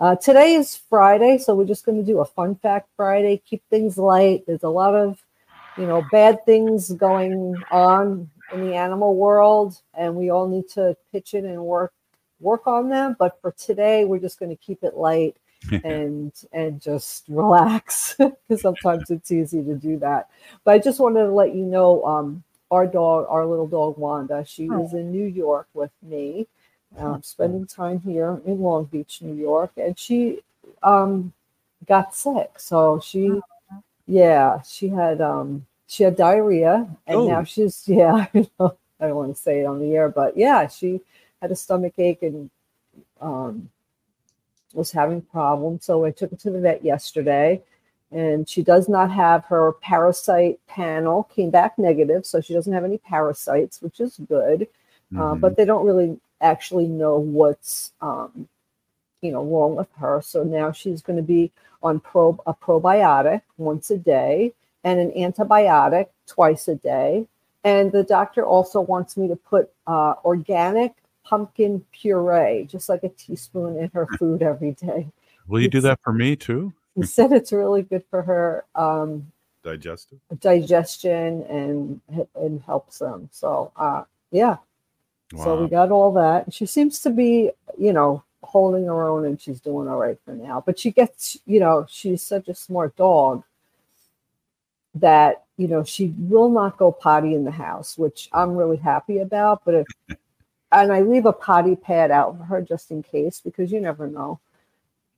Uh, 0.00 0.16
today 0.16 0.54
is 0.54 0.76
Friday, 0.76 1.38
so 1.38 1.54
we're 1.54 1.64
just 1.64 1.86
going 1.86 1.98
to 1.98 2.04
do 2.04 2.20
a 2.20 2.24
fun 2.24 2.56
fact 2.56 2.88
Friday, 2.96 3.40
keep 3.46 3.62
things 3.70 3.96
light. 3.96 4.44
There's 4.46 4.64
a 4.64 4.68
lot 4.68 4.94
of 4.94 5.24
you 5.76 5.86
know, 5.86 6.04
bad 6.12 6.44
things 6.44 6.92
going 6.92 7.56
on 7.70 8.30
in 8.52 8.60
the 8.60 8.74
animal 8.74 9.16
world, 9.16 9.80
and 9.94 10.14
we 10.14 10.30
all 10.30 10.48
need 10.48 10.68
to 10.70 10.96
pitch 11.12 11.34
in 11.34 11.46
and 11.46 11.64
work 11.64 11.92
work 12.44 12.66
on 12.66 12.88
them. 12.88 13.16
But 13.18 13.40
for 13.40 13.50
today, 13.52 14.04
we're 14.04 14.20
just 14.20 14.38
going 14.38 14.50
to 14.50 14.56
keep 14.56 14.84
it 14.84 14.96
light 14.96 15.36
and 15.84 16.32
and 16.52 16.80
just 16.80 17.24
relax 17.28 18.14
because 18.18 18.60
sometimes 18.62 19.10
it's 19.10 19.32
easy 19.32 19.62
to 19.64 19.74
do 19.74 19.98
that. 19.98 20.28
But 20.64 20.72
I 20.74 20.78
just 20.78 21.00
wanted 21.00 21.22
to 21.24 21.32
let 21.32 21.54
you 21.54 21.64
know, 21.64 22.04
um, 22.04 22.44
our 22.70 22.86
dog, 22.86 23.26
our 23.28 23.46
little 23.46 23.66
dog 23.66 23.96
Wanda, 23.98 24.44
she 24.46 24.68
Oh. 24.70 24.84
is 24.84 24.92
in 24.94 25.10
New 25.10 25.26
York 25.26 25.68
with 25.74 25.92
me, 26.02 26.46
um, 26.98 27.22
spending 27.22 27.66
time 27.66 28.00
here 28.00 28.40
in 28.46 28.60
Long 28.60 28.84
Beach, 28.84 29.22
New 29.22 29.34
York, 29.34 29.72
and 29.76 29.98
she 29.98 30.40
um, 30.82 31.32
got 31.86 32.14
sick. 32.14 32.58
So 32.58 33.00
she, 33.00 33.40
yeah, 34.06 34.60
she 34.62 34.88
had 34.88 35.20
um, 35.20 35.66
she 35.86 36.02
had 36.04 36.16
diarrhea, 36.16 36.86
and 37.06 37.26
now 37.26 37.40
Oh. 37.40 37.44
she's 37.44 37.84
yeah. 37.88 38.26
I 39.00 39.08
don't 39.08 39.16
want 39.16 39.34
to 39.36 39.42
say 39.42 39.60
it 39.60 39.66
on 39.66 39.80
the 39.80 39.94
air, 39.94 40.08
but 40.08 40.36
yeah, 40.36 40.66
she 40.68 41.00
had 41.42 41.50
a 41.50 41.56
stomach 41.56 41.94
ache 41.98 42.22
and 42.22 42.50
um, 43.20 43.68
was 44.72 44.90
having 44.90 45.20
problems. 45.20 45.84
So 45.84 46.04
I 46.04 46.10
took 46.10 46.30
her 46.30 46.36
to 46.36 46.50
the 46.50 46.60
vet 46.60 46.84
yesterday, 46.84 47.62
and 48.10 48.48
she 48.48 48.62
does 48.62 48.88
not 48.88 49.10
have 49.10 49.44
her 49.46 49.72
parasite 49.80 50.58
panel 50.66 51.24
came 51.24 51.50
back 51.50 51.78
negative, 51.78 52.26
so 52.26 52.40
she 52.40 52.54
doesn't 52.54 52.72
have 52.72 52.84
any 52.84 52.98
parasites, 52.98 53.82
which 53.82 54.00
is 54.00 54.18
good. 54.28 54.68
Uh, 55.16 55.34
but 55.34 55.56
they 55.56 55.64
don't 55.64 55.86
really 55.86 56.18
actually 56.40 56.88
know 56.88 57.18
what's 57.18 57.92
um, 58.00 58.48
you 59.22 59.30
know 59.30 59.44
wrong 59.44 59.76
with 59.76 59.88
her. 59.96 60.20
So 60.22 60.42
now 60.42 60.72
she's 60.72 61.02
going 61.02 61.16
to 61.16 61.22
be 61.22 61.52
on 61.82 62.00
prob 62.00 62.40
a 62.46 62.54
probiotic 62.54 63.42
once 63.56 63.90
a 63.90 63.98
day 63.98 64.52
and 64.82 64.98
an 64.98 65.10
antibiotic 65.12 66.08
twice 66.26 66.68
a 66.68 66.74
day. 66.74 67.26
And 67.62 67.92
the 67.92 68.02
doctor 68.02 68.44
also 68.44 68.80
wants 68.80 69.16
me 69.16 69.28
to 69.28 69.36
put 69.36 69.70
uh, 69.86 70.14
organic 70.24 70.94
pumpkin 71.24 71.84
puree, 71.92 72.64
just 72.64 72.88
like 72.88 73.02
a 73.04 73.08
teaspoon 73.08 73.78
in 73.78 73.90
her 73.94 74.06
food 74.18 74.42
every 74.42 74.72
day. 74.72 75.08
Will 75.48 75.60
you 75.60 75.68
do 75.68 75.80
that 75.80 76.00
for 76.02 76.12
me 76.12 76.36
too? 76.36 76.72
He 76.94 77.02
said 77.02 77.32
it's 77.32 77.52
really 77.52 77.82
good 77.82 78.04
for 78.08 78.22
her 78.22 78.64
um, 78.74 79.30
Digestive. 79.62 80.18
digestion 80.40 81.42
and 81.44 82.00
and 82.34 82.62
helps 82.62 82.98
them. 82.98 83.28
So 83.32 83.72
uh, 83.76 84.04
yeah, 84.30 84.58
so 85.36 85.62
we 85.62 85.68
got 85.68 85.90
all 85.90 86.12
that. 86.12 86.52
She 86.52 86.66
seems 86.66 87.00
to 87.00 87.10
be, 87.10 87.50
you 87.78 87.92
know, 87.92 88.22
holding 88.42 88.84
her 88.84 89.08
own 89.08 89.24
and 89.24 89.40
she's 89.40 89.60
doing 89.60 89.88
all 89.88 89.96
right 89.96 90.18
for 90.24 90.34
now. 90.34 90.62
But 90.64 90.78
she 90.78 90.90
gets, 90.90 91.38
you 91.46 91.60
know, 91.60 91.86
she's 91.88 92.22
such 92.22 92.48
a 92.48 92.54
smart 92.54 92.96
dog 92.96 93.42
that, 94.94 95.44
you 95.56 95.66
know, 95.66 95.82
she 95.82 96.14
will 96.18 96.50
not 96.50 96.76
go 96.76 96.92
potty 96.92 97.34
in 97.34 97.44
the 97.44 97.50
house, 97.50 97.98
which 97.98 98.28
I'm 98.32 98.54
really 98.54 98.76
happy 98.76 99.18
about. 99.18 99.62
But 99.64 99.74
if, 99.74 100.16
and 100.82 100.92
I 100.92 101.00
leave 101.00 101.26
a 101.26 101.32
potty 101.32 101.76
pad 101.76 102.10
out 102.10 102.36
for 102.36 102.44
her 102.44 102.60
just 102.60 102.90
in 102.90 103.02
case 103.02 103.40
because 103.40 103.72
you 103.72 103.80
never 103.80 104.06
know. 104.06 104.40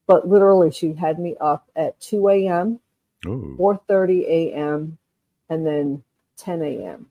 But 0.06 0.28
literally, 0.28 0.70
she 0.70 0.92
had 0.92 1.18
me 1.18 1.36
up 1.40 1.68
at 1.74 1.98
2 2.00 2.28
a.m., 2.28 2.80
4:30 3.24 4.24
a.m., 4.26 4.98
and 5.48 5.66
then 5.66 6.02
10 6.36 6.62
a.m. 6.62 7.06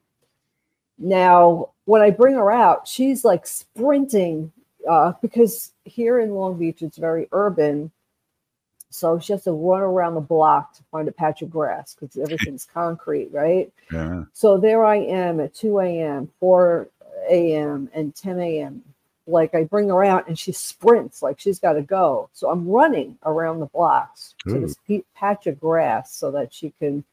Now, 0.97 1.69
when 1.85 2.01
I 2.01 2.09
bring 2.09 2.35
her 2.35 2.51
out, 2.51 2.87
she's 2.87 3.25
like 3.25 3.45
sprinting 3.45 4.51
uh, 4.89 5.13
because 5.21 5.73
here 5.83 6.19
in 6.19 6.31
Long 6.31 6.57
Beach, 6.57 6.81
it's 6.81 6.97
very 6.97 7.27
urban. 7.31 7.91
So 8.89 9.19
she 9.19 9.33
has 9.33 9.43
to 9.43 9.51
run 9.51 9.81
around 9.81 10.15
the 10.15 10.21
block 10.21 10.73
to 10.75 10.83
find 10.89 11.07
a 11.09 11.11
patch 11.11 11.41
of 11.41 11.49
grass 11.49 11.95
because 11.95 12.17
everything's 12.17 12.65
concrete, 12.65 13.29
right? 13.31 13.71
Yeah. 13.91 14.23
So 14.33 14.57
there 14.57 14.83
I 14.83 14.97
am 14.97 15.39
at 15.39 15.53
2 15.53 15.79
a.m., 15.79 16.29
4 16.39 16.89
a.m., 17.29 17.89
and 17.93 18.15
10 18.15 18.39
a.m. 18.39 18.83
Like 19.27 19.55
I 19.55 19.63
bring 19.63 19.89
her 19.89 20.03
out 20.03 20.27
and 20.27 20.37
she 20.37 20.51
sprints 20.51 21.23
like 21.23 21.39
she's 21.39 21.59
got 21.59 21.73
to 21.73 21.81
go. 21.81 22.29
So 22.33 22.49
I'm 22.49 22.67
running 22.67 23.17
around 23.25 23.59
the 23.59 23.65
blocks 23.65 24.35
to 24.47 24.59
this 24.59 24.75
patch 25.15 25.47
of 25.47 25.59
grass 25.59 26.13
so 26.13 26.29
that 26.31 26.53
she 26.53 26.71
can, 26.79 27.03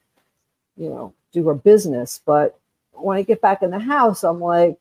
you 0.77 0.91
know, 0.91 1.15
do 1.33 1.49
her 1.49 1.55
business. 1.55 2.21
But 2.25 2.59
when 2.93 3.17
I 3.17 3.23
get 3.23 3.41
back 3.41 3.63
in 3.63 3.71
the 3.71 3.79
house, 3.79 4.25
I'm 4.25 4.41
like 4.41 4.77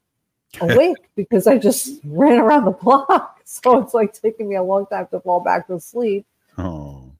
awake 0.60 0.98
because 1.14 1.46
I 1.46 1.56
just 1.56 2.00
ran 2.04 2.38
around 2.38 2.64
the 2.64 2.72
block. 2.72 3.32
So 3.48 3.80
it's 3.80 3.94
like 3.94 4.12
taking 4.12 4.48
me 4.48 4.56
a 4.56 4.62
long 4.64 4.86
time 4.86 5.06
to 5.12 5.20
fall 5.20 5.38
back 5.38 5.68
to 5.68 5.78
sleep. 5.78 6.26
Oh. 6.58 7.12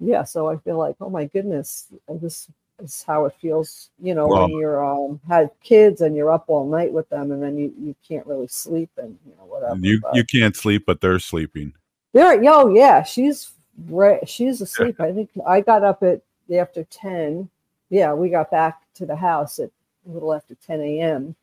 Yeah, 0.00 0.24
so 0.24 0.48
I 0.48 0.56
feel 0.56 0.76
like, 0.76 0.96
oh 1.00 1.08
my 1.08 1.26
goodness, 1.26 1.86
this 2.08 2.48
is 2.80 3.02
how 3.06 3.24
it 3.26 3.34
feels, 3.40 3.90
you 4.00 4.14
know, 4.14 4.26
Well- 4.28 4.42
when 4.48 4.58
you're 4.58 4.84
um 4.84 5.20
had 5.28 5.50
kids 5.62 6.00
and 6.00 6.16
you're 6.16 6.30
up 6.30 6.44
all 6.48 6.66
night 6.68 6.92
with 6.92 7.08
them 7.08 7.32
and 7.32 7.42
then 7.42 7.56
you, 7.58 7.72
you 7.78 7.94
can't 8.06 8.26
really 8.26 8.48
sleep 8.48 8.90
and 8.96 9.18
you 9.26 9.32
know 9.36 9.44
whatever. 9.46 9.76
You 9.80 10.00
but- 10.00 10.14
you 10.14 10.24
can't 10.24 10.56
sleep, 10.56 10.84
but 10.86 11.00
they're 11.00 11.18
sleeping. 11.18 11.72
there, 12.12 12.42
yo, 12.42 12.68
yeah, 12.74 13.02
she's 13.02 13.52
re- 13.88 14.20
she's 14.26 14.60
asleep. 14.60 15.00
I 15.00 15.12
think 15.12 15.30
I 15.46 15.60
got 15.60 15.84
up 15.84 16.02
at 16.02 16.22
after 16.54 16.84
ten. 16.84 17.48
Yeah, 17.90 18.12
we 18.14 18.28
got 18.28 18.50
back 18.50 18.82
to 18.94 19.06
the 19.06 19.16
house 19.16 19.58
at 19.58 19.70
a 20.08 20.10
little 20.12 20.32
after 20.34 20.54
ten 20.54 20.80
a.m. 20.80 21.34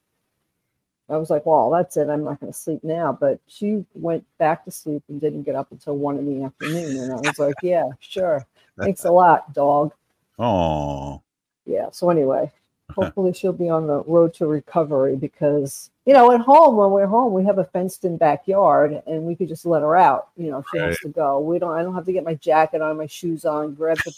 I 1.07 1.17
was 1.17 1.29
like, 1.29 1.45
well, 1.45 1.69
that's 1.69 1.97
it. 1.97 2.09
I'm 2.09 2.23
not 2.23 2.39
going 2.39 2.51
to 2.51 2.57
sleep 2.57 2.83
now. 2.83 3.15
But 3.19 3.39
she 3.45 3.85
went 3.93 4.25
back 4.39 4.65
to 4.65 4.71
sleep 4.71 5.03
and 5.07 5.21
didn't 5.21 5.43
get 5.43 5.53
up 5.53 5.71
until 5.71 5.95
one 5.97 6.17
in 6.17 6.25
the 6.39 6.45
afternoon. 6.45 6.97
And 6.97 7.13
I 7.13 7.15
was 7.17 7.37
like, 7.37 7.53
yeah, 7.61 7.89
sure. 7.99 8.43
Thanks 8.79 9.05
a 9.05 9.11
lot, 9.11 9.53
dog. 9.53 9.93
Oh. 10.39 11.21
Yeah. 11.65 11.89
So 11.91 12.09
anyway, 12.09 12.51
hopefully 12.91 13.33
she'll 13.33 13.53
be 13.53 13.69
on 13.69 13.87
the 13.87 14.03
road 14.03 14.33
to 14.35 14.47
recovery 14.47 15.15
because 15.15 15.89
you 16.05 16.13
know 16.13 16.31
at 16.31 16.41
home 16.41 16.75
when 16.77 16.91
we're 16.91 17.07
home 17.07 17.33
we 17.33 17.43
have 17.45 17.57
a 17.57 17.65
fenced 17.65 18.05
in 18.05 18.15
backyard 18.15 19.01
and 19.07 19.23
we 19.23 19.35
could 19.35 19.47
just 19.47 19.65
let 19.65 19.81
her 19.81 19.95
out. 19.95 20.29
You 20.37 20.51
know, 20.51 20.59
if 20.59 20.65
she 20.71 20.77
has 20.79 20.89
Right. 20.89 20.97
to 21.01 21.09
go. 21.09 21.39
We 21.39 21.59
don't. 21.59 21.73
I 21.73 21.83
don't 21.83 21.95
have 21.95 22.05
to 22.05 22.13
get 22.13 22.23
my 22.23 22.35
jacket 22.35 22.81
on, 22.81 22.97
my 22.97 23.07
shoes 23.07 23.45
on, 23.45 23.73
grab 23.73 23.97
the 24.05 24.13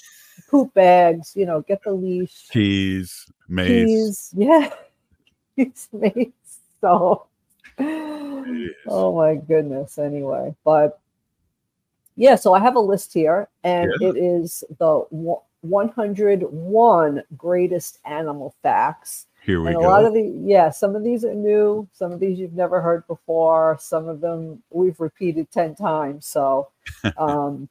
poop 0.49 0.73
bags. 0.73 1.33
You 1.35 1.45
know, 1.45 1.61
get 1.61 1.83
the 1.83 1.93
leash. 1.93 2.47
Keys, 2.49 3.25
mace. 3.47 3.69
Keys. 3.69 4.33
Yeah. 4.37 4.73
Keys, 5.55 5.89
mace. 5.93 6.27
So, 6.81 7.25
oh 7.79 9.15
my 9.15 9.35
goodness. 9.35 9.97
Anyway, 9.97 10.55
but 10.63 10.99
yeah, 12.15 12.35
so 12.35 12.53
I 12.53 12.59
have 12.59 12.75
a 12.75 12.79
list 12.79 13.13
here, 13.13 13.47
and 13.63 13.91
it 14.01 14.17
is 14.17 14.63
the 14.79 15.05
101 15.61 17.23
greatest 17.37 17.99
animal 18.05 18.55
facts. 18.61 19.27
Here 19.43 19.61
we 19.61 19.67
and 19.67 19.77
a 19.77 19.79
go. 19.79 19.87
lot 19.87 20.05
of 20.05 20.13
the 20.13 20.33
yeah, 20.43 20.69
some 20.69 20.95
of 20.95 21.03
these 21.03 21.23
are 21.23 21.33
new, 21.33 21.87
some 21.93 22.11
of 22.11 22.19
these 22.19 22.37
you've 22.37 22.53
never 22.53 22.81
heard 22.81 23.07
before, 23.07 23.77
some 23.79 24.07
of 24.07 24.21
them 24.21 24.61
we've 24.69 24.99
repeated 24.99 25.51
10 25.51 25.75
times. 25.75 26.25
So 26.25 26.69
um 27.17 27.69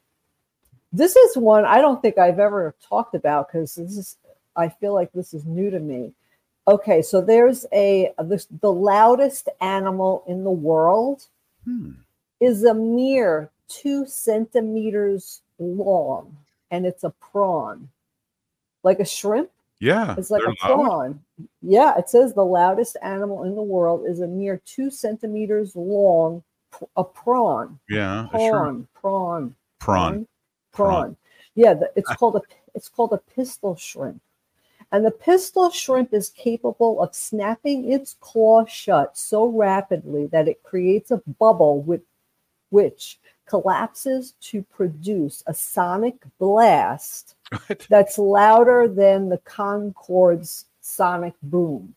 this 0.92 1.16
is 1.16 1.36
one 1.36 1.64
I 1.64 1.80
don't 1.80 2.00
think 2.00 2.18
I've 2.18 2.38
ever 2.38 2.74
talked 2.88 3.14
about 3.14 3.48
because 3.48 3.74
this 3.74 3.96
is 3.96 4.16
I 4.56 4.68
feel 4.68 4.94
like 4.94 5.12
this 5.12 5.34
is 5.34 5.44
new 5.44 5.70
to 5.70 5.80
me. 5.80 6.12
Okay, 6.68 7.02
so 7.02 7.20
there's 7.20 7.66
a 7.72 8.12
this, 8.24 8.46
the 8.60 8.72
loudest 8.72 9.48
animal 9.60 10.24
in 10.26 10.42
the 10.44 10.50
world 10.50 11.26
is 12.40 12.64
a 12.64 12.74
mere 12.74 13.50
two 13.68 14.06
centimeters 14.06 15.42
long, 15.58 16.36
and 16.70 16.86
it's 16.86 17.04
a 17.04 17.10
prawn, 17.10 17.88
like 18.82 19.00
a 19.00 19.04
shrimp. 19.04 19.50
Yeah. 19.78 20.14
It's 20.16 20.30
like 20.30 20.42
a 20.42 20.46
loud. 20.46 20.56
prawn. 20.60 21.20
Yeah, 21.62 21.98
it 21.98 22.08
says 22.08 22.32
the 22.32 22.44
loudest 22.44 22.96
animal 23.02 23.44
in 23.44 23.54
the 23.54 23.62
world 23.62 24.06
is 24.06 24.20
a 24.20 24.26
mere 24.26 24.60
two 24.64 24.90
centimeters 24.90 25.76
long, 25.76 26.42
a 26.96 27.04
prawn. 27.04 27.78
Yeah. 27.88 28.28
a. 28.32 28.50
Prawn, 28.50 28.86
prawn, 29.80 30.14
hmm? 30.14 30.22
Prawn. 30.72 30.90
prawn. 30.90 31.16
Yeah, 31.54 31.74
the, 31.74 31.90
it's 31.96 32.12
called 32.14 32.36
a 32.36 32.42
it's 32.74 32.88
called 32.88 33.12
a 33.12 33.34
pistol 33.34 33.76
shrimp. 33.76 34.20
And 34.92 35.04
the 35.04 35.10
pistol 35.10 35.70
shrimp 35.70 36.14
is 36.14 36.28
capable 36.30 37.02
of 37.02 37.14
snapping 37.14 37.90
its 37.90 38.16
claw 38.20 38.64
shut 38.66 39.18
so 39.18 39.46
rapidly 39.46 40.26
that 40.28 40.46
it 40.48 40.62
creates 40.62 41.10
a 41.10 41.22
bubble 41.38 41.82
with 41.82 42.02
which 42.70 43.18
collapses 43.46 44.34
to 44.40 44.62
produce 44.62 45.42
a 45.46 45.54
sonic 45.54 46.16
blast 46.38 47.34
that's 47.88 48.18
louder 48.18 48.88
than 48.88 49.28
the 49.28 49.38
Concorde's 49.38 50.66
sonic 50.80 51.34
boom. 51.42 51.94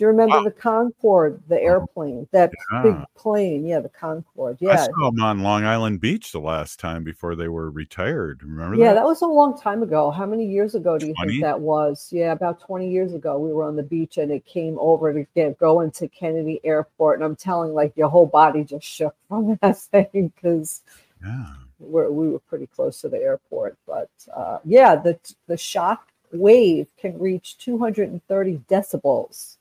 Do 0.00 0.04
you 0.04 0.08
remember 0.08 0.42
the 0.42 0.50
Concorde, 0.50 1.42
the 1.46 1.60
airplane, 1.60 2.26
that 2.32 2.50
big 2.82 2.96
plane? 3.14 3.66
Yeah, 3.66 3.80
the 3.80 3.90
Concorde. 3.90 4.56
Yeah. 4.58 4.70
I 4.70 4.76
saw 4.76 5.10
them 5.10 5.20
on 5.20 5.42
Long 5.42 5.66
Island 5.66 6.00
Beach 6.00 6.32
the 6.32 6.40
last 6.40 6.80
time 6.80 7.04
before 7.04 7.36
they 7.36 7.48
were 7.48 7.70
retired. 7.70 8.42
Remember 8.42 8.76
that? 8.76 8.82
Yeah, 8.82 8.94
that? 8.94 9.00
that 9.00 9.04
was 9.04 9.20
a 9.20 9.26
long 9.26 9.60
time 9.60 9.82
ago. 9.82 10.10
How 10.10 10.24
many 10.24 10.46
years 10.46 10.74
ago 10.74 10.96
do 10.96 11.06
you 11.06 11.12
20? 11.16 11.32
think 11.32 11.42
that 11.42 11.60
was? 11.60 12.08
Yeah, 12.10 12.32
about 12.32 12.60
20 12.60 12.90
years 12.90 13.12
ago. 13.12 13.38
We 13.38 13.52
were 13.52 13.64
on 13.64 13.76
the 13.76 13.82
beach 13.82 14.16
and 14.16 14.32
it 14.32 14.46
came 14.46 14.78
over 14.80 15.12
to 15.12 15.26
get 15.34 15.58
go 15.58 15.82
into 15.82 16.08
Kennedy 16.08 16.62
Airport. 16.64 17.18
And 17.18 17.24
I'm 17.26 17.36
telling 17.36 17.74
like 17.74 17.94
your 17.94 18.08
whole 18.08 18.24
body 18.24 18.64
just 18.64 18.86
shook 18.86 19.14
from 19.28 19.58
that 19.60 19.76
thing 19.76 20.32
because 20.34 20.80
yeah. 21.22 21.44
we're, 21.78 22.10
we 22.10 22.30
were 22.30 22.40
pretty 22.40 22.68
close 22.68 23.02
to 23.02 23.10
the 23.10 23.18
airport. 23.18 23.76
But 23.86 24.08
uh, 24.34 24.60
yeah, 24.64 24.96
the 24.96 25.18
the 25.46 25.58
shock 25.58 26.08
wave 26.32 26.86
can 26.96 27.18
reach 27.18 27.58
230 27.58 28.62
decibels, 28.66 29.58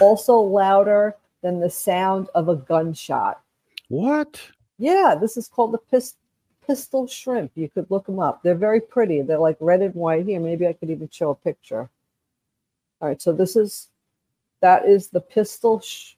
also 0.00 0.38
louder 0.38 1.16
than 1.42 1.60
the 1.60 1.70
sound 1.70 2.28
of 2.34 2.48
a 2.48 2.56
gunshot. 2.56 3.40
What? 3.88 4.40
Yeah, 4.78 5.16
this 5.20 5.36
is 5.36 5.48
called 5.48 5.72
the 5.72 5.78
pis- 5.78 6.16
pistol 6.66 7.06
shrimp. 7.06 7.52
You 7.54 7.68
could 7.68 7.90
look 7.90 8.06
them 8.06 8.18
up. 8.18 8.42
They're 8.42 8.54
very 8.54 8.80
pretty. 8.80 9.22
They're 9.22 9.38
like 9.38 9.56
red 9.60 9.80
and 9.82 9.94
white. 9.94 10.26
Here, 10.26 10.40
maybe 10.40 10.66
I 10.66 10.72
could 10.72 10.90
even 10.90 11.08
show 11.10 11.30
a 11.30 11.34
picture. 11.34 11.88
All 13.00 13.08
right, 13.08 13.20
so 13.20 13.32
this 13.32 13.56
is 13.56 13.88
that 14.60 14.86
is 14.86 15.08
the 15.08 15.20
pistol 15.20 15.80
sh- 15.80 16.14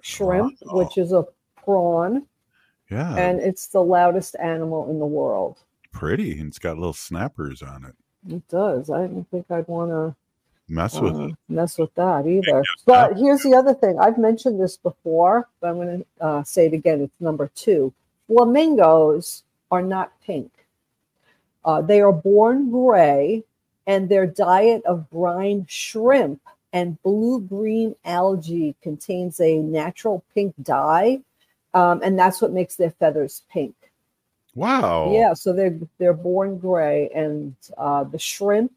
shrimp, 0.00 0.58
which 0.66 0.98
is 0.98 1.12
a 1.12 1.24
prawn, 1.64 2.26
Yeah. 2.90 3.14
and 3.14 3.40
it's 3.40 3.68
the 3.68 3.82
loudest 3.82 4.34
animal 4.40 4.90
in 4.90 4.98
the 4.98 5.06
world. 5.06 5.58
pretty. 5.92 6.38
And 6.38 6.48
it's 6.48 6.58
got 6.58 6.76
little 6.78 6.92
snappers 6.94 7.62
on 7.62 7.84
it. 7.84 7.94
It 8.34 8.48
does. 8.48 8.88
I 8.90 9.06
don't 9.06 9.28
think 9.30 9.50
I'd 9.50 9.68
want 9.68 9.90
to 9.90 10.16
Mess 10.68 10.98
with 10.98 11.14
uh, 11.14 11.28
mess 11.48 11.76
with 11.76 11.94
that 11.96 12.26
either. 12.26 12.62
But 12.86 13.18
here's 13.18 13.42
the 13.42 13.54
other 13.54 13.74
thing. 13.74 13.98
I've 13.98 14.16
mentioned 14.16 14.60
this 14.60 14.76
before, 14.76 15.48
but 15.60 15.68
I'm 15.68 15.76
going 15.76 15.98
to 15.98 16.24
uh, 16.24 16.44
say 16.44 16.66
it 16.66 16.72
again. 16.72 17.02
It's 17.02 17.20
number 17.20 17.50
two. 17.54 17.92
Flamingos 18.26 19.42
are 19.70 19.82
not 19.82 20.12
pink. 20.24 20.50
Uh, 21.64 21.82
they 21.82 22.00
are 22.00 22.12
born 22.12 22.70
gray, 22.70 23.44
and 23.86 24.08
their 24.08 24.26
diet 24.26 24.82
of 24.84 25.10
brine 25.10 25.66
shrimp 25.68 26.40
and 26.72 27.00
blue 27.02 27.40
green 27.40 27.94
algae 28.04 28.74
contains 28.82 29.40
a 29.40 29.58
natural 29.58 30.24
pink 30.34 30.54
dye, 30.62 31.20
um, 31.74 32.00
and 32.02 32.18
that's 32.18 32.40
what 32.40 32.52
makes 32.52 32.76
their 32.76 32.90
feathers 32.90 33.42
pink. 33.50 33.74
Wow. 34.54 35.12
Yeah, 35.12 35.34
so 35.34 35.52
they're 35.52 35.78
they're 35.98 36.12
born 36.12 36.58
gray, 36.58 37.10
and 37.14 37.54
uh, 37.76 38.04
the 38.04 38.18
shrimp 38.18 38.72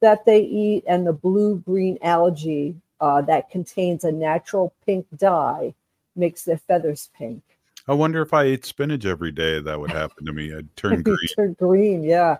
that 0.00 0.24
they 0.24 0.40
eat 0.40 0.84
and 0.86 1.06
the 1.06 1.12
blue 1.12 1.58
green 1.58 1.98
algae 2.02 2.76
uh, 3.00 3.22
that 3.22 3.50
contains 3.50 4.04
a 4.04 4.12
natural 4.12 4.72
pink 4.84 5.06
dye 5.16 5.74
makes 6.16 6.44
their 6.44 6.58
feathers 6.58 7.10
pink. 7.16 7.42
I 7.86 7.94
wonder 7.94 8.20
if 8.20 8.34
I 8.34 8.44
ate 8.44 8.66
spinach 8.66 9.06
every 9.06 9.32
day, 9.32 9.60
that 9.60 9.80
would 9.80 9.90
happen 9.90 10.26
to 10.26 10.32
me. 10.32 10.54
I'd 10.54 10.68
turn 10.76 11.02
green. 11.02 11.16
Turn 11.34 11.54
green, 11.54 12.02
yeah. 12.02 12.36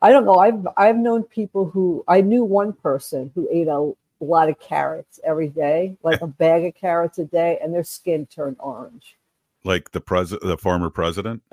I 0.00 0.10
don't 0.10 0.24
know. 0.24 0.36
I've 0.36 0.66
I've 0.76 0.96
known 0.96 1.24
people 1.24 1.68
who 1.68 2.04
I 2.06 2.20
knew 2.20 2.44
one 2.44 2.72
person 2.72 3.30
who 3.34 3.48
ate 3.50 3.66
a 3.68 3.92
lot 4.20 4.48
of 4.48 4.60
carrots 4.60 5.18
every 5.24 5.48
day, 5.48 5.96
like 6.02 6.20
a 6.20 6.26
bag 6.26 6.64
of 6.64 6.74
carrots 6.74 7.18
a 7.18 7.24
day, 7.24 7.58
and 7.62 7.74
their 7.74 7.84
skin 7.84 8.26
turned 8.26 8.56
orange. 8.60 9.16
like 9.64 9.90
the 9.90 10.00
president, 10.00 10.48
the 10.48 10.56
former 10.56 10.88
president. 10.88 11.42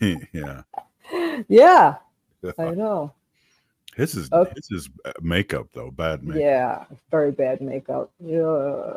yeah. 0.00 0.62
Yeah, 1.48 1.94
I 2.58 2.70
know. 2.70 3.12
His 3.96 4.16
is 4.16 4.32
Okay. 4.32 4.52
his 4.56 4.70
is 4.70 4.90
uh, 5.04 5.12
makeup 5.22 5.68
though, 5.72 5.90
bad 5.90 6.24
makeup. 6.24 6.40
Yeah, 6.40 6.84
very 7.10 7.30
bad 7.30 7.60
makeup. 7.60 8.10
Yeah, 8.18 8.96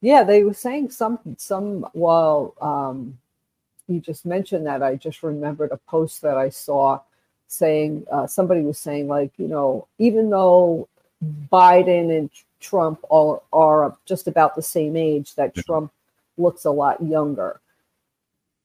yeah. 0.00 0.22
They 0.22 0.44
were 0.44 0.54
saying 0.54 0.90
some 0.90 1.18
some. 1.38 1.86
while 1.92 2.54
um, 2.60 3.18
you 3.88 4.00
just 4.00 4.26
mentioned 4.26 4.66
that. 4.66 4.82
I 4.82 4.96
just 4.96 5.22
remembered 5.22 5.72
a 5.72 5.76
post 5.76 6.22
that 6.22 6.36
I 6.36 6.50
saw 6.50 7.00
saying 7.48 8.06
uh, 8.12 8.26
somebody 8.26 8.60
was 8.62 8.78
saying 8.78 9.08
like 9.08 9.32
you 9.36 9.48
know 9.48 9.86
even 9.98 10.30
though 10.30 10.88
Biden 11.50 12.16
and 12.16 12.30
Trump 12.60 13.00
all 13.08 13.42
are 13.52 13.96
just 14.04 14.28
about 14.28 14.54
the 14.54 14.62
same 14.62 14.96
age, 14.96 15.34
that 15.34 15.54
Trump 15.54 15.92
looks 16.36 16.64
a 16.66 16.70
lot 16.70 17.02
younger. 17.02 17.60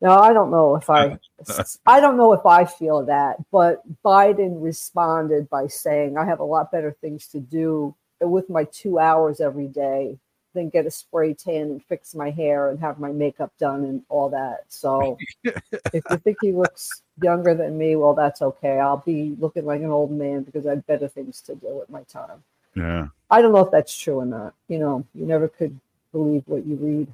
Now 0.02 0.20
I 0.20 0.34
don't 0.34 0.52
know 0.52 0.76
if 0.76 0.89
I 0.89 1.18
I 1.86 2.00
don't 2.00 2.18
know 2.18 2.34
if 2.34 2.46
I 2.46 2.66
feel 2.66 3.06
that, 3.06 3.38
but 3.52 3.82
Biden 4.04 4.62
responded 4.62 5.50
by 5.50 5.68
saying, 5.68 6.18
I 6.18 6.26
have 6.26 6.39
a 6.39 6.46
lot 6.46 6.72
better 6.72 6.96
things 7.02 7.28
to 7.28 7.39
do 7.39 7.96
with 8.22 8.50
my 8.50 8.66
two 8.66 9.00
hours 9.00 9.41
every 9.41 9.68
day 9.68 10.18
than 10.56 10.70
get 10.70 10.88
a 10.88 10.91
spray 10.91 11.34
tan 11.34 11.64
and 11.64 11.84
fix 11.84 12.16
my 12.16 12.32
hair 12.32 12.70
and 12.70 12.80
have 12.80 13.00
my 13.00 13.12
makeup 13.12 13.52
done 13.60 13.84
and 13.84 14.02
all 14.10 14.30
that. 14.30 14.64
So 14.70 15.18
if 15.43 16.04
you 16.10 16.18
think 16.18 16.38
he 16.41 16.52
looks 16.52 17.04
younger 17.22 17.54
than 17.54 17.78
me, 17.78 17.96
well, 17.96 18.16
that's 18.16 18.41
okay. 18.41 18.80
I'll 18.80 19.04
be 19.06 19.36
looking 19.39 19.66
like 19.66 19.82
an 19.82 19.91
old 19.91 20.12
man 20.12 20.41
because 20.41 20.66
I 20.66 20.72
have 20.72 20.88
better 20.88 21.08
things 21.08 21.41
to 21.41 21.56
do 21.56 21.76
with 21.76 21.89
my 21.89 22.04
time. 22.04 22.43
Yeah. 22.76 23.08
I 23.30 23.41
don't 23.41 23.52
know 23.52 23.66
if 23.66 23.72
that's 23.72 23.96
true 23.96 24.20
or 24.20 24.26
not. 24.26 24.54
You 24.68 24.80
know, 24.80 25.06
you 25.14 25.26
never 25.26 25.48
could 25.48 25.80
believe 26.12 26.43
what 26.48 26.66
you 26.66 26.76
read. 26.76 27.08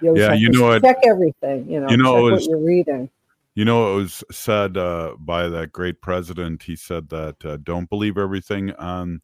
You 0.00 0.16
Yeah, 0.16 0.32
you 0.32 0.50
know 0.50 0.62
what- 0.64 0.82
check 0.82 0.98
everything. 1.04 1.68
You 1.70 1.80
know, 1.80 1.90
you 1.90 1.96
know, 1.96 2.28
it 2.28 2.32
what 2.32 2.44
you're 2.44 2.58
reading. 2.58 3.10
You 3.54 3.64
know, 3.64 3.92
it 3.92 3.96
was 3.96 4.22
said 4.30 4.76
uh, 4.76 5.16
by 5.18 5.48
that 5.48 5.72
great 5.72 6.00
president. 6.00 6.62
He 6.62 6.76
said 6.76 7.08
that 7.08 7.44
uh, 7.44 7.56
don't 7.56 7.90
believe 7.90 8.16
everything 8.16 8.72
on 8.74 9.20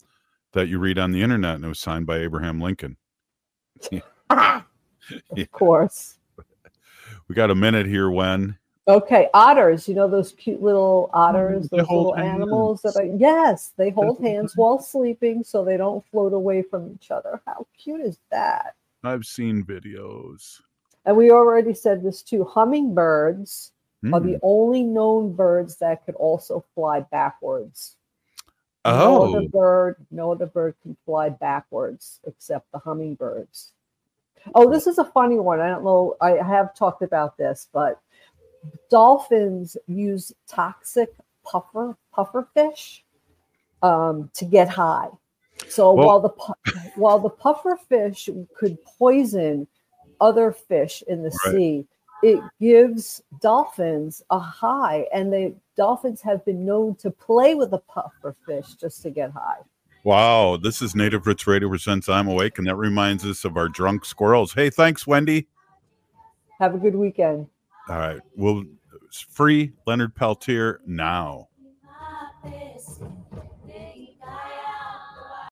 that 0.53 0.67
you 0.69 0.81
read 0.81 0.99
on 0.99 1.13
the 1.13 1.23
internet, 1.23 1.57
and 1.57 1.65
it 1.65 1.69
was 1.69 1.79
signed 1.79 2.07
by 2.07 2.19
Abraham 2.19 2.61
Lincoln. 2.61 2.97
Of 5.37 5.51
course. 5.51 6.17
We 7.29 7.35
got 7.35 7.51
a 7.51 7.55
minute 7.55 7.85
here. 7.87 8.11
When 8.11 8.57
Okay, 8.87 9.29
otters. 9.33 9.89
You 9.89 9.95
know 9.95 10.09
those 10.09 10.33
cute 10.33 10.63
little 10.63 11.11
otters, 11.13 11.69
those 11.69 11.89
little 11.89 12.17
animals 12.17 12.83
that 12.83 12.97
are 12.97 13.05
yes, 13.05 13.73
they 13.77 13.91
hold 13.91 14.23
hands 14.23 14.53
while 14.57 14.79
sleeping 14.79 15.43
so 15.43 15.65
they 15.65 15.77
don't 15.77 16.05
float 16.11 16.33
away 16.33 16.63
from 16.63 16.93
each 16.93 17.11
other. 17.11 17.41
How 17.47 17.67
cute 17.79 18.01
is 18.01 18.19
that? 18.31 18.75
I've 19.05 19.25
seen 19.25 19.65
videos. 19.65 20.61
And 21.05 21.17
we 21.17 21.31
already 21.31 21.75
said 21.75 22.03
this 22.03 22.23
too. 22.23 22.45
Hummingbirds 22.45 23.73
are 24.13 24.21
the 24.21 24.35
Mm. 24.35 24.41
only 24.43 24.83
known 24.83 25.33
birds 25.35 25.77
that 25.77 26.05
could 26.05 26.15
also 26.17 26.65
fly 26.75 27.01
backwards. 27.01 27.97
No 28.85 28.93
Oh, 28.93 29.35
other 29.37 29.49
bird, 29.49 30.07
no 30.11 30.33
other 30.33 30.47
bird 30.47 30.75
can 30.83 30.97
fly 31.05 31.29
backwards 31.31 32.21
except 32.27 32.71
the 32.73 32.79
hummingbirds. 32.79 33.73
Oh, 34.55 34.71
this 34.71 34.87
is 34.87 34.99
a 34.99 35.05
funny 35.05 35.39
one. 35.39 35.61
I 35.61 35.69
don't 35.69 35.85
know. 35.85 36.17
I 36.21 36.33
have 36.33 36.75
talked 36.75 37.03
about 37.03 37.37
this, 37.39 37.69
but 37.73 38.01
dolphins 38.91 39.77
use 39.87 40.33
toxic 40.47 41.15
puffer 41.45 41.97
puffer 42.13 42.49
fish 42.55 43.05
um, 43.83 44.31
to 44.35 44.45
get 44.45 44.69
high. 44.69 45.09
So 45.69 45.93
Well- 45.93 46.07
while 46.07 46.21
the 46.21 46.55
while 46.97 47.19
the 47.19 47.31
puffer 47.31 47.77
fish 47.89 48.29
could 48.57 48.83
poison 48.85 49.67
other 50.21 50.53
fish 50.53 51.03
in 51.09 51.23
the 51.23 51.37
Right. 51.47 51.53
sea, 51.55 51.87
it 52.23 52.41
gives 52.61 53.23
dolphins 53.41 54.23
a 54.31 54.39
high, 54.39 55.07
and 55.13 55.33
the 55.33 55.55
dolphins 55.77 56.23
have 56.23 56.45
been 56.45 56.65
known 56.65 56.95
to 56.97 57.11
play 57.11 57.55
with 57.55 57.71
the 57.71 57.79
puffer 57.79 58.35
fish 58.47 58.75
just 58.75 59.03
to 59.03 59.11
get 59.11 59.31
high. 59.33 59.59
wow! 60.05 60.57
This 60.59 60.83
is 60.83 60.95
Native 60.95 61.27
Roots 61.27 61.47
Radio 61.47 61.69
presents 61.69 62.09
"I'm 62.11 62.29
Awake," 62.29 62.59
and 62.59 62.67
that 62.67 62.77
reminds 62.77 63.25
us 63.25 63.45
of 63.45 63.57
our 63.57 63.69
drunk 63.69 64.05
squirrels. 64.05 64.53
Hey, 64.53 64.69
thanks, 64.71 65.07
Wendy. 65.07 65.49
Have 66.61 66.75
a 66.75 66.79
good 66.79 66.95
weekend. 66.95 67.47
All 67.89 67.97
right, 67.99 68.21
well, 68.37 68.65
free 69.31 69.73
Leonard 69.87 70.15
Peltier 70.15 70.81
now. 70.87 71.49